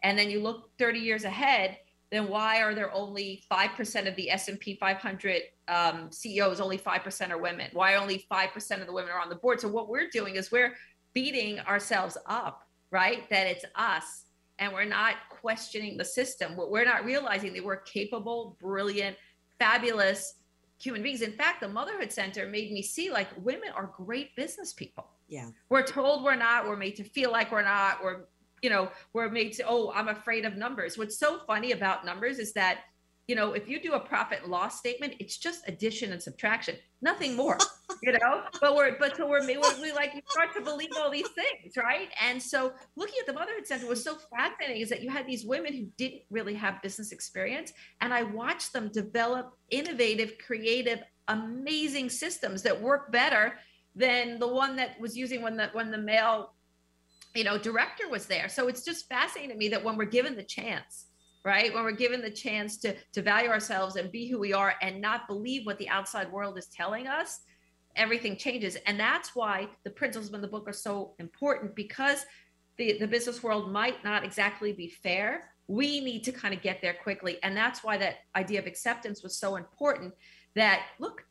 And 0.02 0.18
then 0.18 0.30
you 0.30 0.40
look 0.40 0.70
30 0.78 0.98
years 0.98 1.24
ahead, 1.24 1.78
then 2.10 2.28
why 2.28 2.62
are 2.62 2.74
there 2.74 2.92
only 2.94 3.42
5% 3.50 4.08
of 4.08 4.16
the 4.16 4.30
S&P 4.30 4.76
500 4.76 5.42
um, 5.68 6.12
CEOs, 6.12 6.60
only 6.60 6.78
5% 6.78 7.30
are 7.30 7.38
women? 7.38 7.68
Why 7.72 7.96
only 7.96 8.24
5% 8.30 8.80
of 8.80 8.86
the 8.86 8.92
women 8.92 9.10
are 9.10 9.20
on 9.20 9.28
the 9.28 9.34
board? 9.34 9.60
So 9.60 9.68
what 9.68 9.88
we're 9.88 10.08
doing 10.08 10.36
is 10.36 10.52
we're 10.52 10.74
beating 11.12 11.60
ourselves 11.60 12.16
up, 12.26 12.68
right? 12.90 13.28
That 13.30 13.46
it's 13.46 13.64
us 13.74 14.24
and 14.58 14.72
we're 14.72 14.84
not 14.84 15.16
questioning 15.28 15.96
the 15.96 16.04
system. 16.04 16.56
We're 16.56 16.84
not 16.84 17.04
realizing 17.04 17.52
that 17.54 17.64
we're 17.64 17.76
capable, 17.76 18.56
brilliant, 18.60 19.16
fabulous, 19.58 20.34
human 20.84 21.02
beings. 21.02 21.22
In 21.22 21.32
fact, 21.32 21.60
the 21.60 21.68
Motherhood 21.68 22.12
Center 22.12 22.46
made 22.46 22.70
me 22.70 22.82
see 22.82 23.10
like 23.10 23.28
women 23.42 23.70
are 23.74 23.90
great 23.96 24.36
business 24.36 24.72
people. 24.72 25.06
Yeah. 25.28 25.48
We're 25.70 25.86
told 25.86 26.22
we're 26.22 26.36
not, 26.36 26.66
we're 26.66 26.76
made 26.76 26.96
to 26.96 27.04
feel 27.04 27.32
like 27.32 27.50
we're 27.50 27.62
not, 27.62 28.04
we're, 28.04 28.26
you 28.62 28.70
know, 28.70 28.90
we're 29.12 29.30
made 29.30 29.52
to, 29.54 29.64
oh, 29.66 29.92
I'm 29.94 30.08
afraid 30.08 30.44
of 30.44 30.56
numbers. 30.56 30.98
What's 30.98 31.18
so 31.18 31.40
funny 31.46 31.72
about 31.72 32.04
numbers 32.04 32.38
is 32.38 32.52
that 32.52 32.80
you 33.26 33.34
know, 33.34 33.54
if 33.54 33.68
you 33.68 33.80
do 33.80 33.94
a 33.94 34.00
profit 34.00 34.40
and 34.42 34.50
loss 34.50 34.78
statement, 34.78 35.14
it's 35.18 35.38
just 35.38 35.66
addition 35.66 36.12
and 36.12 36.22
subtraction, 36.22 36.76
nothing 37.00 37.34
more, 37.34 37.56
you 38.02 38.12
know. 38.12 38.42
But 38.60 38.76
we're 38.76 38.98
but 38.98 39.16
so 39.16 39.26
we're 39.26 39.46
we, 39.46 39.56
we 39.80 39.92
like 39.92 40.14
we 40.14 40.22
start 40.28 40.54
to 40.54 40.60
believe 40.60 40.90
all 40.98 41.10
these 41.10 41.28
things, 41.28 41.74
right? 41.76 42.08
And 42.20 42.42
so 42.42 42.74
looking 42.96 43.14
at 43.20 43.26
the 43.26 43.32
Motherhood 43.32 43.66
Center 43.66 43.86
was 43.86 44.04
so 44.04 44.16
fascinating 44.36 44.82
is 44.82 44.90
that 44.90 45.02
you 45.02 45.10
had 45.10 45.26
these 45.26 45.44
women 45.44 45.72
who 45.72 45.86
didn't 45.96 46.22
really 46.30 46.54
have 46.54 46.82
business 46.82 47.12
experience, 47.12 47.72
and 48.02 48.12
I 48.12 48.24
watched 48.24 48.74
them 48.74 48.90
develop 48.92 49.56
innovative, 49.70 50.34
creative, 50.44 51.02
amazing 51.28 52.10
systems 52.10 52.62
that 52.62 52.80
work 52.80 53.10
better 53.10 53.54
than 53.96 54.38
the 54.38 54.48
one 54.48 54.76
that 54.76 55.00
was 55.00 55.16
using 55.16 55.40
when 55.40 55.56
the 55.56 55.70
when 55.72 55.90
the 55.90 55.98
male, 55.98 56.52
you 57.34 57.44
know, 57.44 57.56
director 57.56 58.06
was 58.10 58.26
there. 58.26 58.50
So 58.50 58.68
it's 58.68 58.84
just 58.84 59.08
fascinating 59.08 59.50
to 59.52 59.56
me 59.56 59.68
that 59.68 59.82
when 59.82 59.96
we're 59.96 60.04
given 60.04 60.36
the 60.36 60.42
chance 60.42 61.06
right? 61.44 61.74
When 61.74 61.84
we're 61.84 61.92
given 61.92 62.22
the 62.22 62.30
chance 62.30 62.78
to 62.78 62.94
to 63.12 63.22
value 63.22 63.50
ourselves 63.50 63.96
and 63.96 64.10
be 64.10 64.28
who 64.28 64.38
we 64.38 64.52
are 64.52 64.74
and 64.80 65.00
not 65.00 65.28
believe 65.28 65.66
what 65.66 65.78
the 65.78 65.88
outside 65.88 66.32
world 66.32 66.58
is 66.58 66.66
telling 66.66 67.06
us 67.06 67.40
everything 67.96 68.36
changes. 68.36 68.76
And 68.86 68.98
that's 68.98 69.34
why 69.34 69.68
the 69.84 69.90
principles 69.90 70.32
in 70.32 70.40
the 70.40 70.48
book 70.48 70.68
are 70.68 70.72
so 70.72 71.14
important 71.18 71.74
because 71.74 72.26
the, 72.76 72.98
the 72.98 73.06
business 73.06 73.42
world 73.42 73.70
might 73.70 74.02
not 74.02 74.24
exactly 74.24 74.72
be 74.72 74.88
fair. 74.88 75.50
We 75.68 76.00
need 76.00 76.24
to 76.24 76.32
kind 76.32 76.52
of 76.52 76.60
get 76.60 76.82
there 76.82 76.94
quickly. 76.94 77.38
And 77.42 77.56
that's 77.56 77.84
why 77.84 77.96
that 77.98 78.16
idea 78.34 78.58
of 78.58 78.66
acceptance 78.66 79.22
was 79.22 79.36
so 79.36 79.56
important 79.56 80.12
that 80.54 80.82
look 80.98 81.24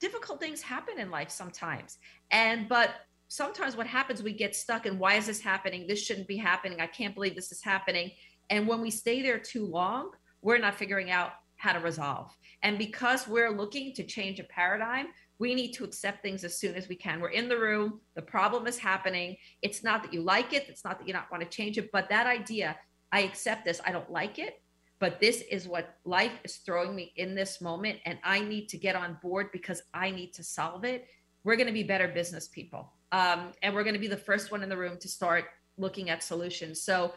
difficult 0.00 0.40
things 0.40 0.62
happen 0.62 0.98
in 0.98 1.10
life 1.10 1.30
sometimes. 1.30 1.98
And 2.30 2.68
but 2.68 2.90
sometimes 3.28 3.76
what 3.76 3.86
happens 3.86 4.22
we 4.22 4.32
get 4.32 4.54
stuck 4.54 4.86
in 4.86 4.98
why 4.98 5.14
is 5.14 5.26
this 5.26 5.40
happening? 5.40 5.86
This 5.86 6.02
shouldn't 6.02 6.28
be 6.28 6.36
happening. 6.36 6.80
I 6.80 6.86
can't 6.86 7.14
believe 7.14 7.34
this 7.34 7.52
is 7.52 7.62
happening 7.62 8.12
and 8.50 8.66
when 8.66 8.80
we 8.80 8.90
stay 8.90 9.22
there 9.22 9.38
too 9.38 9.66
long, 9.66 10.10
we're 10.42 10.58
not 10.58 10.74
figuring 10.74 11.10
out 11.10 11.32
how 11.56 11.72
to 11.72 11.80
resolve. 11.80 12.36
And 12.62 12.78
because 12.78 13.26
we're 13.26 13.50
looking 13.50 13.94
to 13.94 14.04
change 14.04 14.38
a 14.38 14.44
paradigm, 14.44 15.06
we 15.38 15.54
need 15.54 15.72
to 15.72 15.84
accept 15.84 16.22
things 16.22 16.44
as 16.44 16.58
soon 16.58 16.74
as 16.74 16.88
we 16.88 16.96
can. 16.96 17.20
We're 17.20 17.28
in 17.30 17.48
the 17.48 17.58
room, 17.58 18.00
the 18.14 18.22
problem 18.22 18.66
is 18.66 18.78
happening. 18.78 19.36
It's 19.62 19.82
not 19.82 20.02
that 20.02 20.12
you 20.12 20.22
like 20.22 20.52
it, 20.52 20.66
it's 20.68 20.84
not 20.84 20.98
that 20.98 21.06
you 21.06 21.12
don't 21.12 21.30
want 21.30 21.42
to 21.42 21.48
change 21.48 21.78
it, 21.78 21.90
but 21.92 22.08
that 22.08 22.26
idea, 22.26 22.76
I 23.12 23.20
accept 23.20 23.64
this, 23.64 23.80
I 23.84 23.92
don't 23.92 24.10
like 24.10 24.38
it, 24.38 24.62
but 24.98 25.20
this 25.20 25.42
is 25.50 25.68
what 25.68 25.96
life 26.04 26.32
is 26.44 26.56
throwing 26.56 26.94
me 26.94 27.12
in 27.16 27.34
this 27.34 27.60
moment 27.60 27.98
and 28.06 28.18
I 28.24 28.40
need 28.40 28.68
to 28.70 28.78
get 28.78 28.96
on 28.96 29.18
board 29.22 29.50
because 29.52 29.82
I 29.92 30.10
need 30.10 30.32
to 30.34 30.44
solve 30.44 30.84
it. 30.84 31.06
We're 31.44 31.56
going 31.56 31.68
to 31.68 31.72
be 31.72 31.82
better 31.82 32.08
business 32.08 32.48
people. 32.48 32.92
Um, 33.12 33.52
and 33.62 33.74
we're 33.74 33.84
going 33.84 33.94
to 33.94 34.00
be 34.00 34.08
the 34.08 34.16
first 34.16 34.50
one 34.50 34.62
in 34.62 34.68
the 34.68 34.76
room 34.76 34.96
to 35.00 35.08
start 35.08 35.44
looking 35.78 36.10
at 36.10 36.22
solutions. 36.22 36.82
So 36.82 37.12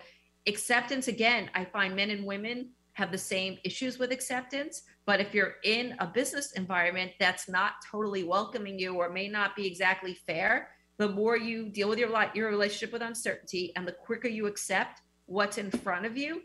acceptance 0.50 1.08
again 1.08 1.50
i 1.56 1.64
find 1.64 1.96
men 1.96 2.10
and 2.10 2.26
women 2.26 2.70
have 2.94 3.12
the 3.12 3.18
same 3.18 3.58
issues 3.64 3.98
with 3.98 4.12
acceptance 4.12 4.84
but 5.06 5.22
if 5.22 5.34
you're 5.34 5.56
in 5.64 5.96
a 6.00 6.08
business 6.08 6.52
environment 6.54 7.12
that's 7.20 7.48
not 7.48 7.74
totally 7.90 8.24
welcoming 8.24 8.78
you 8.78 8.96
or 8.96 9.10
may 9.10 9.28
not 9.28 9.56
be 9.56 9.66
exactly 9.66 10.14
fair 10.28 10.70
the 10.98 11.08
more 11.08 11.38
you 11.38 11.70
deal 11.70 11.88
with 11.88 12.00
your 12.00 12.10
life 12.10 12.30
your 12.36 12.50
relationship 12.50 12.92
with 12.92 13.02
uncertainty 13.02 13.72
and 13.76 13.88
the 13.88 13.92
quicker 13.92 14.28
you 14.28 14.48
accept 14.48 15.02
what's 15.26 15.58
in 15.58 15.72
front 15.72 16.06
of 16.06 16.18
you 16.18 16.42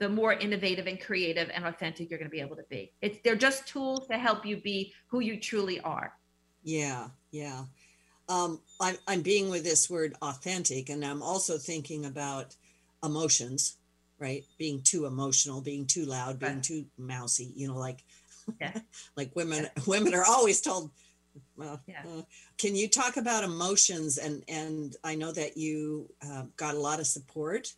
the 0.00 0.08
more 0.08 0.32
innovative 0.32 0.86
and 0.86 0.98
creative 0.98 1.50
and 1.54 1.66
authentic 1.66 2.08
you're 2.10 2.18
going 2.18 2.30
to 2.30 2.34
be 2.34 2.40
able 2.40 2.56
to 2.56 2.64
be. 2.70 2.90
It's 3.02 3.18
they're 3.22 3.36
just 3.36 3.68
tools 3.68 4.08
to 4.08 4.16
help 4.16 4.46
you 4.46 4.56
be 4.56 4.94
who 5.08 5.20
you 5.20 5.38
truly 5.38 5.78
are. 5.80 6.14
Yeah 6.62 7.08
yeah. 7.30 7.64
Um, 8.28 8.60
I'm, 8.80 8.96
I'm 9.08 9.22
being 9.22 9.50
with 9.50 9.64
this 9.64 9.90
word 9.90 10.14
authentic 10.22 10.88
and 10.88 11.04
i'm 11.04 11.20
also 11.20 11.58
thinking 11.58 12.04
about 12.04 12.54
emotions 13.02 13.76
right? 14.20 14.44
Being 14.58 14.82
too 14.82 15.06
emotional, 15.06 15.62
being 15.62 15.86
too 15.86 16.04
loud, 16.04 16.38
being 16.38 16.56
Right. 16.56 16.62
too 16.62 16.84
mousy, 16.98 17.52
you 17.56 17.66
know, 17.68 17.78
like 17.78 18.04
Yeah. 18.60 18.72
like 19.16 19.34
women 19.34 19.66
women 19.86 20.14
are 20.14 20.24
always 20.24 20.60
told 20.60 20.90
well, 21.56 21.80
Yeah. 21.86 22.02
uh, 22.06 22.22
can 22.58 22.76
you 22.76 22.88
talk 22.88 23.16
about 23.16 23.44
emotions 23.44 24.18
and 24.18 24.44
and 24.48 24.96
I 25.02 25.14
know 25.14 25.32
that 25.32 25.56
you 25.56 26.10
uh, 26.24 26.44
got 26.56 26.74
a 26.74 26.80
lot 26.80 27.00
of 27.00 27.06
support 27.06 27.72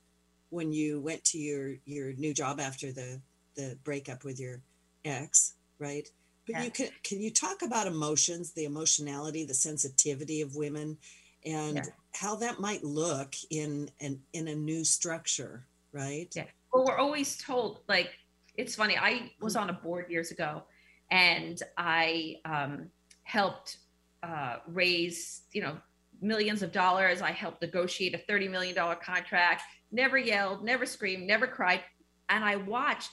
when 0.50 0.72
you 0.72 1.00
went 1.00 1.24
to 1.26 1.38
your 1.38 1.76
your 1.84 2.12
new 2.14 2.34
job 2.34 2.60
after 2.60 2.92
the 2.92 3.20
the 3.54 3.78
breakup 3.84 4.24
with 4.24 4.40
your 4.40 4.60
ex, 5.04 5.54
right? 5.78 6.08
But 6.46 6.56
you 6.56 6.70
can 6.70 6.88
can 7.04 7.20
you 7.20 7.30
talk 7.30 7.62
about 7.62 7.86
emotions, 7.86 8.52
the 8.52 8.64
emotionality, 8.64 9.44
the 9.44 9.54
sensitivity 9.54 10.40
of 10.42 10.56
women, 10.56 10.98
and 11.44 11.76
Yeah. 11.76 11.82
How 12.14 12.36
that 12.36 12.60
might 12.60 12.84
look 12.84 13.34
in 13.50 13.90
an 14.00 14.20
in 14.32 14.48
a 14.48 14.54
new 14.54 14.84
structure, 14.84 15.66
right? 15.92 16.28
Yeah. 16.34 16.44
Well, 16.72 16.84
we're 16.86 16.98
always 16.98 17.36
told, 17.36 17.80
like, 17.88 18.10
it's 18.56 18.74
funny. 18.74 18.96
I 18.96 19.32
was 19.40 19.56
on 19.56 19.70
a 19.70 19.72
board 19.72 20.10
years 20.10 20.30
ago 20.30 20.62
and 21.10 21.62
I 21.76 22.36
um, 22.44 22.88
helped 23.24 23.78
uh, 24.22 24.56
raise, 24.66 25.42
you 25.52 25.62
know, 25.62 25.76
millions 26.20 26.62
of 26.62 26.72
dollars. 26.72 27.20
I 27.20 27.32
helped 27.32 27.60
negotiate 27.60 28.14
a 28.14 28.32
$30 28.32 28.50
million 28.50 28.74
contract, 28.74 29.62
never 29.90 30.16
yelled, 30.16 30.64
never 30.64 30.86
screamed, 30.86 31.26
never 31.26 31.46
cried. 31.46 31.80
And 32.28 32.44
I 32.44 32.56
watched 32.56 33.10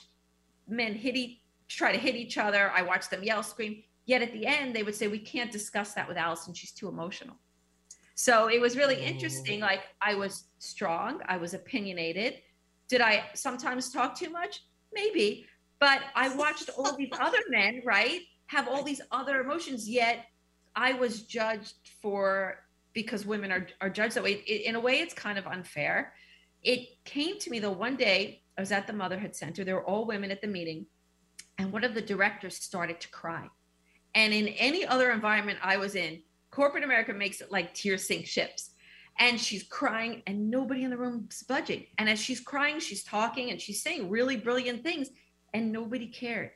men 0.68 0.94
hit 0.94 1.16
each, 1.16 1.40
try 1.68 1.92
to 1.92 1.98
hit 1.98 2.14
each 2.14 2.38
other. 2.38 2.70
I 2.70 2.82
watched 2.82 3.10
them 3.10 3.22
yell, 3.22 3.42
scream. 3.42 3.82
Yet 4.06 4.22
at 4.22 4.32
the 4.32 4.46
end, 4.46 4.74
they 4.74 4.82
would 4.82 4.94
say, 4.94 5.08
We 5.08 5.18
can't 5.18 5.52
discuss 5.52 5.92
that 5.94 6.08
with 6.08 6.16
Allison. 6.16 6.54
She's 6.54 6.72
too 6.72 6.88
emotional. 6.88 7.36
So 8.20 8.48
it 8.48 8.60
was 8.60 8.76
really 8.76 8.96
mm. 8.96 9.06
interesting. 9.06 9.62
Oh. 9.62 9.66
Like, 9.66 9.80
I 10.02 10.14
was 10.14 10.44
strong, 10.58 11.22
I 11.24 11.38
was 11.38 11.54
opinionated. 11.54 12.42
Did 12.86 13.00
I 13.00 13.24
sometimes 13.32 13.90
talk 13.90 14.14
too 14.14 14.28
much? 14.28 14.62
Maybe. 14.92 15.46
But 15.78 16.02
I 16.14 16.28
watched 16.36 16.68
all 16.76 16.94
these 16.98 17.08
other 17.18 17.38
men, 17.48 17.80
right, 17.82 18.20
have 18.48 18.68
all 18.68 18.82
these 18.82 19.00
other 19.10 19.40
emotions, 19.40 19.88
yet 19.88 20.26
I 20.76 20.92
was 20.92 21.22
judged 21.22 21.76
for 22.02 22.58
because 22.92 23.24
women 23.24 23.50
are, 23.50 23.66
are 23.80 23.88
judged 23.88 24.16
that 24.16 24.22
way. 24.22 24.44
It, 24.46 24.66
in 24.66 24.74
a 24.74 24.80
way, 24.80 24.98
it's 24.98 25.14
kind 25.14 25.38
of 25.38 25.46
unfair. 25.46 26.12
It 26.62 27.02
came 27.06 27.38
to 27.38 27.50
me 27.50 27.58
though 27.58 27.72
one 27.72 27.96
day, 27.96 28.42
I 28.58 28.60
was 28.60 28.70
at 28.70 28.86
the 28.86 28.92
Motherhood 28.92 29.34
Center. 29.34 29.64
There 29.64 29.76
were 29.76 29.86
all 29.86 30.04
women 30.04 30.30
at 30.30 30.42
the 30.42 30.46
meeting, 30.46 30.84
and 31.56 31.72
one 31.72 31.84
of 31.84 31.94
the 31.94 32.02
directors 32.02 32.56
started 32.56 33.00
to 33.00 33.08
cry. 33.08 33.48
And 34.14 34.34
in 34.34 34.48
any 34.48 34.84
other 34.84 35.10
environment 35.10 35.58
I 35.62 35.78
was 35.78 35.94
in, 35.94 36.20
corporate 36.50 36.84
America 36.84 37.12
makes 37.12 37.40
it 37.40 37.50
like 37.50 37.74
tears 37.74 38.06
sink 38.06 38.26
ships. 38.26 38.70
And 39.18 39.38
she's 39.38 39.64
crying, 39.64 40.22
and 40.26 40.50
nobody 40.50 40.84
in 40.84 40.90
the 40.90 40.96
room's 40.96 41.42
budging. 41.42 41.84
And 41.98 42.08
as 42.08 42.18
she's 42.18 42.40
crying, 42.40 42.78
she's 42.80 43.04
talking 43.04 43.50
and 43.50 43.60
she's 43.60 43.82
saying 43.82 44.08
really 44.08 44.36
brilliant 44.36 44.82
things, 44.82 45.10
and 45.52 45.70
nobody 45.72 46.06
cared. 46.06 46.52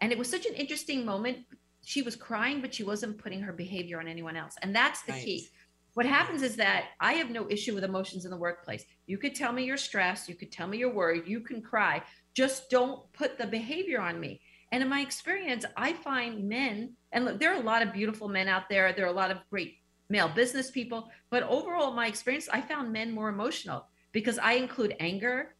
And 0.00 0.10
it 0.10 0.18
was 0.18 0.28
such 0.28 0.46
an 0.46 0.54
interesting 0.54 1.04
moment. 1.04 1.38
She 1.84 2.02
was 2.02 2.16
crying, 2.16 2.60
but 2.60 2.74
she 2.74 2.82
wasn't 2.82 3.18
putting 3.18 3.40
her 3.42 3.52
behavior 3.52 4.00
on 4.00 4.08
anyone 4.08 4.36
else. 4.36 4.56
And 4.62 4.74
that's 4.74 5.02
the 5.02 5.12
Right. 5.12 5.24
key. 5.24 5.48
What 5.94 6.06
happens 6.06 6.42
is 6.42 6.56
that 6.56 6.90
I 7.00 7.14
have 7.14 7.30
no 7.30 7.48
issue 7.50 7.74
with 7.74 7.84
emotions 7.84 8.24
in 8.24 8.30
the 8.30 8.36
workplace. 8.36 8.84
You 9.06 9.18
could 9.18 9.34
tell 9.34 9.52
me 9.52 9.64
you're 9.64 9.76
stressed, 9.76 10.28
you 10.28 10.34
could 10.34 10.52
tell 10.52 10.66
me 10.66 10.78
you're 10.78 10.92
worried, 10.92 11.26
you 11.26 11.40
can 11.40 11.60
cry. 11.62 12.02
Just 12.34 12.70
don't 12.70 13.12
put 13.12 13.36
the 13.38 13.46
behavior 13.46 14.00
on 14.00 14.20
me. 14.20 14.40
And 14.70 14.82
in 14.82 14.88
my 14.88 15.00
experience, 15.00 15.64
I 15.76 15.94
find 15.94 16.48
men, 16.48 16.92
and 17.12 17.24
look, 17.24 17.40
there 17.40 17.52
are 17.52 17.60
a 17.60 17.64
lot 17.64 17.82
of 17.82 17.92
beautiful 17.92 18.28
men 18.28 18.48
out 18.48 18.68
there, 18.68 18.92
there 18.92 19.06
are 19.06 19.10
a 19.10 19.12
lot 19.12 19.30
of 19.30 19.38
great 19.50 19.78
male 20.10 20.28
business 20.28 20.70
people, 20.70 21.10
but 21.30 21.42
overall, 21.44 21.92
my 21.92 22.06
experience, 22.06 22.48
I 22.52 22.60
found 22.60 22.92
men 22.92 23.12
more 23.12 23.28
emotional 23.28 23.86
because 24.12 24.38
I 24.38 24.54
include 24.54 24.94
anger, 25.00 25.54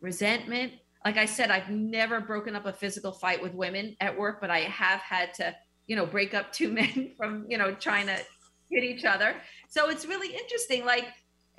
resentment. 0.00 0.72
Like 1.04 1.16
I 1.16 1.24
said, 1.26 1.50
I've 1.50 1.70
never 1.70 2.20
broken 2.20 2.54
up 2.54 2.66
a 2.66 2.72
physical 2.72 3.12
fight 3.12 3.42
with 3.42 3.54
women 3.54 3.96
at 4.00 4.16
work, 4.16 4.40
but 4.40 4.50
I 4.50 4.60
have 4.60 5.00
had 5.00 5.34
to, 5.34 5.54
you 5.86 5.96
know, 5.96 6.06
break 6.06 6.34
up 6.34 6.52
two 6.52 6.72
men 6.72 7.12
from, 7.16 7.46
you 7.48 7.58
know, 7.58 7.74
trying 7.74 8.06
to 8.06 8.16
hit 8.70 8.84
each 8.84 9.04
other. 9.04 9.34
So 9.68 9.90
it's 9.90 10.06
really 10.06 10.34
interesting. 10.34 10.84
Like 10.84 11.06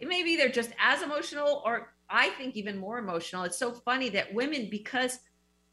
maybe 0.01 0.35
they're 0.35 0.49
just 0.49 0.71
as 0.79 1.01
emotional, 1.01 1.61
or 1.65 1.93
I 2.09 2.29
think 2.31 2.55
even 2.55 2.77
more 2.77 2.99
emotional. 2.99 3.43
It's 3.43 3.57
so 3.57 3.71
funny 3.71 4.09
that 4.09 4.33
women, 4.33 4.67
because 4.69 5.19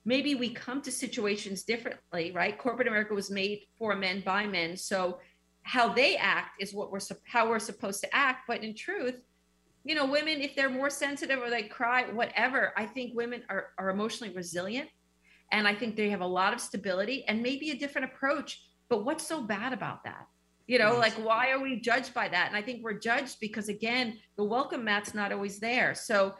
maybe 0.06 0.36
we 0.36 0.48
come 0.48 0.80
to 0.80 0.92
situations 0.92 1.64
differently, 1.64 2.30
right? 2.32 2.56
Corporate 2.56 2.88
America 2.88 3.12
was 3.12 3.30
made 3.30 3.62
for 3.76 3.94
men 3.96 4.20
by 4.20 4.46
men. 4.46 4.76
So 4.76 5.18
how 5.64 5.92
they 5.92 6.16
act 6.16 6.62
is 6.62 6.72
what 6.72 6.92
we're 6.92 7.00
how 7.26 7.50
we're 7.50 7.58
supposed 7.58 8.00
to 8.02 8.16
act. 8.16 8.44
But 8.46 8.62
in 8.62 8.74
truth, 8.74 9.20
you 9.84 9.96
know, 9.96 10.06
women, 10.06 10.40
if 10.40 10.54
they're 10.54 10.70
more 10.70 10.90
sensitive 10.90 11.40
or 11.40 11.50
they 11.50 11.64
cry, 11.64 12.04
whatever, 12.04 12.72
I 12.76 12.86
think 12.86 13.16
women 13.16 13.42
are, 13.50 13.70
are 13.76 13.90
emotionally 13.90 14.32
resilient. 14.32 14.88
And 15.52 15.66
I 15.66 15.74
think 15.74 15.96
they 15.96 16.10
have 16.10 16.22
a 16.22 16.26
lot 16.26 16.52
of 16.52 16.60
stability 16.60 17.24
and 17.26 17.42
maybe 17.42 17.70
a 17.70 17.76
different 17.76 18.12
approach. 18.12 18.62
But 18.88 19.04
what's 19.04 19.26
so 19.26 19.42
bad 19.42 19.72
about 19.72 20.04
that? 20.04 20.26
You 20.68 20.78
know, 20.80 20.96
like 20.98 21.12
why 21.14 21.50
are 21.50 21.60
we 21.60 21.80
judged 21.80 22.14
by 22.14 22.28
that? 22.28 22.48
And 22.48 22.56
I 22.56 22.62
think 22.62 22.82
we're 22.82 22.98
judged 22.98 23.38
because 23.40 23.68
again, 23.68 24.18
the 24.36 24.44
welcome 24.44 24.84
mat's 24.84 25.14
not 25.14 25.32
always 25.32 25.60
there. 25.60 25.94
So 25.94 26.34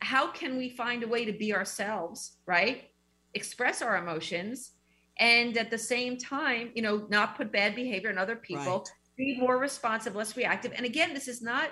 how 0.00 0.30
can 0.30 0.58
we 0.58 0.70
find 0.70 1.02
a 1.02 1.08
way 1.08 1.24
to 1.24 1.32
be 1.32 1.54
ourselves, 1.54 2.36
right? 2.44 2.91
Express 3.34 3.82
our 3.82 3.96
emotions 3.96 4.72
and 5.18 5.56
at 5.56 5.70
the 5.70 5.78
same 5.78 6.16
time, 6.16 6.70
you 6.74 6.82
know, 6.82 7.06
not 7.08 7.36
put 7.36 7.52
bad 7.52 7.74
behavior 7.74 8.10
on 8.10 8.18
other 8.18 8.36
people, 8.36 8.78
Right. 8.78 8.92
be 9.16 9.38
more 9.38 9.58
responsive, 9.58 10.14
less 10.14 10.36
reactive. 10.36 10.72
And 10.74 10.86
again, 10.86 11.14
this 11.14 11.28
is 11.28 11.42
not 11.42 11.70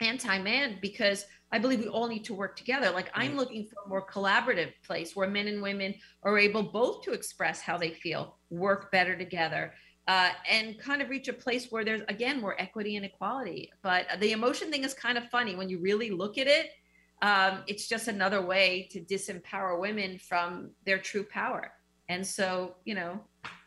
anti-man 0.00 0.78
because 0.80 1.26
I 1.52 1.58
believe 1.58 1.80
we 1.80 1.88
all 1.88 2.08
need 2.08 2.24
to 2.24 2.34
work 2.34 2.56
together. 2.56 2.90
Like 2.90 3.10
I'm 3.14 3.36
looking 3.36 3.66
for 3.66 3.76
a 3.84 3.88
more 3.88 4.06
collaborative 4.06 4.72
place 4.84 5.14
where 5.14 5.28
men 5.28 5.46
and 5.46 5.62
women 5.62 5.94
are 6.22 6.38
able 6.38 6.62
both 6.64 7.02
to 7.04 7.12
express 7.12 7.60
how 7.60 7.76
they 7.78 7.90
feel, 7.90 8.38
work 8.50 8.90
better 8.90 9.16
together, 9.16 9.74
uh, 10.08 10.30
and 10.50 10.78
kind 10.78 11.00
of 11.00 11.10
reach 11.10 11.28
a 11.28 11.32
place 11.32 11.70
where 11.70 11.84
there's 11.84 12.02
again 12.08 12.40
more 12.40 12.60
equity 12.60 12.96
and 12.96 13.04
equality. 13.04 13.70
But 13.82 14.06
the 14.20 14.32
emotion 14.32 14.70
thing 14.70 14.84
is 14.84 14.94
kind 14.94 15.16
of 15.16 15.28
funny 15.30 15.54
when 15.54 15.68
you 15.68 15.78
really 15.80 16.10
look 16.10 16.38
at 16.38 16.46
it. 16.46 16.70
Um, 17.24 17.62
it's 17.66 17.88
just 17.88 18.06
another 18.06 18.42
way 18.42 18.86
to 18.90 19.00
disempower 19.00 19.80
women 19.80 20.18
from 20.18 20.72
their 20.84 20.98
true 20.98 21.24
power. 21.24 21.72
And 22.10 22.26
so, 22.26 22.74
you 22.84 22.94
know, 22.94 23.18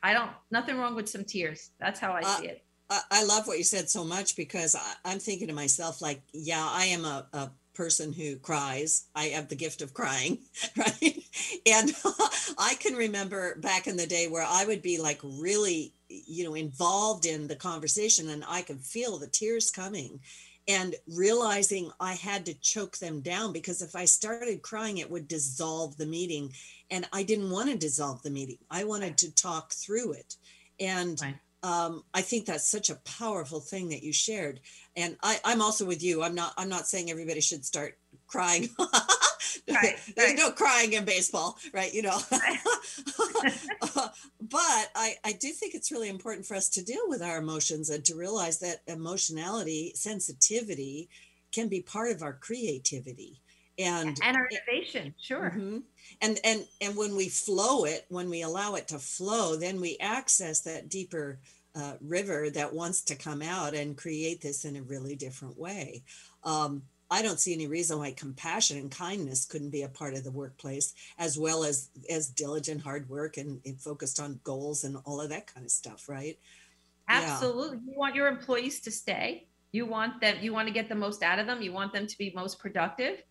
I 0.04 0.14
don't 0.14 0.30
nothing 0.52 0.78
wrong 0.78 0.94
with 0.94 1.10
some 1.10 1.24
tears. 1.24 1.72
That's 1.80 2.00
how 2.00 2.12
I 2.12 2.22
Uh, 2.22 2.38
see 2.38 2.46
it. 2.50 2.64
I, 2.92 3.02
I 3.10 3.24
love 3.26 3.48
what 3.48 3.58
you 3.58 3.64
said 3.64 3.90
so 3.90 4.04
much 4.04 4.36
because 4.36 4.76
I, 4.76 4.94
I'm 5.06 5.18
thinking 5.18 5.48
to 5.48 5.56
myself, 5.56 6.04
like, 6.04 6.22
yeah, 6.34 6.64
I 6.70 6.86
am 6.86 7.04
a, 7.04 7.26
a 7.34 7.50
person 7.74 8.14
who 8.14 8.36
cries. 8.36 9.08
I 9.16 9.26
have 9.30 9.48
the 9.48 9.56
gift 9.56 9.82
of 9.82 9.92
crying, 9.92 10.38
right? 10.78 11.24
And 11.66 11.96
I 12.60 12.76
can 12.80 12.94
remember 12.94 13.56
back 13.56 13.88
in 13.88 13.98
the 13.98 14.06
day 14.06 14.28
where 14.28 14.46
I 14.48 14.66
would 14.66 14.84
be 14.84 15.00
like 15.00 15.20
really, 15.24 15.94
you 16.10 16.44
know, 16.44 16.54
involved 16.54 17.26
in 17.26 17.48
the 17.48 17.56
conversation 17.56 18.30
and 18.30 18.44
I 18.48 18.62
could 18.62 18.82
feel 18.82 19.18
the 19.18 19.26
tears 19.26 19.72
coming 19.72 20.20
and 20.68 20.96
realizing 21.08 21.92
I 22.00 22.14
had 22.14 22.46
to 22.46 22.54
choke 22.54 22.98
them 22.98 23.22
down 23.22 23.54
because 23.54 23.82
if 23.82 23.96
I 23.96 24.06
started 24.06 24.62
crying, 24.62 24.98
it 24.98 25.10
would 25.10 25.28
dissolve 25.28 25.98
the 25.98 26.06
meeting. 26.06 26.52
And 26.92 27.08
I 27.14 27.24
didn't 27.24 27.50
want 27.50 27.70
to 27.70 27.78
dissolve 27.78 28.22
the 28.22 28.30
meeting. 28.30 28.58
I 28.70 28.84
wanted 28.84 29.18
to 29.20 29.34
talk 29.34 29.72
through 29.74 30.14
it. 30.14 30.36
And 30.80 31.22
um, 31.64 32.04
I 32.14 32.22
think 32.22 32.46
that's 32.46 32.70
such 32.70 32.90
a 32.90 32.96
powerful 32.96 33.60
thing 33.60 33.90
that 33.90 34.04
you 34.04 34.14
shared. 34.14 34.60
And 34.96 35.18
I, 35.24 35.40
I'm 35.44 35.62
also 35.62 35.86
with 35.86 36.04
you. 36.04 36.22
I'm 36.22 36.36
not. 36.36 36.54
I'm 36.58 36.70
not 36.70 36.88
saying 36.88 37.10
everybody 37.10 37.42
should 37.42 37.66
start 37.66 37.98
crying. 38.28 38.70
Right, 39.68 39.96
There's 40.16 40.30
right. 40.30 40.38
no 40.38 40.52
crying 40.52 40.94
in 40.94 41.06
baseball, 41.06 41.58
right? 41.74 41.94
You 41.94 42.04
know. 42.04 42.20
but 42.32 44.12
I, 44.96 45.16
I 45.24 45.34
do 45.34 45.50
think 45.50 45.76
it's 45.76 45.92
really 45.92 46.10
important 46.10 46.46
for 46.46 46.56
us 46.56 46.70
to 46.70 46.84
deal 46.84 47.08
with 47.08 47.22
our 47.22 47.38
emotions 47.38 47.90
and 47.90 48.04
to 48.06 48.16
realize 48.16 48.60
that 48.60 48.82
emotionality, 48.88 49.92
sensitivity, 49.96 51.10
can 51.52 51.68
be 51.68 51.82
part 51.82 52.12
of 52.12 52.22
our 52.24 52.34
creativity. 52.34 53.42
And 53.80 54.18
and 54.24 54.36
our 54.38 54.50
innovation, 54.50 55.14
sure. 55.22 55.54
Mhm. 55.56 55.84
And 56.22 56.40
and 56.44 56.66
and 56.82 56.96
when 56.98 57.16
we 57.16 57.30
flow 57.30 57.86
it, 57.86 58.06
when 58.10 58.30
we 58.30 58.42
allow 58.42 58.74
it 58.76 58.88
to 58.88 58.98
flow, 59.00 59.56
then 59.56 59.80
we 59.80 59.98
access 60.00 60.62
that 60.62 60.90
deeper 60.90 61.40
uh, 61.76 61.94
river 62.02 62.50
that 62.50 62.74
wants 62.74 63.02
to 63.04 63.16
come 63.16 63.44
out 63.44 63.76
and 63.76 63.96
create 63.96 64.42
this 64.42 64.66
in 64.66 64.76
a 64.76 64.82
really 64.82 65.16
different 65.16 65.60
way. 65.60 66.04
Um, 66.44 66.82
I 67.10 67.22
don't 67.22 67.40
see 67.40 67.54
any 67.54 67.68
reason 67.68 68.00
why 68.00 68.12
compassion 68.12 68.78
and 68.78 68.92
kindness 68.92 69.46
couldn't 69.46 69.70
be 69.70 69.84
a 69.84 69.90
part 69.90 70.14
of 70.14 70.24
the 70.24 70.32
workplace, 70.32 70.94
as 71.18 71.38
well 71.38 71.64
as 71.64 71.90
as 72.10 72.28
diligent 72.30 72.82
hard 72.82 73.10
work 73.10 73.38
and, 73.38 73.62
and 73.66 73.80
focused 73.80 74.20
on 74.20 74.40
goals 74.44 74.84
and 74.84 74.98
all 75.06 75.22
of 75.22 75.30
that 75.30 75.48
kind 75.54 75.66
of 75.66 75.72
stuff, 75.72 76.10
right? 76.10 76.38
Yeah. 77.10 77.22
Absolutely. 77.22 77.78
You 77.78 77.98
want 77.98 78.16
your 78.16 78.28
employees 78.28 78.82
to 78.82 78.92
stay. 78.92 79.48
You 79.72 79.86
want 79.86 80.22
them, 80.22 80.38
you 80.42 80.54
want 80.54 80.68
to 80.68 80.74
get 80.74 80.90
the 80.90 80.96
most 80.96 81.24
out 81.24 81.40
of 81.40 81.48
them. 81.48 81.62
You 81.62 81.72
want 81.72 81.94
them 81.94 82.08
to 82.08 82.18
be 82.18 82.32
most 82.36 82.60
productive. 82.60 83.22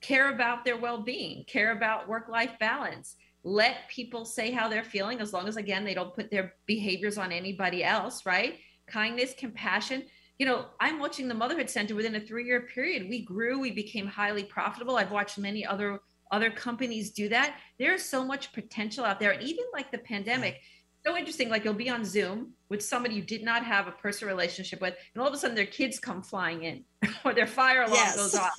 Care 0.00 0.34
about 0.34 0.64
their 0.64 0.76
well 0.76 1.02
being, 1.02 1.44
care 1.44 1.72
about 1.72 2.08
work 2.08 2.28
life 2.28 2.52
balance. 2.60 3.16
Let 3.44 3.88
people 3.88 4.24
say 4.24 4.50
how 4.52 4.68
they're 4.68 4.84
feeling 4.84 5.20
as 5.20 5.32
long 5.32 5.48
as, 5.48 5.56
again, 5.56 5.84
they 5.84 5.94
don't 5.94 6.14
put 6.14 6.30
their 6.30 6.54
behaviors 6.66 7.18
on 7.18 7.32
anybody 7.32 7.82
else, 7.82 8.24
right? 8.24 8.58
Kindness, 8.86 9.34
compassion. 9.36 10.04
You 10.42 10.48
know, 10.48 10.64
I'm 10.80 10.98
watching 10.98 11.28
the 11.28 11.34
Motherhood 11.34 11.70
Center 11.70 11.94
within 11.94 12.16
a 12.16 12.20
three 12.20 12.44
year 12.44 12.62
period. 12.62 13.08
We 13.08 13.20
grew, 13.24 13.60
we 13.60 13.70
became 13.70 14.08
highly 14.08 14.42
profitable. 14.42 14.96
I've 14.96 15.12
watched 15.12 15.38
many 15.38 15.64
other 15.64 16.00
other 16.32 16.50
companies 16.50 17.12
do 17.12 17.28
that. 17.28 17.58
There's 17.78 18.02
so 18.02 18.24
much 18.24 18.52
potential 18.52 19.04
out 19.04 19.20
there. 19.20 19.30
And 19.30 19.42
even 19.44 19.64
like 19.72 19.92
the 19.92 19.98
pandemic, 19.98 20.60
so 21.06 21.16
interesting. 21.16 21.48
Like 21.48 21.64
you'll 21.64 21.74
be 21.74 21.88
on 21.90 22.04
Zoom 22.04 22.54
with 22.70 22.82
somebody 22.82 23.14
you 23.14 23.22
did 23.22 23.44
not 23.44 23.64
have 23.64 23.86
a 23.86 23.92
personal 23.92 24.34
relationship 24.34 24.80
with, 24.80 24.94
and 25.14 25.22
all 25.22 25.28
of 25.28 25.32
a 25.34 25.38
sudden 25.38 25.54
their 25.54 25.64
kids 25.64 26.00
come 26.00 26.24
flying 26.24 26.64
in 26.64 26.84
or 27.24 27.32
their 27.34 27.46
fire 27.46 27.82
alarm 27.82 27.94
Yes. 27.94 28.16
goes 28.16 28.34
off. 28.34 28.52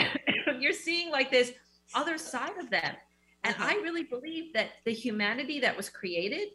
You're 0.58 0.72
seeing 0.72 1.12
like 1.12 1.30
this 1.30 1.52
other 1.94 2.18
side 2.18 2.56
of 2.58 2.70
them. 2.70 2.96
And 3.44 3.54
Uh-huh. 3.54 3.68
I 3.70 3.74
really 3.84 4.02
believe 4.02 4.52
that 4.54 4.70
the 4.84 4.92
humanity 4.92 5.60
that 5.60 5.76
was 5.76 5.88
created 5.88 6.48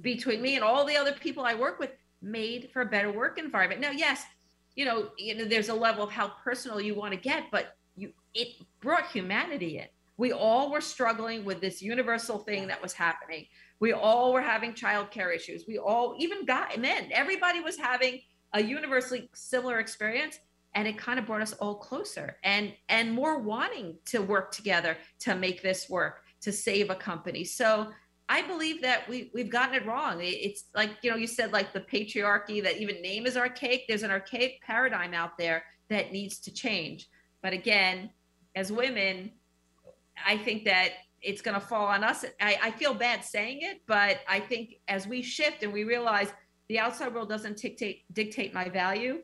between 0.00 0.42
me 0.42 0.56
and 0.56 0.64
all 0.64 0.84
the 0.84 0.96
other 0.96 1.12
people 1.12 1.44
I 1.44 1.54
work 1.54 1.78
with 1.78 1.90
made 2.26 2.70
for 2.72 2.82
a 2.82 2.86
better 2.86 3.10
work 3.10 3.38
environment. 3.38 3.80
Now, 3.80 3.90
yes, 3.90 4.24
you 4.74 4.84
know, 4.84 5.10
you 5.16 5.34
know, 5.34 5.44
there's 5.44 5.68
a 5.68 5.74
level 5.74 6.04
of 6.04 6.10
how 6.10 6.32
personal 6.44 6.80
you 6.80 6.94
want 6.94 7.12
to 7.14 7.18
get, 7.18 7.44
but 7.50 7.76
you 7.94 8.12
it 8.34 8.48
brought 8.80 9.10
humanity 9.10 9.78
in. 9.78 9.86
We 10.18 10.32
all 10.32 10.70
were 10.70 10.80
struggling 10.80 11.44
with 11.44 11.60
this 11.60 11.82
universal 11.82 12.38
thing 12.38 12.68
that 12.68 12.82
was 12.82 12.92
happening. 12.92 13.46
We 13.80 13.92
all 13.92 14.32
were 14.32 14.40
having 14.40 14.72
childcare 14.72 15.34
issues. 15.34 15.64
We 15.68 15.78
all, 15.78 16.16
even 16.18 16.46
got 16.46 16.78
men, 16.78 17.10
everybody 17.12 17.60
was 17.60 17.76
having 17.76 18.20
a 18.52 18.62
universally 18.62 19.28
similar 19.34 19.78
experience 19.78 20.38
and 20.74 20.86
it 20.86 20.98
kind 20.98 21.18
of 21.18 21.26
brought 21.26 21.40
us 21.42 21.54
all 21.54 21.74
closer 21.74 22.36
and 22.44 22.72
and 22.88 23.12
more 23.12 23.38
wanting 23.38 23.96
to 24.04 24.20
work 24.20 24.52
together 24.52 24.96
to 25.18 25.34
make 25.34 25.62
this 25.62 25.88
work 25.88 26.22
to 26.40 26.52
save 26.52 26.90
a 26.90 26.94
company 26.94 27.42
so 27.42 27.90
i 28.28 28.42
believe 28.42 28.82
that 28.82 29.08
we 29.08 29.30
we've 29.34 29.50
gotten 29.50 29.74
it 29.74 29.86
wrong 29.86 30.18
it's 30.20 30.64
like 30.74 30.90
you 31.02 31.10
know 31.10 31.16
you 31.16 31.26
said 31.26 31.52
like 31.52 31.72
the 31.72 31.80
patriarchy 31.80 32.62
that 32.62 32.78
even 32.78 33.00
name 33.02 33.26
is 33.26 33.36
archaic 33.36 33.84
there's 33.88 34.02
an 34.02 34.10
archaic 34.10 34.60
paradigm 34.62 35.14
out 35.14 35.36
there 35.38 35.64
that 35.88 36.12
needs 36.12 36.38
to 36.38 36.52
change 36.52 37.08
but 37.42 37.52
again 37.52 38.10
as 38.54 38.72
women 38.72 39.30
i 40.26 40.36
think 40.36 40.64
that 40.64 40.90
it's 41.22 41.42
going 41.42 41.58
to 41.58 41.66
fall 41.66 41.86
on 41.86 42.04
us 42.04 42.24
I, 42.40 42.58
I 42.62 42.70
feel 42.72 42.94
bad 42.94 43.24
saying 43.24 43.58
it 43.62 43.82
but 43.86 44.20
i 44.28 44.40
think 44.40 44.76
as 44.88 45.06
we 45.06 45.22
shift 45.22 45.62
and 45.62 45.72
we 45.72 45.84
realize 45.84 46.32
the 46.68 46.78
outside 46.78 47.14
world 47.14 47.28
doesn't 47.28 47.58
dictate 47.58 48.02
dictate 48.12 48.52
my 48.52 48.68
value 48.68 49.22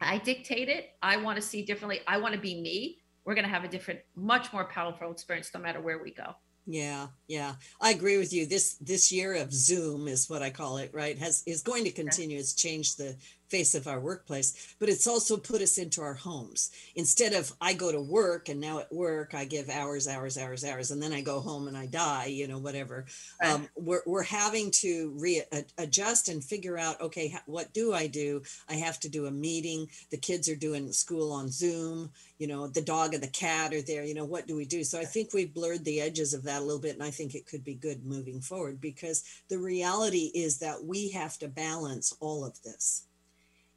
I 0.00 0.18
dictate 0.18 0.68
it. 0.68 0.90
I 1.02 1.16
want 1.16 1.36
to 1.36 1.42
see 1.42 1.62
differently. 1.62 2.00
I 2.06 2.18
want 2.18 2.34
to 2.34 2.40
be 2.40 2.60
me. 2.60 2.98
We're 3.24 3.34
going 3.34 3.46
to 3.46 3.50
have 3.50 3.64
a 3.64 3.68
different, 3.68 4.00
much 4.14 4.52
more 4.52 4.64
powerful 4.64 5.10
experience 5.10 5.50
no 5.54 5.60
matter 5.60 5.80
where 5.80 6.02
we 6.02 6.12
go. 6.12 6.34
Yeah, 6.66 7.08
yeah. 7.28 7.54
I 7.80 7.90
agree 7.90 8.16
with 8.16 8.32
you. 8.32 8.46
This 8.46 8.74
this 8.76 9.12
year 9.12 9.34
of 9.34 9.52
Zoom 9.52 10.08
is 10.08 10.30
what 10.30 10.42
I 10.42 10.48
call 10.50 10.78
it, 10.78 10.90
right? 10.94 11.18
Has 11.18 11.42
is 11.46 11.62
going 11.62 11.84
to 11.84 11.90
continue. 11.90 12.38
It's 12.38 12.54
changed 12.54 12.96
the 12.96 13.16
face 13.48 13.74
of 13.74 13.86
our 13.86 14.00
workplace, 14.00 14.74
but 14.78 14.88
it's 14.88 15.06
also 15.06 15.36
put 15.36 15.60
us 15.60 15.78
into 15.78 16.00
our 16.00 16.14
homes. 16.14 16.70
Instead 16.96 17.32
of 17.32 17.52
I 17.60 17.74
go 17.74 17.92
to 17.92 18.00
work 18.00 18.48
and 18.48 18.60
now 18.60 18.80
at 18.80 18.92
work 18.92 19.34
I 19.34 19.44
give 19.44 19.68
hours, 19.68 20.08
hours, 20.08 20.36
hours, 20.38 20.64
hours, 20.64 20.90
and 20.90 21.02
then 21.02 21.12
I 21.12 21.20
go 21.20 21.40
home 21.40 21.68
and 21.68 21.76
I 21.76 21.86
die, 21.86 22.26
you 22.26 22.48
know, 22.48 22.58
whatever. 22.58 23.06
Right. 23.40 23.52
Um, 23.52 23.68
we're 23.76 24.02
we're 24.06 24.22
having 24.22 24.70
to 24.82 25.14
readjust 25.16 26.28
and 26.28 26.42
figure 26.42 26.78
out, 26.78 27.00
okay, 27.00 27.34
what 27.46 27.72
do 27.72 27.92
I 27.92 28.06
do? 28.06 28.42
I 28.68 28.74
have 28.74 28.98
to 29.00 29.08
do 29.08 29.26
a 29.26 29.30
meeting. 29.30 29.88
The 30.10 30.16
kids 30.16 30.48
are 30.48 30.56
doing 30.56 30.92
school 30.92 31.32
on 31.32 31.48
Zoom. 31.48 32.10
You 32.38 32.48
know, 32.48 32.66
the 32.66 32.82
dog 32.82 33.14
and 33.14 33.22
the 33.22 33.28
cat 33.28 33.72
are 33.72 33.82
there. 33.82 34.04
You 34.04 34.14
know, 34.14 34.24
what 34.24 34.46
do 34.46 34.56
we 34.56 34.64
do? 34.64 34.84
So 34.84 34.98
I 34.98 35.04
think 35.04 35.32
we've 35.32 35.54
blurred 35.54 35.84
the 35.84 36.00
edges 36.00 36.34
of 36.34 36.42
that 36.44 36.60
a 36.60 36.64
little 36.64 36.80
bit, 36.80 36.94
and 36.94 37.02
I 37.02 37.10
think 37.10 37.34
it 37.34 37.46
could 37.46 37.64
be 37.64 37.74
good 37.74 38.04
moving 38.04 38.40
forward 38.40 38.80
because 38.80 39.22
the 39.48 39.58
reality 39.58 40.30
is 40.34 40.58
that 40.58 40.84
we 40.84 41.10
have 41.10 41.38
to 41.38 41.48
balance 41.48 42.16
all 42.20 42.44
of 42.44 42.60
this. 42.62 43.06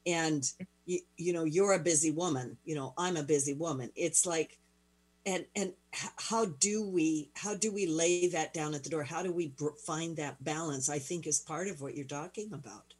And 0.07 0.49
you, 0.85 0.99
you 1.17 1.33
know, 1.33 1.43
you're 1.43 1.73
a 1.73 1.79
busy 1.79 2.11
woman. 2.11 2.57
You 2.63 2.75
know, 2.75 2.93
I'm 2.97 3.17
a 3.17 3.23
busy 3.23 3.53
woman. 3.53 3.91
It's 3.95 4.25
like, 4.25 4.57
and 5.25 5.45
and 5.55 5.73
how 5.91 6.45
do 6.45 6.89
we 6.89 7.29
how 7.35 7.53
do 7.53 7.71
we 7.73 7.85
lay 7.85 8.27
that 8.29 8.53
down 8.53 8.73
at 8.73 8.83
the 8.83 8.89
door? 8.89 9.03
How 9.03 9.21
do 9.21 9.33
we 9.33 9.49
br- 9.49 9.75
find 9.85 10.15
that 10.15 10.41
balance? 10.43 10.89
I 10.89 10.99
think 10.99 11.27
is 11.27 11.39
part 11.39 11.67
of 11.67 11.81
what 11.81 11.95
you're 11.95 12.05
talking 12.05 12.53
about. 12.53 12.93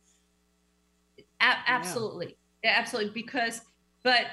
Absolutely. 1.40 2.38
Yeah, 2.64 2.74
absolutely. 2.78 3.14
Because, 3.14 3.62
but 4.04 4.26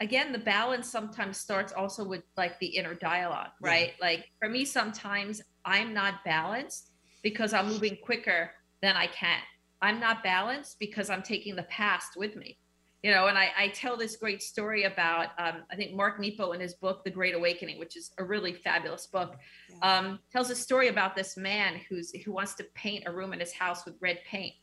again, 0.00 0.32
the 0.32 0.38
balance 0.38 0.90
sometimes 0.90 1.38
starts 1.38 1.72
also 1.72 2.04
with 2.04 2.22
like 2.36 2.58
the 2.58 2.66
inner 2.66 2.94
dialogue, 2.94 3.50
Yeah. 3.62 3.68
right? 3.68 3.92
Like 4.00 4.26
for 4.38 4.48
me, 4.48 4.64
sometimes 4.64 5.40
I'm 5.64 5.94
not 5.94 6.24
balanced 6.24 6.90
because 7.22 7.52
I'm 7.52 7.68
moving 7.68 7.96
quicker 8.02 8.50
than 8.82 8.96
I 8.96 9.06
can. 9.06 9.40
I'm 9.80 10.00
not 10.00 10.22
balanced 10.22 10.78
because 10.78 11.10
I'm 11.10 11.22
taking 11.22 11.56
the 11.56 11.62
past 11.64 12.16
with 12.16 12.36
me. 12.36 12.58
You 13.02 13.12
know, 13.12 13.28
and 13.28 13.38
I, 13.38 13.50
I 13.56 13.68
tell 13.68 13.96
this 13.96 14.16
great 14.16 14.42
story 14.42 14.82
about, 14.82 15.28
um, 15.38 15.62
I 15.70 15.76
think 15.76 15.94
Mark 15.94 16.18
Nepo 16.18 16.50
in 16.50 16.58
his 16.60 16.74
book, 16.74 17.04
The 17.04 17.10
Great 17.10 17.32
Awakening, 17.36 17.78
which 17.78 17.96
is 17.96 18.10
a 18.18 18.24
really 18.24 18.52
fabulous 18.52 19.06
book, 19.06 19.36
Yeah. 19.70 19.98
um, 19.98 20.18
tells 20.32 20.50
a 20.50 20.56
story 20.56 20.88
about 20.88 21.14
this 21.14 21.36
man 21.36 21.80
who's 21.88 22.10
who 22.24 22.32
wants 22.32 22.54
to 22.54 22.64
paint 22.74 23.04
a 23.06 23.12
room 23.12 23.32
in 23.32 23.38
his 23.38 23.52
house 23.52 23.84
with 23.84 23.94
red 24.00 24.18
paint 24.28 24.54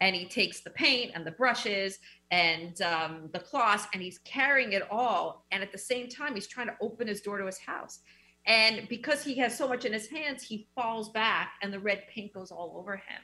and 0.00 0.16
he 0.16 0.26
takes 0.26 0.62
the 0.62 0.70
paint 0.70 1.12
and 1.14 1.24
the 1.24 1.30
brushes 1.30 1.98
and 2.32 2.80
um, 2.82 3.28
the 3.32 3.38
cloths 3.38 3.86
and 3.92 4.02
he's 4.02 4.18
carrying 4.24 4.72
it 4.72 4.82
all 4.90 5.44
and 5.52 5.62
at 5.62 5.70
the 5.70 5.78
same 5.78 6.08
time 6.08 6.34
he's 6.34 6.48
trying 6.48 6.66
to 6.66 6.74
open 6.80 7.06
his 7.06 7.20
door 7.20 7.38
to 7.38 7.46
his 7.46 7.58
house 7.58 8.00
and 8.46 8.88
because 8.88 9.22
he 9.22 9.36
has 9.36 9.56
so 9.56 9.68
much 9.68 9.84
in 9.84 9.92
his 9.92 10.08
hands 10.08 10.42
he 10.42 10.66
falls 10.74 11.10
back 11.10 11.52
and 11.62 11.72
the 11.72 11.78
red 11.78 12.02
paint 12.08 12.32
goes 12.32 12.50
all 12.50 12.74
over 12.76 12.96
him 12.96 13.20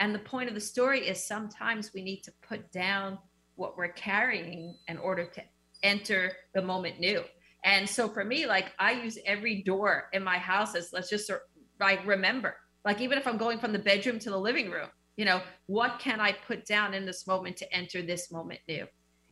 and 0.00 0.14
the 0.14 0.18
point 0.18 0.48
of 0.48 0.54
the 0.54 0.60
story 0.60 1.06
is 1.06 1.22
sometimes 1.22 1.92
we 1.94 2.02
need 2.02 2.22
to 2.22 2.32
put 2.40 2.72
down 2.72 3.18
what 3.54 3.76
we're 3.76 3.92
carrying 3.92 4.74
in 4.88 4.96
order 4.96 5.26
to 5.26 5.42
enter 5.82 6.32
the 6.54 6.62
moment 6.62 6.98
new. 6.98 7.22
And 7.64 7.88
so 7.88 8.08
for 8.08 8.24
me 8.24 8.46
like 8.46 8.72
i 8.78 8.92
use 8.92 9.18
every 9.26 9.62
door 9.62 10.08
in 10.14 10.24
my 10.24 10.38
house 10.38 10.74
as 10.74 10.92
let's 10.92 11.10
just 11.10 11.30
like 11.78 12.04
remember. 12.06 12.56
Like 12.84 13.00
even 13.02 13.18
if 13.18 13.26
i'm 13.26 13.36
going 13.36 13.58
from 13.58 13.72
the 13.72 13.78
bedroom 13.78 14.18
to 14.20 14.30
the 14.30 14.38
living 14.38 14.70
room 14.70 14.88
you 15.16 15.26
know 15.26 15.42
what 15.66 15.98
can 15.98 16.18
i 16.18 16.32
put 16.32 16.64
down 16.64 16.94
in 16.94 17.04
this 17.04 17.26
moment 17.26 17.56
to 17.58 17.70
enter 17.74 18.00
this 18.00 18.32
moment 18.32 18.60
new? 18.66 18.86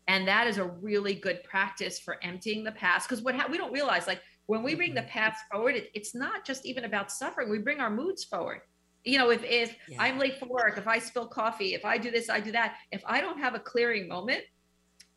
And 0.06 0.28
that 0.28 0.46
is 0.46 0.58
a 0.58 0.64
really 0.64 1.14
good 1.14 1.42
practice 1.44 1.98
for 1.98 2.22
emptying 2.22 2.64
the 2.64 2.72
past 2.72 3.08
because 3.08 3.22
what 3.22 3.34
ha- 3.34 3.48
we 3.50 3.56
don't 3.56 3.72
realize 3.72 4.06
like 4.06 4.20
when 4.46 4.62
we 4.62 4.74
bring 4.74 4.92
the 4.92 5.00
mm-hmm. 5.00 5.10
past 5.10 5.40
forward 5.50 5.76
it, 5.76 5.90
it's 5.94 6.14
not 6.14 6.44
just 6.44 6.66
even 6.66 6.84
about 6.84 7.10
suffering. 7.10 7.48
We 7.48 7.58
bring 7.58 7.80
our 7.80 7.90
moods 7.90 8.24
forward 8.24 8.60
you 9.04 9.18
know 9.18 9.30
if 9.30 9.42
if 9.44 9.76
Yeah. 9.88 10.02
i'm 10.02 10.18
late 10.18 10.38
for 10.38 10.46
work 10.46 10.76
if 10.78 10.86
i 10.86 10.98
spill 10.98 11.26
coffee 11.26 11.74
if 11.74 11.84
i 11.84 11.98
do 11.98 12.10
this 12.10 12.28
i 12.28 12.40
do 12.40 12.52
that 12.52 12.76
if 12.92 13.02
i 13.06 13.20
don't 13.20 13.38
have 13.38 13.54
a 13.54 13.60
clearing 13.60 14.08
moment 14.08 14.42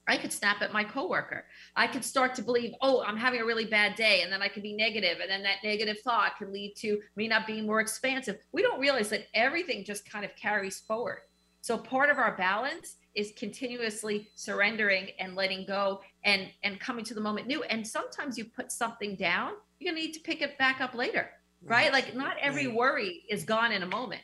I 0.08 0.18
could 0.18 0.34
snap 0.34 0.62
at 0.62 0.74
my 0.74 0.84
coworker. 0.84 1.46
I 1.76 1.86
could 1.88 2.04
start 2.04 2.34
to 2.36 2.42
believe, 2.42 2.74
oh, 2.82 3.04
I'm 3.04 3.16
having 3.18 3.40
a 3.40 3.46
really 3.46 3.66
bad 3.66 3.96
day. 3.96 4.24
And 4.24 4.34
then 4.34 4.42
I 4.42 4.48
could 4.48 4.64
be 4.64 4.74
negative, 4.74 5.20
And 5.22 5.30
then 5.30 5.44
that 5.44 5.58
negative 5.64 5.98
thought 6.04 6.38
could 6.38 6.50
lead 6.50 6.74
to 6.78 7.00
me 7.16 7.28
not 7.28 7.46
being 7.46 7.66
more 7.66 7.80
expansive. 7.80 8.40
We 8.52 8.64
don't 8.64 8.80
realize 8.80 9.10
that 9.10 9.28
everything 9.34 9.86
just 9.86 10.10
kind 10.10 10.26
of 10.26 10.36
carries 10.36 10.80
forward. 10.80 11.20
So 11.62 11.78
part 11.78 12.10
of 12.10 12.18
our 12.18 12.36
balance 12.36 12.98
is 13.14 13.32
continuously 13.38 14.32
surrendering 14.36 15.10
and 15.20 15.36
letting 15.36 15.66
go 15.66 16.02
and 16.24 16.50
and 16.64 16.80
coming 16.80 17.06
to 17.06 17.14
the 17.14 17.22
moment 17.22 17.46
new. 17.48 17.62
And 17.64 17.86
sometimes 17.86 18.38
you 18.38 18.46
put 18.46 18.72
something 18.72 19.16
down, 19.16 19.54
you're 19.80 19.92
gonna 19.94 20.02
need 20.04 20.14
to 20.14 20.20
pick 20.22 20.42
it 20.42 20.58
back 20.58 20.82
up 20.82 20.96
later. 20.96 21.30
Right? 21.64 21.92
Like 21.92 22.16
not 22.16 22.38
every 22.42 22.68
worry 22.68 23.24
is 23.30 23.44
gone 23.44 23.72
in 23.72 23.84
a 23.84 23.88
moment. 23.88 24.22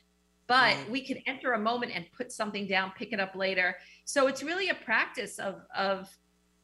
But 0.47 0.75
Right. 0.75 0.89
we 0.89 1.01
can 1.01 1.17
enter 1.27 1.53
a 1.53 1.59
moment 1.59 1.91
and 1.93 2.05
put 2.13 2.31
something 2.31 2.67
down, 2.67 2.93
pick 2.97 3.11
it 3.11 3.19
up 3.19 3.35
later. 3.35 3.75
So 4.05 4.27
it's 4.27 4.41
really 4.43 4.69
a 4.69 4.75
practice 4.75 5.39
of 5.39 5.61
of 5.75 6.09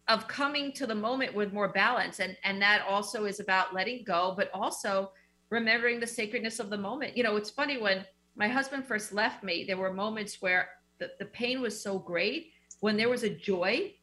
of 0.07 0.27
coming 0.27 0.71
to 0.73 0.85
the 0.85 0.95
moment 0.95 1.33
with 1.33 1.53
more 1.53 1.69
balance 1.69 2.19
and 2.19 2.35
and 2.43 2.61
that 2.61 2.85
also 2.87 3.25
is 3.25 3.39
about 3.39 3.73
letting 3.73 4.03
go 4.03 4.33
but 4.35 4.49
also 4.53 5.11
remembering 5.49 5.99
the 5.99 6.07
sacredness 6.07 6.59
of 6.59 6.69
the 6.69 6.77
moment 6.77 7.15
you 7.15 7.23
know 7.23 7.35
it's 7.35 7.49
funny 7.49 7.77
when 7.77 8.05
my 8.35 8.47
husband 8.47 8.85
first 8.85 9.13
left 9.13 9.43
me 9.43 9.63
there 9.63 9.77
were 9.77 9.93
moments 9.93 10.41
where 10.41 10.69
the, 10.99 11.11
the 11.19 11.25
pain 11.25 11.61
was 11.61 11.79
so 11.79 11.97
great 11.97 12.51
when 12.81 12.97
there 12.97 13.09
was 13.09 13.23
a 13.23 13.29
joy 13.29 13.93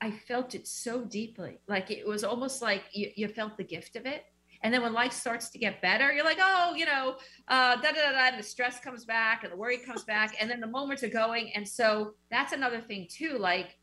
i 0.00 0.10
felt 0.10 0.54
it 0.54 0.68
so 0.68 1.04
deeply 1.04 1.58
like 1.66 1.90
it 1.90 2.06
was 2.06 2.22
almost 2.22 2.62
like 2.62 2.84
you, 2.92 3.10
you 3.16 3.26
felt 3.26 3.56
the 3.56 3.64
gift 3.64 3.96
of 3.96 4.06
it 4.06 4.24
and 4.64 4.74
then 4.74 4.82
when 4.82 4.92
life 4.92 5.12
starts 5.12 5.50
to 5.50 5.58
get 5.58 5.80
better 5.80 6.12
you're 6.12 6.24
like 6.24 6.38
oh 6.40 6.74
you 6.74 6.86
know 6.86 7.14
uh 7.48 7.76
da, 7.76 7.92
da, 7.92 8.10
da, 8.10 8.28
and 8.28 8.38
the 8.38 8.42
stress 8.42 8.80
comes 8.80 9.04
back 9.04 9.44
and 9.44 9.52
the 9.52 9.56
worry 9.56 9.78
comes 9.78 10.02
back. 10.14 10.34
And 10.40 10.50
then 10.50 10.60
the 10.60 10.66
moments 10.66 11.02
are 11.02 11.08
going. 11.08 11.52
And 11.54 11.66
so 11.66 12.14
that's 12.30 12.52
another 12.52 12.80
thing 12.80 13.06
too 13.10 13.38
like 13.38 13.76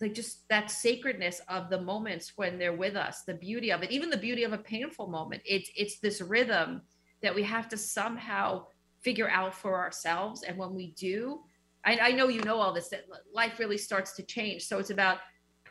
like 0.00 0.14
just 0.14 0.48
that 0.48 0.70
sacredness 0.70 1.40
of 1.48 1.70
the 1.70 1.80
moments 1.80 2.32
when 2.36 2.56
they're 2.56 2.76
with 2.76 2.94
us 2.94 3.22
the 3.26 3.34
beauty 3.34 3.72
of 3.72 3.82
it 3.82 3.90
even 3.90 4.10
the 4.10 4.16
beauty 4.16 4.44
of 4.44 4.52
a 4.52 4.58
painful 4.58 5.08
moment. 5.08 5.42
It's 5.44 5.70
it's 5.76 5.98
this 6.00 6.20
rhythm 6.20 6.82
that 7.22 7.34
we 7.34 7.42
have 7.42 7.68
to 7.68 7.76
somehow 7.76 8.66
figure 9.02 9.28
out 9.28 9.54
for 9.54 9.76
ourselves. 9.76 10.42
And 10.42 10.56
when 10.56 10.74
we 10.74 10.92
do 10.92 11.40
I, 11.84 11.98
I 11.98 12.12
know 12.12 12.28
you 12.28 12.42
know 12.42 12.58
all 12.58 12.72
this 12.72 12.88
that 12.88 13.04
life 13.32 13.58
really 13.58 13.78
starts 13.78 14.12
to 14.16 14.22
change. 14.22 14.64
So 14.64 14.78
it's 14.78 14.90
about 14.90 15.18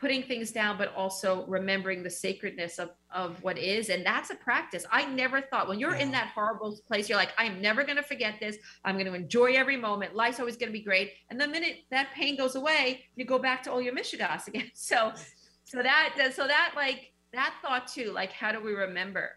putting 0.00 0.22
things 0.22 0.52
down 0.52 0.78
but 0.78 0.94
also 0.94 1.44
remembering 1.46 2.02
the 2.02 2.10
sacredness 2.10 2.78
of 2.78 2.90
of 3.10 3.42
what 3.42 3.58
is 3.58 3.88
and 3.88 4.04
that's 4.04 4.30
a 4.30 4.34
practice. 4.34 4.84
I 4.90 5.06
never 5.06 5.40
thought 5.40 5.68
when 5.68 5.78
you're 5.78 5.94
in 5.94 6.10
that 6.12 6.28
horrible 6.34 6.78
place 6.86 7.08
you're 7.08 7.18
like 7.18 7.32
i'm 7.38 7.60
never 7.60 7.84
going 7.84 7.96
to 7.96 8.02
forget 8.02 8.34
this. 8.40 8.56
I'm 8.84 8.94
going 8.96 9.06
to 9.06 9.14
enjoy 9.14 9.54
every 9.54 9.76
moment. 9.76 10.14
Life's 10.14 10.40
always 10.40 10.56
going 10.56 10.68
to 10.68 10.78
be 10.78 10.84
great. 10.84 11.12
And 11.30 11.40
the 11.40 11.48
minute 11.48 11.84
that 11.90 12.12
pain 12.12 12.36
goes 12.36 12.54
away 12.54 13.04
you 13.16 13.24
go 13.24 13.38
back 13.38 13.62
to 13.64 13.72
all 13.72 13.80
your 13.80 13.94
mishidas 13.94 14.46
again. 14.48 14.70
So 14.74 15.12
so 15.64 15.82
that 15.82 16.14
so 16.34 16.46
that 16.46 16.72
like 16.76 17.12
that 17.32 17.54
thought 17.62 17.88
too 17.88 18.12
like 18.12 18.32
how 18.32 18.52
do 18.52 18.62
we 18.62 18.72
remember? 18.72 19.30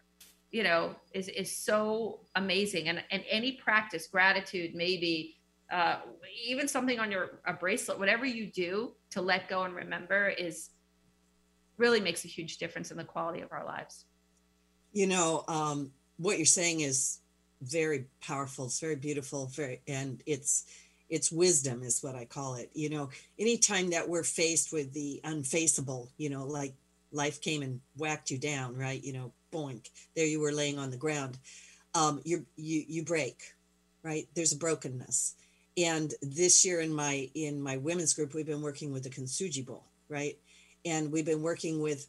You 0.50 0.64
know 0.64 0.94
is 1.12 1.28
is 1.28 1.56
so 1.56 2.20
amazing. 2.36 2.88
And 2.88 3.02
and 3.10 3.22
any 3.28 3.52
practice 3.52 4.06
gratitude 4.06 4.74
maybe 4.74 5.36
uh, 5.72 5.96
even 6.46 6.68
something 6.68 7.00
on 7.00 7.10
your 7.10 7.40
a 7.46 7.54
bracelet, 7.54 7.98
whatever 7.98 8.26
you 8.26 8.46
do 8.46 8.92
to 9.10 9.22
let 9.22 9.48
go 9.48 9.62
and 9.62 9.74
remember 9.74 10.28
is 10.28 10.70
really 11.78 12.00
makes 12.00 12.24
a 12.24 12.28
huge 12.28 12.58
difference 12.58 12.90
in 12.90 12.96
the 12.96 13.04
quality 13.04 13.40
of 13.40 13.50
our 13.52 13.64
lives. 13.64 14.04
You 14.92 15.06
know, 15.06 15.44
um, 15.48 15.90
what 16.18 16.36
you're 16.36 16.44
saying 16.44 16.80
is 16.80 17.20
very 17.62 18.06
powerful. 18.20 18.66
It's 18.66 18.80
very 18.80 18.96
beautiful. 18.96 19.46
Very, 19.46 19.80
and 19.88 20.22
it's 20.26 20.66
it's 21.08 21.32
wisdom 21.32 21.82
is 21.82 22.02
what 22.02 22.14
I 22.14 22.26
call 22.26 22.56
it. 22.56 22.70
You 22.74 22.90
know, 22.90 23.08
anytime 23.38 23.90
that 23.90 24.08
we're 24.08 24.24
faced 24.24 24.72
with 24.72 24.92
the 24.92 25.20
unfaceable, 25.24 26.08
you 26.18 26.28
know, 26.28 26.44
like 26.44 26.74
life 27.12 27.40
came 27.40 27.62
and 27.62 27.80
whacked 27.96 28.30
you 28.30 28.38
down, 28.38 28.76
right? 28.76 29.02
You 29.02 29.14
know, 29.14 29.32
boink, 29.52 29.88
there 30.14 30.26
you 30.26 30.40
were 30.40 30.52
laying 30.52 30.78
on 30.78 30.90
the 30.90 30.96
ground. 30.96 31.38
Um, 31.94 32.20
you 32.24 32.44
you 32.56 32.84
you 32.86 33.04
break, 33.04 33.42
right? 34.02 34.28
There's 34.34 34.52
a 34.52 34.58
brokenness. 34.58 35.36
And 35.76 36.12
this 36.20 36.64
year 36.64 36.80
in 36.80 36.92
my 36.92 37.30
in 37.34 37.60
my 37.60 37.78
women's 37.78 38.14
group, 38.14 38.34
we've 38.34 38.46
been 38.46 38.62
working 38.62 38.92
with 38.92 39.04
the 39.04 39.10
Kintsugi 39.10 39.64
bowl, 39.64 39.84
right? 40.08 40.36
And 40.84 41.10
we've 41.10 41.24
been 41.24 41.42
working 41.42 41.80
with 41.80 42.06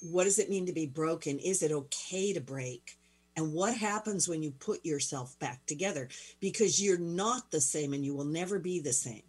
what 0.00 0.24
does 0.24 0.38
it 0.38 0.50
mean 0.50 0.66
to 0.66 0.72
be 0.72 0.86
broken? 0.86 1.38
Is 1.38 1.62
it 1.62 1.72
okay 1.72 2.32
to 2.32 2.40
break? 2.40 2.98
And 3.36 3.52
what 3.52 3.74
happens 3.74 4.28
when 4.28 4.42
you 4.42 4.50
put 4.50 4.84
yourself 4.84 5.38
back 5.38 5.64
together? 5.66 6.08
Because 6.40 6.82
you're 6.82 6.98
not 6.98 7.50
the 7.50 7.60
same 7.60 7.94
and 7.94 8.04
you 8.04 8.14
will 8.14 8.24
never 8.24 8.58
be 8.58 8.80
the 8.80 8.92
same. 8.92 9.22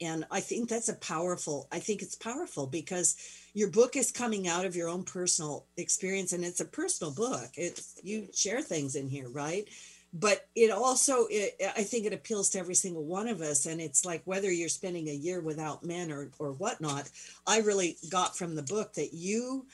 And 0.00 0.24
I 0.32 0.40
think 0.40 0.68
that's 0.68 0.88
a 0.88 0.94
powerful, 0.94 1.68
I 1.70 1.78
think 1.78 2.02
it's 2.02 2.16
powerful 2.16 2.66
because 2.66 3.14
your 3.54 3.70
book 3.70 3.94
is 3.94 4.10
coming 4.10 4.48
out 4.48 4.64
of 4.64 4.74
your 4.74 4.88
own 4.88 5.04
personal 5.04 5.66
experience 5.76 6.32
and 6.32 6.44
it's 6.44 6.58
a 6.58 6.64
personal 6.64 7.12
book. 7.12 7.50
It's 7.56 8.00
you 8.02 8.26
share 8.34 8.62
things 8.62 8.96
in 8.96 9.08
here, 9.08 9.28
right? 9.28 9.68
But 10.14 10.46
it 10.54 10.70
also, 10.70 11.26
it, 11.30 11.56
I 11.76 11.82
think 11.84 12.04
it 12.04 12.12
appeals 12.12 12.50
to 12.50 12.58
every 12.58 12.74
single 12.74 13.04
one 13.04 13.28
of 13.28 13.40
us. 13.40 13.64
And 13.64 13.80
it's 13.80 14.04
like 14.04 14.22
whether 14.26 14.52
you're 14.52 14.68
spending 14.68 15.08
a 15.08 15.14
year 15.14 15.40
without 15.40 15.84
men 15.84 16.12
or, 16.12 16.28
or 16.38 16.52
whatnot, 16.52 17.08
I 17.46 17.60
really 17.60 17.96
got 18.10 18.36
from 18.36 18.54
the 18.54 18.62
book 18.62 18.92
that 18.94 19.14
you 19.14 19.66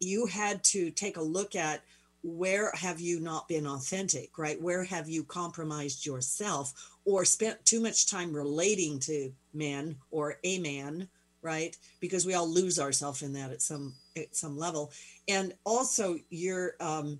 you 0.00 0.26
had 0.26 0.62
to 0.62 0.90
take 0.90 1.16
a 1.16 1.22
look 1.22 1.56
at 1.56 1.82
where 2.22 2.70
have 2.74 3.00
you 3.00 3.20
not 3.20 3.48
been 3.48 3.66
authentic 3.66 4.36
right 4.38 4.60
where 4.60 4.84
have 4.84 5.08
you 5.08 5.22
compromised 5.22 6.04
yourself 6.04 6.74
or 7.04 7.24
spent 7.24 7.64
too 7.64 7.80
much 7.80 8.10
time 8.10 8.32
relating 8.32 8.98
to 8.98 9.32
men 9.54 9.96
or 10.10 10.36
a 10.44 10.58
man 10.58 11.08
right 11.42 11.76
because 12.00 12.26
we 12.26 12.34
all 12.34 12.48
lose 12.48 12.78
ourselves 12.78 13.22
in 13.22 13.32
that 13.32 13.52
at 13.52 13.62
some 13.62 13.94
at 14.16 14.34
some 14.34 14.58
level 14.58 14.90
and 15.28 15.54
also 15.64 16.18
your 16.28 16.74
um 16.80 17.18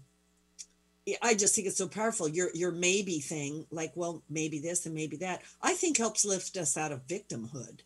I 1.23 1.35
just 1.35 1.55
think 1.55 1.67
it's 1.67 1.77
so 1.77 1.89
powerful. 1.89 2.29
Your 2.29 2.51
your 2.55 2.73
maybe 2.73 3.21
thing, 3.21 3.67
like, 3.71 3.93
well, 3.95 4.23
maybe 4.29 4.59
this 4.59 4.87
and 4.87 4.95
maybe 4.95 5.17
that, 5.19 5.43
I 5.63 5.75
think 5.75 5.99
helps 5.99 6.25
lift 6.25 6.57
us 6.57 6.77
out 6.77 6.93
of 6.93 7.07
victimhood, 7.07 7.81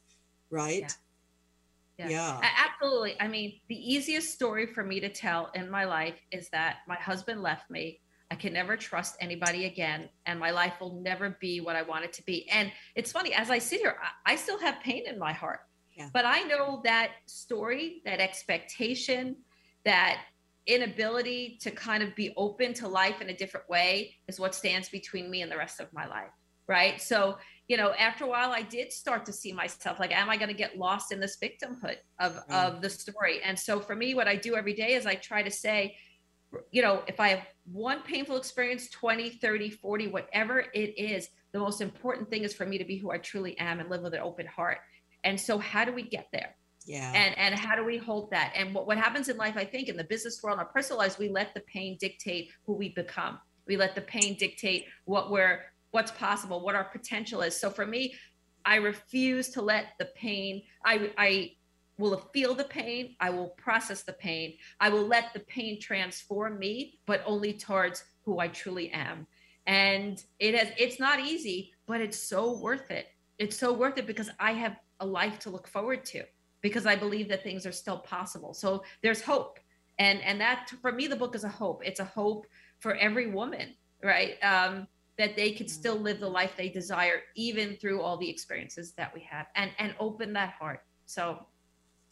right? 0.51 0.95
Yeah. 1.99 2.09
Yeah. 2.09 2.41
A- 2.41 2.70
Absolutely. 2.70 3.14
I 3.20 3.29
mean, 3.29 3.61
the 3.68 3.77
easiest 3.77 4.33
story 4.33 4.66
for 4.66 4.83
me 4.83 4.99
to 5.01 5.09
tell 5.09 5.51
in 5.55 5.70
my 5.70 5.85
life 5.85 6.18
is 6.33 6.49
that 6.49 6.79
my 6.89 6.97
husband 6.97 7.43
left 7.43 7.70
me. 7.70 8.01
I 8.31 8.35
can 8.35 8.55
never 8.55 8.79
trust 8.79 9.16
anybody 9.20 9.66
again, 9.66 10.09
and 10.25 10.41
my 10.41 10.53
life 10.53 10.73
will 10.81 11.01
never 11.03 11.37
be 11.39 11.61
what 11.61 11.77
I 11.77 11.83
want 11.83 12.05
it 12.05 12.14
to 12.14 12.25
be. 12.25 12.49
And 12.51 12.73
it's 12.95 13.12
funny, 13.12 13.35
as 13.35 13.51
I 13.51 13.59
sit 13.59 13.81
here, 13.81 13.99
I, 14.03 14.33
I 14.33 14.37
still 14.37 14.59
have 14.59 14.81
pain 14.81 15.05
in 15.07 15.18
my 15.18 15.35
heart. 15.35 15.61
Yeah. 15.95 16.09
But 16.14 16.25
I 16.25 16.41
know 16.45 16.81
that 16.85 17.11
story, 17.27 18.01
that 18.07 18.20
expectation, 18.20 19.37
that 19.85 20.23
inability 20.67 21.59
to 21.63 21.71
kind 21.71 22.03
of 22.03 22.15
be 22.15 22.33
open 22.37 22.73
to 22.75 22.89
life 22.89 23.21
in 23.21 23.29
a 23.31 23.37
different 23.37 23.69
way 23.69 24.15
is 24.29 24.39
what 24.39 24.55
stands 24.55 24.89
between 24.89 25.31
me 25.31 25.43
and 25.43 25.51
the 25.51 25.57
rest 25.57 25.81
of 25.81 25.93
my 25.93 26.07
life. 26.07 26.31
Right. 26.69 27.01
So, 27.03 27.39
you 27.69 27.77
know, 27.77 27.93
after 27.93 28.25
a 28.25 28.29
while, 28.29 28.53
I 28.53 28.63
did 28.63 28.93
start 28.93 29.27
to 29.27 29.33
see 29.33 29.53
myself 29.53 29.99
like, 29.99 30.13
am 30.13 30.31
I 30.31 30.37
going 30.37 30.49
to 30.49 30.55
get 30.55 30.79
lost 30.79 31.11
in 31.13 31.21
this 31.21 31.37
victimhood 31.43 31.97
of, 32.21 32.37
Right. 32.49 32.67
of 32.67 32.81
the 32.81 32.89
story? 32.89 33.41
And 33.43 33.59
so 33.59 33.81
for 33.81 33.97
me, 33.97 34.15
what 34.15 34.29
I 34.29 34.37
do 34.37 34.55
every 34.55 34.73
day 34.73 34.95
is 34.95 35.05
I 35.05 35.17
try 35.17 35.43
to 35.43 35.51
say, 35.51 35.97
you 36.71 36.83
know, 36.83 37.03
if 37.09 37.19
I 37.19 37.29
have 37.29 37.47
one 37.65 38.03
painful 38.03 38.37
experience, 38.37 38.89
20, 38.91 39.31
30, 39.31 39.71
40, 39.71 40.07
whatever 40.09 40.61
it 40.61 40.99
is, 40.99 41.29
the 41.53 41.59
most 41.59 41.81
important 41.81 42.31
thing 42.31 42.45
is 42.45 42.55
for 42.55 42.65
me 42.65 42.79
to 42.79 42.85
be 42.85 42.97
who 42.97 43.11
I 43.11 43.19
truly 43.19 43.59
am 43.59 43.81
and 43.81 43.91
live 43.91 44.03
with 44.03 44.15
an 44.15 44.21
open 44.21 44.47
heart. 44.47 44.79
And 45.25 45.41
so, 45.41 45.59
how 45.59 45.85
do 45.85 45.93
we 45.93 46.03
get 46.03 46.29
there? 46.33 46.55
Yeah. 46.87 47.12
and 47.14 47.37
and 47.39 47.55
how 47.59 47.76
do 47.76 47.85
we 47.85 47.99
hold 47.99 48.30
that? 48.30 48.53
And 48.57 48.74
what, 48.74 48.87
what 48.87 48.99
happens 48.99 49.28
in 49.28 49.37
life 49.37 49.57
i 49.57 49.64
think 49.64 49.89
in 49.89 49.97
the 49.97 50.05
business 50.05 50.43
world 50.43 50.59
and 50.59 50.66
our 50.66 50.72
personal 50.72 50.99
lives 50.99 51.18
we 51.18 51.28
let 51.28 51.55
the 51.55 51.61
pain 51.61 51.97
dictate 52.01 52.51
who 52.66 52.74
we 52.74 52.91
become. 52.91 53.39
We 53.66 53.76
let 53.76 53.95
the 53.95 54.01
pain 54.01 54.37
dictate 54.37 54.87
what 55.05 55.30
we're 55.30 55.61
what's 55.91 56.11
possible 56.11 56.64
what 56.64 56.74
our 56.74 56.85
potential 56.85 57.43
is. 57.43 57.59
So 57.59 57.70
for 57.70 57.87
me 57.87 58.14
i 58.64 58.76
refuse 58.76 59.49
to 59.51 59.62
let 59.62 59.87
the 59.99 60.07
pain 60.14 60.62
i 60.85 61.11
i 61.18 61.53
will 61.99 62.16
feel 62.33 62.55
the 62.55 62.64
pain 62.64 63.16
i 63.20 63.30
will 63.30 63.49
process 63.49 64.03
the 64.03 64.14
pain. 64.14 64.55
I 64.80 64.89
will 64.89 65.07
let 65.07 65.33
the 65.35 65.41
pain 65.41 65.80
transform 65.80 66.59
me 66.59 66.99
but 67.07 67.22
only 67.26 67.53
towards 67.53 68.05
who 68.24 68.39
i 68.39 68.49
truly 68.49 68.91
am. 68.91 69.26
And 69.66 70.22
it 70.39 70.55
has 70.55 70.68
it's 70.78 70.99
not 70.99 71.20
easy 71.20 71.72
but 71.87 72.01
it's 72.01 72.18
so 72.18 72.59
worth 72.59 72.91
it. 72.91 73.07
It's 73.39 73.57
so 73.57 73.72
worth 73.72 73.99
it 73.99 74.07
because 74.07 74.30
i 74.41 74.53
have 74.53 74.76
a 75.01 75.07
life 75.07 75.39
to 75.41 75.51
look 75.51 75.66
forward 75.66 76.05
to 76.05 76.22
because 76.63 76.87
I 76.87 76.97
believe 76.97 77.29
that 77.29 77.43
things 77.43 77.67
are 77.67 77.73
still 77.73 77.99
possible. 77.99 78.55
So 78.55 78.83
there's 79.03 79.21
hope. 79.21 79.59
And 79.99 80.21
and 80.23 80.41
that 80.41 80.71
for 80.81 80.93
me 80.93 81.07
the 81.07 81.17
book 81.17 81.35
is 81.35 81.45
a 81.45 81.49
hope. 81.49 81.83
It's 81.85 82.01
a 82.01 82.05
hope 82.05 82.47
for 82.81 82.95
every 82.95 83.27
woman, 83.27 83.75
right? 84.03 84.35
Um, 84.43 84.87
that 85.19 85.37
they 85.37 85.53
could 85.53 85.69
still 85.69 85.97
live 85.97 86.19
the 86.21 86.29
life 86.29 86.53
they 86.57 86.71
desire 86.71 87.21
even 87.37 87.77
through 87.77 88.01
all 88.01 88.17
the 88.17 88.29
experiences 88.29 88.93
that 88.93 89.13
we 89.15 89.21
have 89.31 89.47
and 89.55 89.71
and 89.79 89.95
open 90.01 90.33
that 90.33 90.55
heart. 90.59 90.83
So 91.07 91.47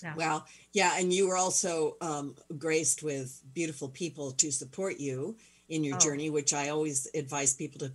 yeah. 0.03 0.15
Wow. 0.15 0.45
Yeah. 0.73 0.95
And 0.99 1.13
you 1.13 1.29
were 1.29 1.37
also 1.37 1.97
um, 2.01 2.35
graced 2.59 3.03
with 3.03 3.43
beautiful 3.55 3.89
people 3.89 4.31
to 4.33 4.51
support 4.51 4.99
you 4.99 5.37
in 5.69 5.85
your 5.85 5.97
Oh. 5.97 5.99
journey, 5.99 6.31
which 6.31 6.53
I 6.55 6.71
always 6.71 7.07
advise 7.15 7.53
people 7.55 7.81
to 7.81 7.93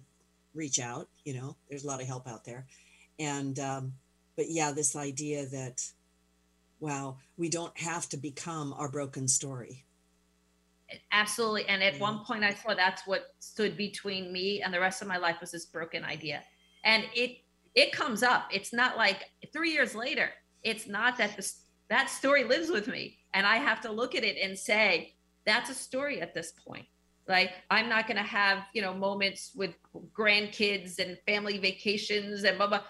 reach 0.53 0.79
out. 0.79 1.09
You 1.23 1.33
know, 1.33 1.55
there's 1.67 1.83
a 1.83 1.87
lot 1.87 2.01
of 2.01 2.07
help 2.07 2.27
out 2.27 2.45
there. 2.45 2.67
And, 3.17 3.57
um, 3.59 3.93
but 4.35 4.45
yeah, 4.49 4.71
this 4.71 4.95
idea 4.95 5.47
that, 5.47 5.81
wow, 6.85 7.17
we 7.35 7.49
don't 7.49 7.75
have 7.79 8.07
to 8.07 8.15
become 8.15 8.71
our 8.73 8.87
broken 8.87 9.27
story. 9.27 9.83
Absolutely. 11.11 11.65
And 11.65 11.81
at 11.81 11.95
Yeah. 11.95 11.99
one 11.99 12.23
point 12.23 12.43
I 12.43 12.53
saw 12.53 12.75
that's 12.75 13.07
what 13.07 13.35
stood 13.39 13.75
between 13.75 14.31
me 14.31 14.61
and 14.61 14.71
the 14.71 14.79
rest 14.79 15.01
of 15.01 15.07
my 15.07 15.17
life 15.17 15.41
was 15.41 15.49
this 15.51 15.65
broken 15.65 16.05
idea. 16.05 16.43
And 16.83 17.03
it 17.15 17.41
it 17.73 17.91
comes 17.91 18.23
up. 18.23 18.47
It's 18.53 18.71
not 18.71 18.95
like 18.95 19.31
3 19.51 19.71
years 19.71 19.95
later. 19.95 20.31
It's 20.61 20.85
not 20.85 21.17
that 21.17 21.35
this 21.35 21.63
that 21.89 22.09
story 22.09 22.43
lives 22.43 22.69
with 22.69 22.87
me 22.87 23.17
and 23.33 23.47
I 23.47 23.57
have 23.57 23.81
to 23.81 23.91
look 23.91 24.13
at 24.13 24.23
it 24.23 24.37
and 24.37 24.57
say 24.57 25.15
that's 25.43 25.69
a 25.71 25.73
story 25.73 26.21
at 26.21 26.35
this 26.35 26.51
point. 26.51 26.87
Like 27.27 27.51
I'm 27.71 27.89
not 27.89 28.05
going 28.07 28.17
to 28.17 28.23
have, 28.41 28.67
you 28.73 28.83
know, 28.83 28.93
moments 28.93 29.51
with 29.55 29.73
grandkids 30.13 30.99
and 30.99 31.17
family 31.25 31.57
vacations 31.57 32.43
and 32.43 32.57
blah 32.57 32.67
blah. 32.67 32.83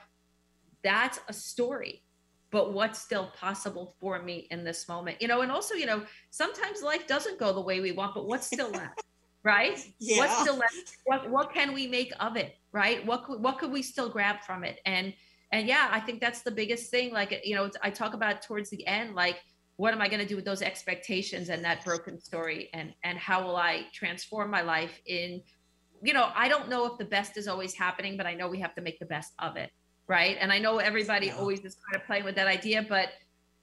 That's 0.83 1.19
a 1.29 1.33
story 1.33 2.04
but 2.55 2.71
what's 2.71 3.01
still 3.01 3.33
possible 3.37 3.97
for 3.99 4.21
me 4.21 4.47
in 4.49 4.63
this 4.63 4.87
moment? 4.87 5.21
You 5.21 5.27
know 5.27 5.41
and 5.41 5.51
also 5.51 5.75
you 5.75 5.85
know 5.85 6.03
sometimes 6.29 6.81
life 6.81 7.05
doesn't 7.05 7.37
go 7.37 7.51
the 7.51 7.59
way 7.59 7.81
we 7.81 7.91
want 7.91 8.15
but 8.15 8.27
what's 8.27 8.47
still 8.47 8.71
left 8.71 9.03
right? 9.43 9.77
Yeah. 9.99 10.19
what's 10.19 10.39
still 10.39 10.55
left? 10.55 10.97
What 11.03 11.29
what 11.29 11.53
can 11.53 11.73
we 11.73 11.85
make 11.85 12.13
of 12.21 12.37
it 12.37 12.55
right? 12.71 13.05
What 13.05 13.25
could, 13.25 13.41
what 13.41 13.59
could 13.59 13.73
we 13.73 13.81
still 13.81 14.07
grab 14.07 14.37
from 14.47 14.63
it? 14.63 14.79
And 14.85 15.13
and 15.51 15.67
yeah 15.67 15.89
i 15.91 15.99
think 15.99 16.19
that's 16.19 16.41
the 16.41 16.51
biggest 16.51 16.89
thing 16.89 17.13
like 17.13 17.39
you 17.43 17.55
know 17.55 17.69
i 17.83 17.89
talk 17.89 18.13
about 18.13 18.41
towards 18.41 18.69
the 18.71 18.85
end 18.87 19.13
like 19.15 19.37
what 19.77 19.93
am 19.93 20.01
i 20.01 20.07
going 20.07 20.19
to 20.19 20.25
do 20.25 20.35
with 20.35 20.45
those 20.45 20.61
expectations 20.61 21.49
and 21.49 21.63
that 21.63 21.83
broken 21.85 22.19
story? 22.19 22.69
And 22.73 22.93
and 23.03 23.17
how 23.17 23.45
will 23.45 23.57
i 23.57 23.85
transform 23.93 24.49
my 24.49 24.61
life 24.61 25.01
in 25.05 25.41
you 26.01 26.13
know 26.13 26.29
i 26.35 26.47
don't 26.47 26.67
know 26.67 26.85
if 26.85 26.97
the 26.97 27.05
best 27.05 27.37
is 27.37 27.47
always 27.47 27.73
happening 27.73 28.17
but 28.17 28.25
i 28.25 28.33
know 28.33 28.47
we 28.47 28.59
have 28.59 28.73
to 28.75 28.81
make 28.81 28.97
the 28.99 29.05
best 29.05 29.33
of 29.39 29.55
it 29.55 29.71
right 30.07 30.37
and 30.39 30.51
i 30.51 30.59
know 30.59 30.77
everybody 30.77 31.27
Yeah. 31.27 31.37
always 31.37 31.59
is 31.65 31.75
kind 31.75 31.99
of 32.01 32.05
playing 32.05 32.23
with 32.23 32.35
that 32.35 32.47
idea 32.47 32.85
but 32.87 33.09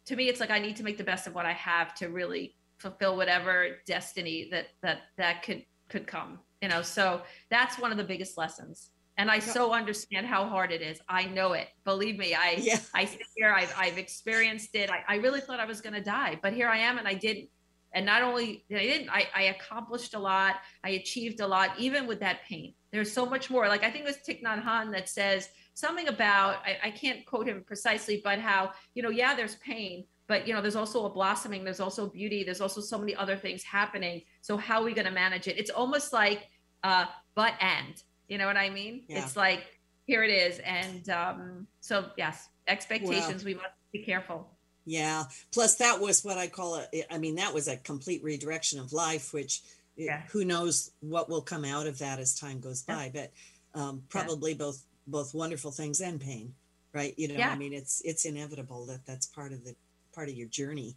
to 0.06 0.16
me 0.16 0.28
it's 0.28 0.40
like 0.40 0.50
i 0.50 0.58
need 0.58 0.76
to 0.76 0.82
make 0.82 0.98
the 0.98 1.04
best 1.04 1.26
of 1.26 1.34
what 1.34 1.46
i 1.46 1.52
have 1.52 1.94
to 1.96 2.08
really 2.08 2.54
fulfill 2.78 3.16
whatever 3.16 3.78
destiny 3.86 4.48
that 4.50 4.66
that 4.82 4.98
that 5.16 5.42
could 5.42 5.64
could 5.88 6.06
come 6.06 6.38
you 6.60 6.68
know 6.68 6.82
so 6.82 7.22
that's 7.50 7.78
one 7.78 7.90
of 7.92 7.98
the 7.98 8.04
biggest 8.04 8.36
lessons 8.36 8.90
And 9.18 9.30
I 9.30 9.40
so 9.40 9.62
understand 9.80 10.24
how 10.26 10.42
hard 10.54 10.70
it 10.72 10.80
is. 10.90 10.96
I 11.06 11.22
know 11.26 11.52
it. 11.52 11.68
Believe 11.84 12.16
me, 12.24 12.28
I 12.34 12.48
Yeah. 12.58 12.80
I 13.00 13.04
sit 13.04 13.26
here, 13.36 13.52
I've, 13.60 13.72
I've 13.84 13.98
experienced 13.98 14.72
it. 14.82 14.88
I, 14.96 15.00
I 15.14 15.16
really 15.24 15.42
thought 15.44 15.60
I 15.60 15.66
was 15.66 15.80
going 15.84 15.92
to 16.02 16.06
die, 16.18 16.32
but 16.44 16.50
here 16.54 16.68
I 16.76 16.78
am 16.88 16.94
and 17.00 17.06
I 17.06 17.16
didn't. 17.26 17.48
And 17.94 18.06
not 18.12 18.22
only 18.28 18.48
did 18.70 18.78
I 18.84 18.86
didn't, 18.92 19.10
I, 19.10 19.22
I 19.40 19.42
accomplished 19.56 20.14
a 20.14 20.18
lot. 20.18 20.54
I 20.88 20.90
achieved 21.02 21.38
a 21.40 21.46
lot, 21.46 21.68
even 21.86 22.02
with 22.10 22.20
that 22.20 22.38
pain. 22.48 22.72
There's 22.90 23.12
so 23.12 23.24
much 23.34 23.44
more. 23.54 23.64
Like 23.74 23.84
I 23.84 23.90
think 23.92 24.02
it 24.06 24.10
was 24.12 24.20
Thich 24.26 24.40
Nhat 24.42 24.60
Hanh 24.68 24.88
that 24.96 25.06
says 25.18 25.40
something 25.74 26.08
about, 26.08 26.56
I, 26.66 26.88
I 26.88 26.90
can't 26.90 27.24
quote 27.26 27.48
him 27.48 27.62
precisely, 27.66 28.20
but 28.22 28.38
how, 28.38 28.72
you 28.94 29.02
know, 29.02 29.10
yeah, 29.10 29.34
there's 29.34 29.56
pain, 29.56 30.04
but 30.26 30.46
you 30.46 30.54
know, 30.54 30.62
there's 30.62 30.76
also 30.76 31.06
a 31.06 31.10
blossoming, 31.10 31.64
there's 31.64 31.80
also 31.80 32.08
beauty, 32.08 32.44
there's 32.44 32.60
also 32.60 32.80
so 32.80 32.98
many 32.98 33.14
other 33.14 33.36
things 33.36 33.62
happening. 33.62 34.22
So 34.40 34.56
how 34.56 34.80
are 34.80 34.84
we 34.84 34.94
going 34.94 35.06
to 35.06 35.12
manage 35.12 35.48
it? 35.48 35.58
It's 35.58 35.70
almost 35.70 36.12
like 36.12 36.48
uh, 36.84 37.06
but 37.34 37.54
and, 37.60 38.02
you 38.28 38.38
know 38.38 38.46
what 38.46 38.56
I 38.56 38.70
mean? 38.70 39.04
Yeah. 39.08 39.22
It's 39.22 39.36
like, 39.36 39.64
here 40.06 40.22
it 40.24 40.30
is. 40.30 40.58
And 40.60 41.08
um, 41.08 41.66
so 41.80 42.06
yes, 42.16 42.48
expectations, 42.66 43.44
we 43.44 43.54
must 43.54 43.68
be 43.92 44.02
careful. 44.02 44.48
Yeah. 44.84 45.24
Plus, 45.52 45.76
that 45.76 46.00
was 46.00 46.24
what 46.24 46.38
I 46.38 46.48
call 46.48 46.84
it. 46.92 47.06
I 47.10 47.18
mean, 47.18 47.36
that 47.36 47.54
was 47.54 47.68
a 47.68 47.76
complete 47.76 48.22
redirection 48.24 48.80
of 48.80 48.92
life, 48.92 49.32
which 49.32 49.62
Yeah. 49.96 50.22
who 50.32 50.44
knows 50.44 50.90
what 51.00 51.28
will 51.28 51.42
come 51.42 51.64
out 51.64 51.86
of 51.86 51.98
that 51.98 52.18
as 52.18 52.38
time 52.38 52.60
goes 52.60 52.84
Yeah. 52.88 52.96
by. 52.96 53.10
But 53.14 53.32
um, 53.80 54.02
probably 54.08 54.54
both 54.54 54.82
both 55.06 55.34
wonderful 55.34 55.70
things 55.70 56.00
and 56.00 56.20
pain, 56.20 56.54
right? 56.92 57.14
You 57.16 57.28
know, 57.28 57.34
Yeah. 57.34 57.50
I 57.50 57.56
mean, 57.56 57.72
it's 57.72 58.00
it's 58.04 58.24
inevitable 58.24 58.86
that 58.86 59.04
that's 59.06 59.26
part 59.26 59.52
of 59.52 59.64
the 59.64 59.74
part 60.14 60.28
of 60.28 60.34
your 60.34 60.48
journey. 60.48 60.96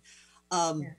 Um, 0.52 0.82
Yeah. 0.82 0.94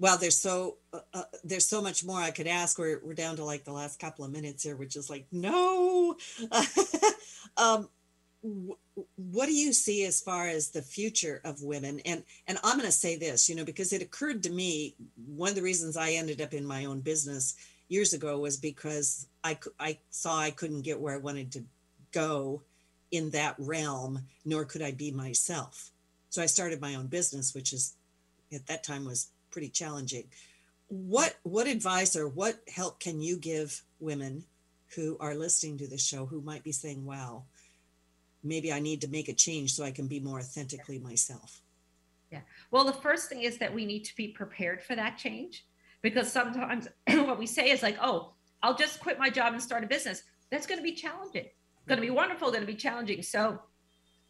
Well, 0.00 0.16
there's 0.16 0.38
so 0.38 0.76
uh, 0.92 1.00
uh, 1.12 1.24
there's 1.42 1.66
so 1.66 1.82
much 1.82 2.04
more 2.04 2.20
I 2.20 2.30
could 2.30 2.46
ask. 2.46 2.78
We're 2.78 3.00
we're 3.04 3.14
down 3.14 3.36
to 3.36 3.44
like 3.44 3.64
the 3.64 3.72
last 3.72 3.98
couple 3.98 4.24
of 4.24 4.30
minutes 4.30 4.62
here, 4.62 4.76
which 4.76 4.94
is 4.94 5.10
like 5.10 5.26
no. 5.32 6.16
um, 7.56 7.88
what 8.42 9.46
do 9.46 9.52
you 9.52 9.72
see 9.72 10.04
as 10.04 10.20
far 10.20 10.48
as 10.48 10.70
the 10.70 10.82
future 10.82 11.40
of 11.44 11.62
women 11.62 12.00
and 12.04 12.22
and 12.46 12.58
i'm 12.62 12.76
going 12.76 12.86
to 12.86 12.92
say 12.92 13.16
this 13.16 13.48
you 13.48 13.56
know 13.56 13.64
because 13.64 13.92
it 13.92 14.00
occurred 14.00 14.42
to 14.42 14.50
me 14.50 14.94
one 15.26 15.48
of 15.48 15.56
the 15.56 15.62
reasons 15.62 15.96
i 15.96 16.10
ended 16.10 16.40
up 16.40 16.54
in 16.54 16.64
my 16.64 16.84
own 16.84 17.00
business 17.00 17.56
years 17.88 18.12
ago 18.12 18.38
was 18.38 18.56
because 18.56 19.26
i 19.42 19.58
i 19.80 19.98
saw 20.10 20.38
i 20.38 20.50
couldn't 20.50 20.82
get 20.82 21.00
where 21.00 21.14
i 21.14 21.18
wanted 21.18 21.50
to 21.50 21.64
go 22.12 22.62
in 23.10 23.30
that 23.30 23.54
realm 23.58 24.20
nor 24.44 24.64
could 24.64 24.82
i 24.82 24.90
be 24.90 25.10
myself 25.10 25.90
so 26.28 26.42
i 26.42 26.46
started 26.46 26.80
my 26.80 26.94
own 26.94 27.06
business 27.06 27.54
which 27.54 27.72
is 27.72 27.94
at 28.52 28.66
that 28.66 28.84
time 28.84 29.04
was 29.04 29.28
pretty 29.50 29.68
challenging 29.68 30.24
what 30.88 31.36
what 31.42 31.66
advice 31.66 32.16
or 32.16 32.28
what 32.28 32.60
help 32.74 33.00
can 33.00 33.20
you 33.20 33.36
give 33.36 33.82
women 34.00 34.44
who 34.94 35.16
are 35.20 35.34
listening 35.34 35.76
to 35.76 35.86
this 35.86 36.06
show 36.06 36.26
who 36.26 36.40
might 36.40 36.64
be 36.64 36.72
saying 36.72 37.04
wow 37.04 37.44
maybe 38.42 38.72
I 38.72 38.80
need 38.80 39.00
to 39.02 39.08
make 39.08 39.28
a 39.28 39.34
change 39.34 39.72
so 39.72 39.84
I 39.84 39.90
can 39.90 40.06
be 40.06 40.20
more 40.20 40.38
authentically 40.38 40.98
myself. 40.98 41.60
Yeah. 42.30 42.40
Well, 42.70 42.84
the 42.84 42.92
first 42.92 43.28
thing 43.28 43.42
is 43.42 43.58
that 43.58 43.72
we 43.72 43.86
need 43.86 44.04
to 44.04 44.16
be 44.16 44.28
prepared 44.28 44.82
for 44.82 44.94
that 44.96 45.16
change 45.16 45.64
because 46.02 46.30
sometimes 46.30 46.88
what 47.08 47.38
we 47.38 47.46
say 47.46 47.70
is 47.70 47.82
like, 47.82 47.96
oh, 48.00 48.32
I'll 48.62 48.76
just 48.76 49.00
quit 49.00 49.18
my 49.18 49.30
job 49.30 49.52
and 49.52 49.62
start 49.62 49.84
a 49.84 49.86
business. 49.86 50.22
That's 50.50 50.66
going 50.66 50.78
to 50.78 50.84
be 50.84 50.94
challenging. 50.94 51.46
Going 51.88 52.00
to 52.00 52.06
be 52.06 52.10
wonderful, 52.10 52.48
going 52.50 52.60
to 52.60 52.66
be 52.66 52.74
challenging. 52.74 53.22
So 53.22 53.60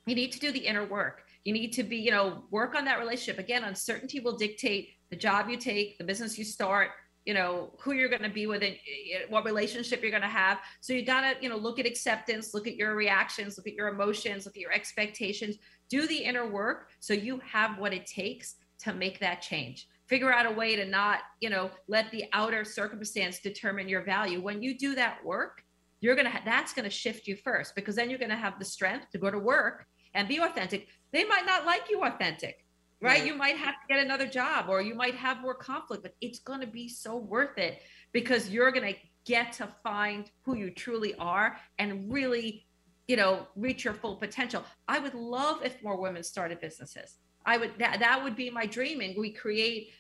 you 0.07 0.15
need 0.15 0.33
to 0.33 0.39
do 0.39 0.53
the 0.53 0.61
inner 0.61 0.85
work. 0.85 1.25
You 1.45 1.53
need 1.53 1.73
to 1.75 1.83
be, 1.83 1.97
you 1.97 2.11
know, 2.11 2.45
work 2.51 2.75
on 2.75 2.85
that 2.87 2.99
relationship. 2.99 3.39
Again, 3.39 3.65
uncertainty 3.65 4.21
will 4.21 4.37
dictate 4.37 4.91
the 5.11 5.17
job 5.17 5.49
you 5.49 5.57
take, 5.57 5.99
the 5.99 6.05
business 6.05 6.39
you 6.39 6.45
start, 6.45 6.91
you 7.25 7.35
know, 7.35 7.73
who 7.81 7.93
you're 7.93 8.09
going 8.09 8.23
to 8.23 8.29
be 8.29 8.47
with, 8.47 8.63
and 8.63 8.75
eh, 8.75 9.21
what 9.29 9.45
relationship 9.45 10.03
you're 10.03 10.11
going 10.11 10.23
to 10.23 10.29
have. 10.29 10.59
So 10.81 10.93
you 10.93 11.05
got 11.05 11.21
to, 11.23 11.43
you 11.43 11.49
know, 11.49 11.57
look 11.57 11.79
at 11.79 11.87
acceptance, 11.87 12.55
look 12.55 12.67
at 12.67 12.77
your 12.77 12.95
reactions, 12.95 13.59
look 13.59 13.67
at 13.67 13.75
your 13.75 13.89
emotions, 13.89 14.47
look 14.47 14.57
at 14.57 14.61
your 14.61 14.73
expectations 14.73 15.57
do 15.89 16.07
the 16.07 16.17
inner 16.17 16.47
work 16.47 16.89
so 17.01 17.13
you 17.13 17.41
have 17.45 17.79
what 17.79 17.93
it 17.93 18.07
takes 18.07 18.57
to 18.79 18.93
make 18.93 19.19
that 19.19 19.43
change 19.43 19.89
figure 20.07 20.33
out 20.33 20.47
a 20.47 20.51
way 20.51 20.77
to 20.77 20.85
not 20.85 21.21
you 21.41 21.51
know 21.51 21.71
let 21.89 22.11
the 22.11 22.25
outer 22.33 22.65
circumstance 22.65 23.41
determine 23.41 23.89
your 23.89 24.03
value 24.03 24.41
when 24.41 24.63
you 24.63 24.77
do 24.77 24.95
that 24.95 25.25
work 25.25 25.63
you're 26.01 26.16
gonna 26.16 26.30
ha- 26.30 26.42
that's 26.44 26.72
gonna 26.72 26.90
shift 26.90 27.26
you 27.26 27.36
first 27.36 27.74
because 27.74 27.96
then 27.96 28.11
you're 28.11 28.18
gonna 28.18 28.36
have 28.36 28.59
the 28.59 28.64
strength 28.64 29.11
to 29.11 29.18
go 29.18 29.30
to 29.30 29.38
work 29.38 29.86
and 30.14 30.28
be 30.28 30.38
authentic. 30.38 30.88
They 31.12 31.24
might 31.24 31.46
not 31.46 31.66
like 31.66 31.90
you 31.90 32.03
authentic 32.03 32.64
right, 33.01 33.18
Right. 33.18 33.26
you 33.26 33.34
might 33.34 33.57
have 33.57 33.74
to 33.74 33.86
get 33.88 34.05
another 34.05 34.26
job 34.26 34.68
or 34.68 34.80
you 34.80 34.94
might 34.94 35.14
have 35.14 35.40
more 35.40 35.55
conflict 35.55 36.03
but 36.03 36.14
it's 36.20 36.40
gonna 36.40 36.66
be 36.66 36.88
so 36.88 37.16
worth 37.16 37.59
it 37.59 37.82
because 38.12 38.51
you're 38.51 38.70
gonna 38.70 38.94
get 39.24 39.53
to 39.53 39.68
find 39.82 40.30
who 40.42 40.57
you 40.57 40.70
truly 40.70 41.14
are 41.16 41.59
and 41.78 42.11
really 42.12 42.66
you 43.07 43.16
know 43.16 43.46
reach 43.57 43.84
your 43.84 43.94
full 43.94 44.16
potential. 44.16 44.64
I 44.86 44.99
would 44.99 45.14
love 45.14 45.64
if 45.64 45.82
more 45.82 46.01
women 46.01 46.22
started 46.22 46.61
businesses. 46.61 47.16
I 47.44 47.57
would 47.57 47.72
that, 47.78 48.01
that 48.01 48.22
would 48.22 48.36
be 48.36 48.51
my 48.51 48.66
dream 48.66 49.01
and 49.01 49.16
we 49.16 49.32
create 49.32 49.90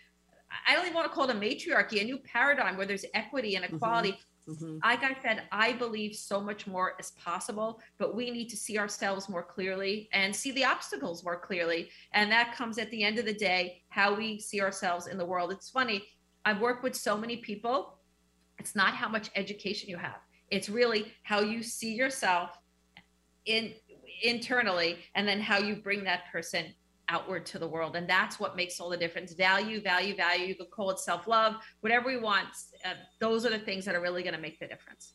i 0.66 0.74
don't 0.74 0.84
even 0.84 0.94
want 0.94 1.06
to 1.06 1.14
call 1.14 1.28
it 1.28 1.36
a 1.36 1.38
matriarchy 1.38 2.00
a 2.00 2.04
new 2.04 2.18
paradigm 2.18 2.76
where 2.76 2.86
there's 2.86 3.04
equity 3.14 3.54
and 3.54 3.64
mm-hmm. 3.64 3.76
equality 3.76 4.18
Mhm. 4.48 4.82
like 4.82 5.02
i 5.02 5.14
said 5.22 5.42
i 5.52 5.72
believe 5.72 6.16
so 6.16 6.40
much 6.40 6.66
more 6.66 6.94
is 6.98 7.10
possible 7.12 7.80
but 7.98 8.14
we 8.14 8.30
need 8.30 8.48
to 8.48 8.56
see 8.56 8.78
ourselves 8.78 9.28
more 9.28 9.42
clearly 9.42 10.08
and 10.12 10.34
see 10.34 10.52
the 10.52 10.64
obstacles 10.64 11.22
more 11.22 11.38
clearly. 11.38 11.90
And 12.12 12.30
that 12.32 12.54
comes 12.54 12.78
at 12.78 12.90
the 12.90 13.04
end 13.04 13.18
of 13.18 13.26
the 13.26 13.34
day 13.34 13.82
how 13.90 14.14
we 14.14 14.40
see 14.40 14.60
ourselves 14.60 15.06
in 15.06 15.18
the 15.18 15.26
world. 15.26 15.52
It's 15.52 15.70
funny 15.70 16.04
i've 16.44 16.60
worked 16.60 16.82
with 16.82 16.96
so 16.96 17.16
many 17.16 17.36
people. 17.38 17.98
It's 18.58 18.74
not 18.74 18.94
how 18.94 19.08
much 19.08 19.30
education 19.36 19.88
you 19.88 19.98
have. 19.98 20.20
It's 20.50 20.68
really 20.68 21.12
how 21.22 21.40
you 21.40 21.62
see 21.62 21.94
yourself 21.94 22.58
in 23.44 23.74
internally 24.22 24.98
and 25.14 25.28
then 25.28 25.40
how 25.40 25.58
you 25.58 25.76
bring 25.76 26.04
that 26.04 26.22
person 26.32 26.74
outward 27.08 27.46
to 27.46 27.58
the 27.58 27.66
world 27.66 27.96
and 27.96 28.08
that's 28.08 28.38
what 28.38 28.56
makes 28.56 28.80
all 28.80 28.90
the 28.90 28.96
difference 28.96 29.32
value 29.32 29.80
value 29.80 30.14
value 30.14 30.46
you 30.46 30.54
could 30.54 30.70
call 30.70 30.90
it 30.90 30.98
self-love 30.98 31.54
whatever 31.80 32.06
we 32.06 32.18
want 32.18 32.48
uh, 32.84 32.90
those 33.20 33.46
are 33.46 33.50
the 33.50 33.58
things 33.58 33.84
that 33.84 33.94
are 33.94 34.00
really 34.00 34.22
going 34.22 34.34
to 34.34 34.40
make 34.40 34.58
the 34.60 34.66
difference 34.66 35.12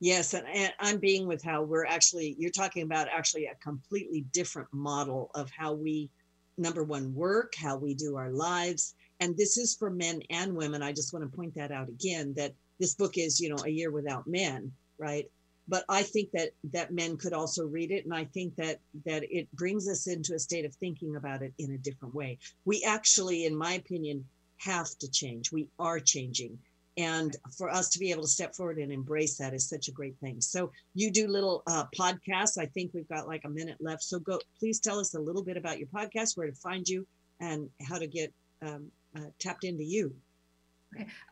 Yes, 0.00 0.34
and, 0.34 0.46
and 0.48 0.72
I'm 0.78 0.98
being 0.98 1.26
with 1.26 1.42
how 1.42 1.62
we're 1.62 1.86
actually, 1.86 2.36
you're 2.38 2.50
talking 2.50 2.82
about 2.82 3.08
actually 3.08 3.46
a 3.46 3.54
completely 3.62 4.26
different 4.32 4.68
model 4.72 5.30
of 5.34 5.50
how 5.50 5.72
we, 5.72 6.10
number 6.58 6.84
one, 6.84 7.14
work, 7.14 7.54
how 7.56 7.76
we 7.76 7.94
do 7.94 8.16
our 8.16 8.30
lives. 8.30 8.94
And 9.20 9.36
this 9.36 9.56
is 9.56 9.74
for 9.74 9.88
men 9.88 10.20
and 10.28 10.54
women. 10.54 10.82
I 10.82 10.92
just 10.92 11.14
want 11.14 11.30
to 11.30 11.34
point 11.34 11.54
that 11.54 11.72
out 11.72 11.88
again 11.88 12.34
that 12.36 12.52
this 12.78 12.94
book 12.94 13.16
is, 13.16 13.40
you 13.40 13.48
know, 13.48 13.62
A 13.64 13.70
Year 13.70 13.90
Without 13.90 14.26
Men, 14.26 14.70
right? 14.98 15.30
But 15.68 15.84
I 15.88 16.02
think 16.02 16.30
that 16.32 16.50
that 16.72 16.92
men 16.92 17.16
could 17.16 17.32
also 17.32 17.66
read 17.66 17.90
it, 17.90 18.04
and 18.04 18.14
I 18.14 18.24
think 18.24 18.54
that 18.56 18.78
that 19.04 19.24
it 19.30 19.50
brings 19.52 19.88
us 19.88 20.06
into 20.06 20.34
a 20.34 20.38
state 20.38 20.64
of 20.64 20.74
thinking 20.74 21.16
about 21.16 21.42
it 21.42 21.52
in 21.58 21.72
a 21.72 21.78
different 21.78 22.14
way. 22.14 22.38
We 22.64 22.84
actually, 22.84 23.46
in 23.46 23.56
my 23.56 23.72
opinion, 23.72 24.24
have 24.58 24.88
to 24.98 25.10
change. 25.10 25.52
We 25.52 25.68
are 25.78 26.00
changing. 26.00 26.58
And 26.98 27.36
for 27.58 27.68
us 27.68 27.90
to 27.90 27.98
be 27.98 28.10
able 28.10 28.22
to 28.22 28.28
step 28.28 28.54
forward 28.54 28.78
and 28.78 28.90
embrace 28.90 29.36
that 29.36 29.52
is 29.52 29.68
such 29.68 29.88
a 29.88 29.92
great 29.92 30.16
thing. 30.18 30.40
So 30.40 30.72
you 30.94 31.10
do 31.10 31.28
little 31.28 31.62
uh, 31.66 31.84
podcasts. 31.94 32.56
I 32.58 32.66
think 32.66 32.92
we've 32.94 33.08
got 33.08 33.28
like 33.28 33.44
a 33.44 33.50
minute 33.50 33.76
left. 33.80 34.02
So 34.02 34.18
go 34.18 34.40
please 34.58 34.80
tell 34.80 34.98
us 34.98 35.14
a 35.14 35.20
little 35.20 35.42
bit 35.42 35.58
about 35.58 35.78
your 35.78 35.88
podcast 35.88 36.36
where 36.36 36.46
to 36.46 36.54
find 36.54 36.88
you 36.88 37.06
and 37.38 37.68
how 37.86 37.98
to 37.98 38.06
get 38.06 38.32
um, 38.62 38.90
uh, 39.14 39.26
tapped 39.38 39.64
into 39.64 39.84
you. 39.84 40.14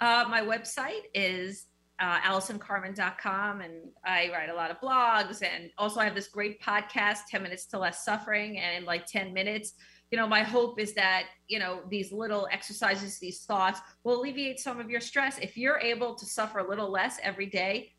Uh, 0.00 0.24
my 0.28 0.42
website 0.42 1.04
is 1.14 1.66
uh, 2.00 2.20
AllisonCarmen.com, 2.20 3.60
and 3.60 3.74
I 4.04 4.30
write 4.32 4.48
a 4.50 4.54
lot 4.54 4.70
of 4.70 4.80
blogs. 4.80 5.42
And 5.42 5.70
also, 5.78 6.00
I 6.00 6.04
have 6.04 6.14
this 6.14 6.28
great 6.28 6.60
podcast, 6.60 7.20
10 7.30 7.42
Minutes 7.42 7.66
to 7.66 7.78
Less 7.78 8.04
Suffering. 8.04 8.58
And 8.58 8.78
in 8.78 8.84
like 8.84 9.06
10 9.06 9.32
minutes, 9.32 9.74
you 10.10 10.18
know, 10.18 10.26
my 10.26 10.42
hope 10.42 10.78
is 10.78 10.94
that, 10.94 11.24
you 11.48 11.58
know, 11.58 11.80
these 11.88 12.12
little 12.12 12.48
exercises, 12.52 13.18
these 13.18 13.44
thoughts 13.44 13.80
will 14.04 14.20
alleviate 14.20 14.60
some 14.60 14.80
of 14.80 14.90
your 14.90 15.00
stress. 15.00 15.38
If 15.38 15.56
you're 15.56 15.78
able 15.78 16.14
to 16.14 16.26
suffer 16.26 16.58
a 16.58 16.68
little 16.68 16.90
less 16.90 17.18
every 17.22 17.46
day, 17.46 17.92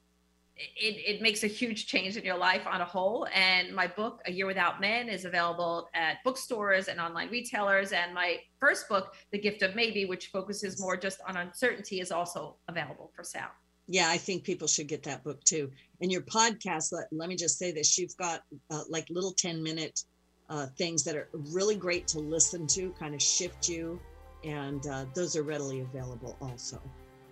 it, 0.56 1.18
it 1.18 1.22
makes 1.22 1.44
a 1.44 1.48
huge 1.48 1.88
change 1.88 2.16
in 2.16 2.24
your 2.24 2.38
life 2.38 2.66
on 2.66 2.80
a 2.80 2.86
whole. 2.86 3.28
And 3.34 3.76
my 3.76 3.88
book, 3.88 4.22
A 4.26 4.32
Year 4.32 4.46
Without 4.46 4.80
Men, 4.80 5.10
is 5.10 5.26
available 5.26 5.90
at 5.94 6.24
bookstores 6.24 6.88
and 6.88 7.00
online 7.00 7.30
retailers. 7.30 7.92
And 7.92 8.14
my 8.14 8.38
first 8.60 8.88
book, 8.88 9.14
The 9.32 9.40
Gift 9.40 9.62
of 9.64 9.76
Maybe, 9.76 10.06
which 10.06 10.28
focuses 10.28 10.80
more 10.80 10.96
just 10.96 11.20
on 11.28 11.36
uncertainty, 11.36 12.00
is 12.00 12.12
also 12.12 12.58
available 12.70 13.12
for 13.14 13.24
sale. 13.24 13.52
Yeah 13.88 14.10
i 14.10 14.18
think 14.18 14.44
people 14.44 14.68
should 14.68 14.88
get 14.88 15.04
that 15.04 15.24
book 15.24 15.44
too. 15.44 15.72
And 16.02 16.12
your 16.12 16.22
podcast 16.22 16.92
let, 16.92 17.06
let 17.12 17.30
me 17.30 17.36
just 17.36 17.58
say 17.58 17.72
this 17.72 17.98
you've 17.98 18.16
got 18.18 18.42
uh, 18.72 18.84
like 18.90 19.10
little 19.10 19.32
10 19.32 19.62
minute 19.64 20.04
uh, 20.50 20.68
things 20.78 21.04
that 21.04 21.16
are 21.16 21.30
really 21.52 21.76
great 21.76 22.08
to 22.08 22.20
listen 22.20 22.68
to 22.68 22.92
kind 22.92 23.16
of 23.16 23.22
shift 23.22 23.68
you. 23.68 24.00
And 24.44 24.86
uh, 24.88 25.06
those 25.16 25.36
are 25.36 25.44
readily 25.44 25.82
available 25.82 26.38
also. 26.40 26.80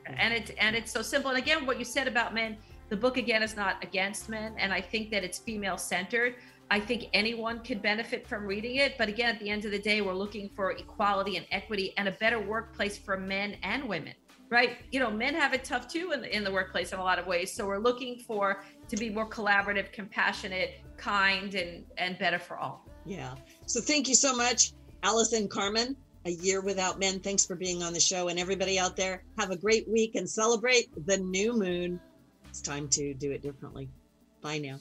And 0.06 0.34
it's 0.34 0.52
and 0.60 0.76
it's 0.76 0.92
so 0.92 1.02
simple. 1.02 1.30
And 1.30 1.40
again 1.40 1.66
what 1.66 1.80
you 1.80 1.86
said 1.86 2.08
about 2.08 2.34
men 2.34 2.58
the 2.90 2.98
book 2.98 3.18
again 3.18 3.42
is 3.42 3.56
not 3.56 3.84
against 3.84 4.30
men. 4.30 4.56
And 4.58 4.74
i 4.74 4.82
think 4.82 5.12
that 5.12 5.24
it's 5.24 5.40
female 5.40 5.78
centered. 5.78 6.36
I 6.72 6.80
think 6.80 7.06
anyone 7.14 7.60
could 7.60 7.82
benefit 7.82 8.26
from 8.28 8.46
reading 8.46 8.78
it. 8.78 8.98
But 8.98 9.10
again 9.10 9.36
at 9.36 9.40
the 9.40 9.50
end 9.50 9.66
of 9.66 9.72
the 9.72 9.80
day 9.80 10.02
we're 10.02 10.14
looking 10.14 10.50
for 10.56 10.72
equality 10.72 11.38
and 11.38 11.46
equity 11.52 11.94
and 11.98 12.08
a 12.08 12.12
better 12.14 12.40
workplace 12.40 12.98
for 12.98 13.18
men 13.18 13.58
and 13.64 13.88
women 13.88 14.14
right? 14.54 14.78
You 14.92 15.00
know, 15.00 15.12
men 15.12 15.34
have 15.34 15.54
it 15.54 15.64
tough 15.64 15.88
too 15.88 16.12
in 16.12 16.22
the, 16.22 16.34
in 16.34 16.44
the 16.44 16.52
workplace 16.52 16.94
in 16.94 17.00
a 17.00 17.04
lot 17.04 17.20
of 17.20 17.28
ways. 17.28 17.54
So 17.54 17.66
we're 17.66 17.80
looking 17.80 18.20
for 18.20 18.64
to 18.88 18.96
be 18.96 19.10
more 19.10 19.30
collaborative, 19.30 19.92
compassionate, 19.92 20.76
kind, 20.98 21.54
and 21.56 21.84
and 21.98 22.18
better 22.20 22.40
for 22.40 22.58
all. 22.58 22.86
Yeah. 23.06 23.36
So 23.66 23.82
thank 23.82 24.08
you 24.08 24.16
so 24.16 24.36
much, 24.36 24.74
Allison 25.02 25.48
Carmen. 25.48 25.98
A 26.26 26.32
year 26.32 26.62
without 26.62 27.00
men. 27.00 27.20
Thanks 27.20 27.46
for 27.46 27.56
being 27.56 27.84
on 27.84 27.92
the 27.92 28.00
show, 28.00 28.30
and 28.30 28.40
everybody 28.40 28.80
out 28.80 28.96
there, 28.96 29.26
have 29.38 29.52
a 29.52 29.58
great 29.58 29.86
week 29.90 30.16
and 30.16 30.30
celebrate 30.30 30.88
the 31.06 31.18
new 31.18 31.52
moon. 31.52 32.00
It's 32.48 32.62
time 32.62 32.88
to 32.90 33.14
do 33.14 33.32
it 33.32 33.42
differently. 33.42 33.90
Bye 34.42 34.60
now. 34.60 34.80